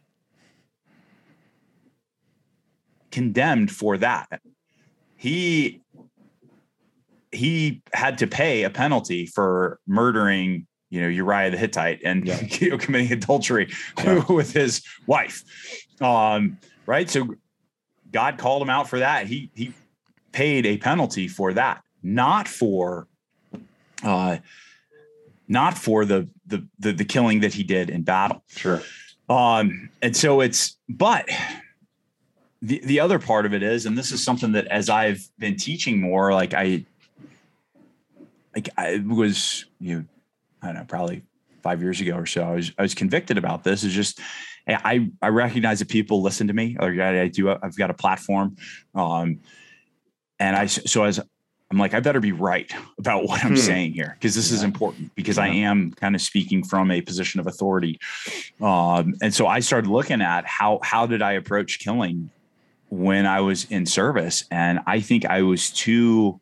[3.12, 4.42] condemned for that.
[5.18, 5.82] He
[7.34, 12.42] he had to pay a penalty for murdering, you know, Uriah the Hittite and yeah.
[12.50, 14.24] you know, committing adultery yeah.
[14.30, 15.44] with his wife.
[16.00, 17.10] Um, right.
[17.10, 17.36] So
[18.12, 19.28] God called him out for that.
[19.28, 19.74] He he
[20.32, 23.08] paid a penalty for that, not for
[24.04, 24.38] uh,
[25.48, 28.44] not for the, the the the killing that he did in battle.
[28.48, 28.82] Sure.
[29.30, 31.28] Um, and so it's but
[32.62, 35.58] the the other part of it is, and this is something that as I've been
[35.58, 36.86] teaching more, like I
[38.56, 40.06] like I was you know,
[40.62, 41.24] I don't know, probably
[41.62, 43.84] five years ago or so, I was I was convicted about this.
[43.84, 44.20] Is just
[44.68, 46.78] I I recognize that people listen to me.
[46.80, 47.50] Or I do.
[47.50, 48.58] I've got a platform,
[48.96, 49.40] um,
[50.40, 51.20] and I so as
[51.70, 53.58] I'm like, I better be right about what I'm hmm.
[53.58, 54.58] saying here because this yeah.
[54.58, 55.44] is important because yeah.
[55.44, 58.00] I am kind of speaking from a position of authority.
[58.62, 62.30] Um, and so I started looking at how how did I approach killing
[62.90, 66.40] when I was in service, and I think I was too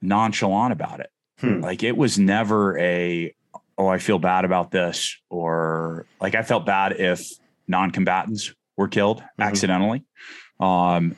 [0.00, 1.10] nonchalant about it.
[1.38, 1.60] Hmm.
[1.60, 3.34] Like it was never a
[3.78, 7.28] oh I feel bad about this or like I felt bad if
[7.68, 9.42] non-combatants were killed mm-hmm.
[9.42, 10.04] accidentally.
[10.60, 11.16] Um,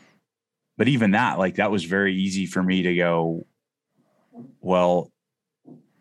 [0.76, 3.46] but even that, like that was very easy for me to go,
[4.60, 5.12] well,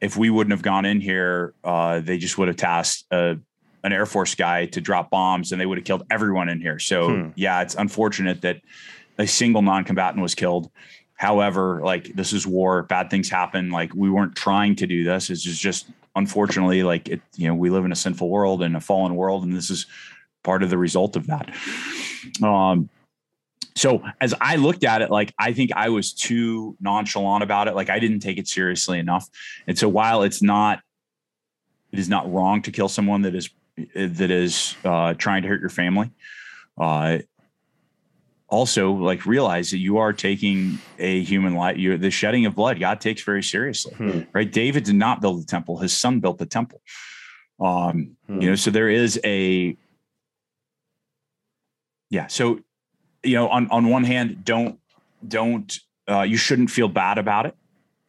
[0.02, 3.38] if we wouldn't have gone in here, uh, they just would have tasked a,
[3.84, 6.80] an Air Force guy to drop bombs and they would have killed everyone in here.
[6.80, 7.30] So hmm.
[7.36, 8.62] yeah, it's unfortunate that
[9.18, 10.72] a single non-combatant was killed.
[11.16, 13.70] However, like this is war, bad things happen.
[13.70, 15.30] Like we weren't trying to do this.
[15.30, 18.76] It's just, just unfortunately, like it, you know, we live in a sinful world and
[18.76, 19.86] a fallen world, and this is
[20.44, 21.54] part of the result of that.
[22.42, 22.90] Um,
[23.76, 27.76] so as I looked at it, like I think I was too nonchalant about it.
[27.76, 29.30] Like I didn't take it seriously enough.
[29.68, 30.82] And so while it's not,
[31.92, 33.50] it is not wrong to kill someone that is
[33.96, 36.12] that is uh, trying to hurt your family.
[36.78, 37.20] Uh,
[38.50, 41.78] also, like realize that you are taking a human life.
[41.78, 42.80] You're the shedding of blood.
[42.80, 44.22] God takes very seriously, hmm.
[44.32, 44.52] right?
[44.52, 46.82] David did not build the temple; his son built the temple.
[47.60, 48.42] Um, hmm.
[48.42, 49.76] You know, so there is a
[52.10, 52.28] yeah.
[52.28, 52.60] So
[53.24, 54.80] you know, on on one hand, don't
[55.28, 55.80] don't
[56.10, 57.56] uh, you shouldn't feel bad about it.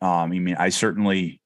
[0.00, 1.40] Um, I mean, I certainly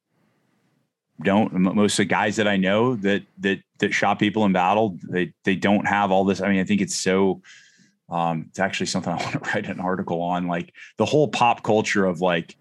[1.23, 1.53] don't.
[1.53, 5.33] Most of the guys that I know that that that shot people in battle, they
[5.45, 6.41] they don't have all this.
[6.41, 7.43] I mean, I think it's so.
[8.09, 11.63] Um, it's actually something I want to write an article on, like the whole pop
[11.63, 12.57] culture of like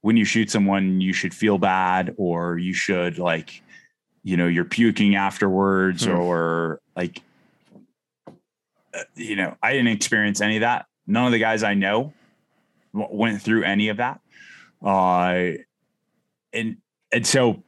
[0.00, 3.62] when you shoot someone, you should feel bad, or you should like,
[4.22, 6.16] you know, you're puking afterwards, hmm.
[6.16, 7.22] or like
[9.14, 10.86] you know, I didn't experience any of that.
[11.06, 12.12] None of the guys I know
[12.92, 14.20] went through any of that.
[14.82, 15.58] Uh,
[16.52, 16.76] and
[17.12, 17.62] and so,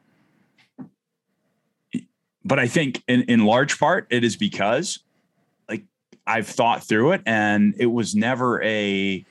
[2.43, 4.99] but I think in in large part it is because
[6.31, 9.25] I've thought through it, and it was never a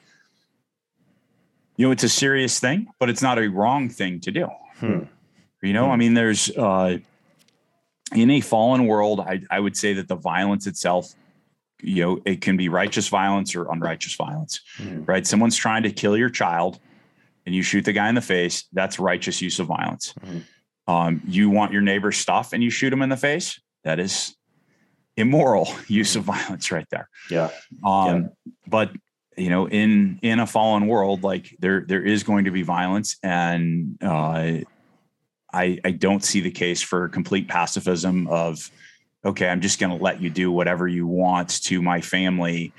[1.76, 4.48] you know it's a serious thing, but it's not a wrong thing to do.
[4.78, 5.00] Hmm.
[5.62, 5.92] You know, hmm.
[5.92, 6.98] I mean, there's uh,
[8.14, 11.14] in a fallen world, I, I would say that the violence itself
[11.82, 15.06] you know it can be righteous violence or unrighteous violence mm.
[15.08, 16.78] right someone's trying to kill your child
[17.46, 20.42] and you shoot the guy in the face that's righteous use of violence mm.
[20.86, 24.36] um, you want your neighbor's stuff and you shoot him in the face that is
[25.16, 27.50] immoral use of violence right there yeah
[27.84, 28.52] um, yeah.
[28.66, 28.90] but
[29.36, 33.16] you know in in a fallen world like there there is going to be violence
[33.22, 34.58] and uh,
[35.52, 38.70] i i don't see the case for complete pacifism of
[39.24, 42.72] okay, I'm just going to let you do whatever you want to my family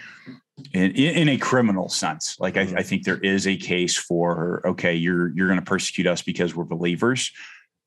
[0.74, 2.40] in, in a criminal sense.
[2.40, 6.08] Like I, I, think there is a case for, okay, you're, you're going to persecute
[6.08, 7.32] us because we're believers.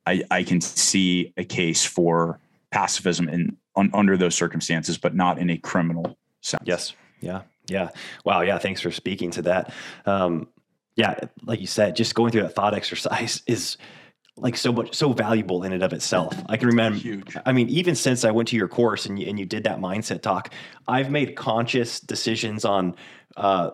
[0.07, 2.41] I, I can see a case for
[2.71, 6.63] pacifism in un, under those circumstances, but not in a criminal sense.
[6.67, 6.95] Yes.
[7.21, 7.43] Yeah.
[7.67, 7.91] Yeah.
[8.25, 8.43] Wow.
[8.43, 8.59] Yeah.
[8.59, 9.73] Thanks for speaking to that.
[10.07, 10.49] Um,
[10.97, 11.19] yeah.
[11.43, 13.77] Like you said, just going through that thought exercise is,
[14.37, 16.35] like so much so valuable in and of itself.
[16.49, 17.37] I can remember Huge.
[17.47, 19.79] I mean even since I went to your course and you, and you did that
[19.79, 20.53] mindset talk,
[20.89, 22.97] I've made conscious decisions on
[23.37, 23.71] uh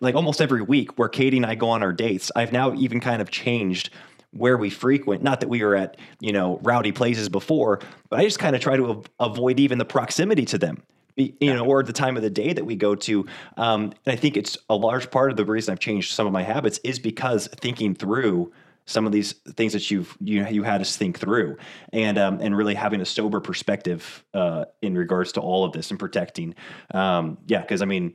[0.00, 2.30] like almost every week where Katie and I go on our dates.
[2.34, 3.90] I've now even kind of changed
[4.36, 5.22] where we frequent.
[5.22, 8.62] Not that we were at, you know, rowdy places before, but I just kind of
[8.62, 10.82] try to av- avoid even the proximity to them
[11.16, 13.26] you know, or the time of the day that we go to.
[13.56, 16.32] Um, and I think it's a large part of the reason I've changed some of
[16.32, 18.52] my habits is because thinking through
[18.86, 21.56] some of these things that you've you you had us think through,
[21.92, 25.90] and um, and really having a sober perspective uh, in regards to all of this
[25.90, 26.54] and protecting.
[26.92, 28.14] Um, yeah, because I mean.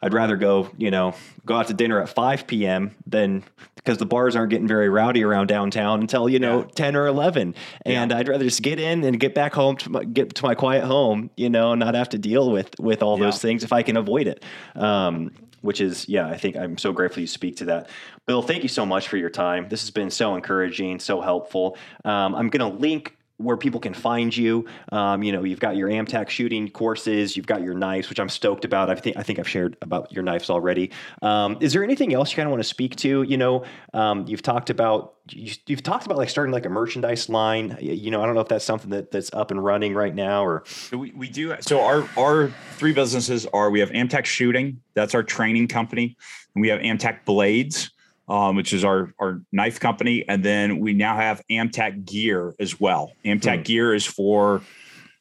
[0.00, 1.14] I'd rather go, you know,
[1.44, 2.94] go out to dinner at 5 p.m.
[3.06, 3.42] than
[3.74, 6.70] because the bars aren't getting very rowdy around downtown until, you know, yeah.
[6.74, 7.54] 10 or 11.
[7.84, 8.16] And yeah.
[8.16, 10.84] I'd rather just get in and get back home to my, get to my quiet
[10.84, 13.24] home, you know, not have to deal with, with all yeah.
[13.24, 14.44] those things if I can avoid it.
[14.76, 17.90] Um, which is yeah i think i'm so grateful you speak to that
[18.26, 21.76] bill thank you so much for your time this has been so encouraging so helpful
[22.04, 24.66] um, i'm going to link where people can find you.
[24.92, 28.28] Um, you know, you've got your AmTac shooting courses, you've got your knives, which I'm
[28.28, 28.90] stoked about.
[28.90, 30.90] I think I think I've shared about your knives already.
[31.22, 33.22] Um, is there anything else you kind of want to speak to?
[33.22, 37.28] You know, um, you've talked about you, have talked about like starting like a merchandise
[37.28, 37.76] line.
[37.80, 40.44] You know, I don't know if that's something that, that's up and running right now
[40.44, 41.54] or we, we do.
[41.60, 46.16] So our our three businesses are we have AmTac Shooting, that's our training company,
[46.54, 47.90] and we have AmTac Blades
[48.28, 52.78] um, which is our our knife company, and then we now have AmTac Gear as
[52.78, 53.12] well.
[53.24, 53.64] AmTac mm.
[53.64, 54.62] Gear is for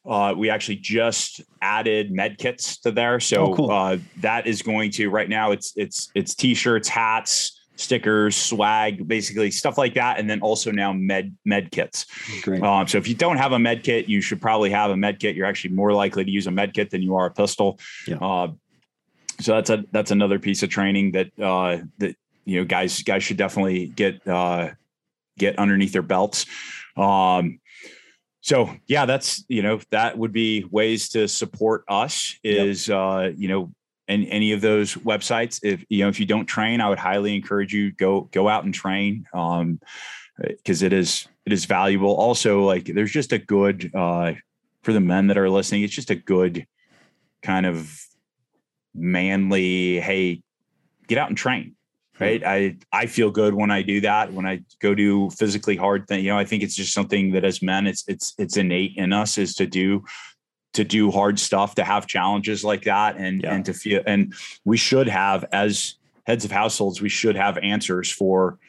[0.06, 3.72] uh, we actually just added med kits to there, so oh, cool.
[3.72, 5.52] uh, that is going to right now.
[5.52, 10.94] It's it's it's t-shirts, hats, stickers, swag, basically stuff like that, and then also now
[10.94, 12.06] med med kits.
[12.62, 15.20] Um, so if you don't have a med kit, you should probably have a med
[15.20, 15.36] kit.
[15.36, 17.80] You're actually more likely to use a med kit than you are a pistol.
[18.08, 18.18] Yeah.
[18.18, 18.48] Uh,
[19.40, 22.16] so that's a that's another piece of training that uh, that
[22.48, 24.70] you know, guys guys should definitely get uh,
[25.38, 26.46] get underneath their belts.
[26.96, 27.60] Um,
[28.40, 32.98] so yeah, that's you know that would be ways to support us is yep.
[32.98, 33.74] uh, you know
[34.08, 35.60] and any of those websites.
[35.62, 38.64] If you know if you don't train, I would highly encourage you go go out
[38.64, 39.82] and train um,
[40.40, 42.16] because it is it is valuable.
[42.16, 44.36] Also, like there's just a good uh,
[44.84, 45.84] for the men that are listening.
[45.84, 46.66] It's just a good
[47.42, 48.02] kind of
[48.96, 50.00] manly.
[50.00, 50.44] Hey,
[51.08, 51.76] get out and train
[52.20, 52.44] right?
[52.46, 56.24] I i feel good when i do that when i go do physically hard thing
[56.24, 59.14] you know i think it's just something that as men it's it's it's innate in
[59.14, 60.04] us is to do
[60.74, 63.54] to do hard stuff to have challenges like that and yeah.
[63.54, 64.34] and to feel and
[64.64, 65.96] we should have as
[66.26, 68.60] heads of households we should have answers for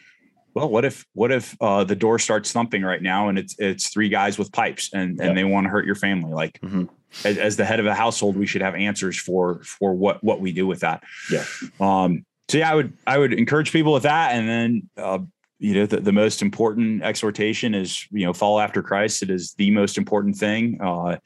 [0.54, 3.90] well what if what if uh, the door starts thumping right now and it's it's
[3.90, 6.32] three guys with pipes and and they want to hurt your family?
[6.32, 6.84] Like mm-hmm.
[7.24, 10.40] as, as, the head of a household we should have answers for for what what
[10.40, 11.02] we do with that.
[11.30, 11.44] Yeah.
[11.80, 15.18] Um so yeah, I would I would encourage people with that, and then uh,
[15.58, 19.22] you know the, the most important exhortation is you know follow after Christ.
[19.22, 20.80] It is the most important thing.
[20.80, 21.18] Uh,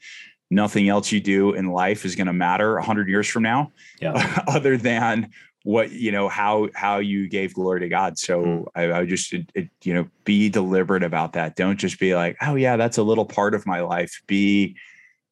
[0.51, 3.71] nothing else you do in life is going to matter a hundred years from now,
[4.01, 4.43] yeah.
[4.47, 5.31] other than
[5.63, 8.17] what you know how how you gave glory to God.
[8.19, 8.65] So mm.
[8.75, 11.55] I, I would just it, it, you know be deliberate about that.
[11.55, 14.21] Don't just be like, oh yeah, that's a little part of my life.
[14.27, 14.75] Be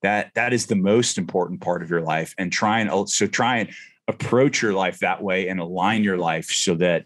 [0.04, 3.58] that that is the most important part of your life, and try and so try
[3.58, 3.70] and
[4.08, 7.06] approach your life that way and align your life so that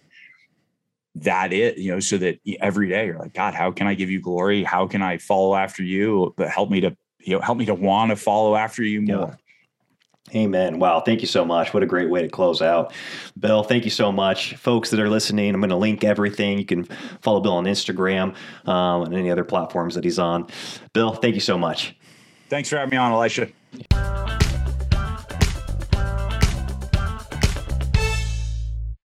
[1.15, 4.09] that it you know so that every day you're like god how can i give
[4.09, 7.57] you glory how can i follow after you but help me to you know help
[7.57, 9.35] me to want to follow after you more yeah.
[10.33, 10.79] Amen.
[10.79, 11.01] Wow.
[11.01, 11.73] Thank you so much.
[11.73, 12.93] What a great way to close out.
[13.39, 14.55] Bill, thank you so much.
[14.55, 16.57] Folks that are listening, I'm going to link everything.
[16.57, 16.85] You can
[17.21, 18.35] follow Bill on Instagram
[18.67, 20.47] um, and any other platforms that he's on.
[20.93, 21.95] Bill, thank you so much.
[22.49, 23.49] Thanks for having me on, Elisha.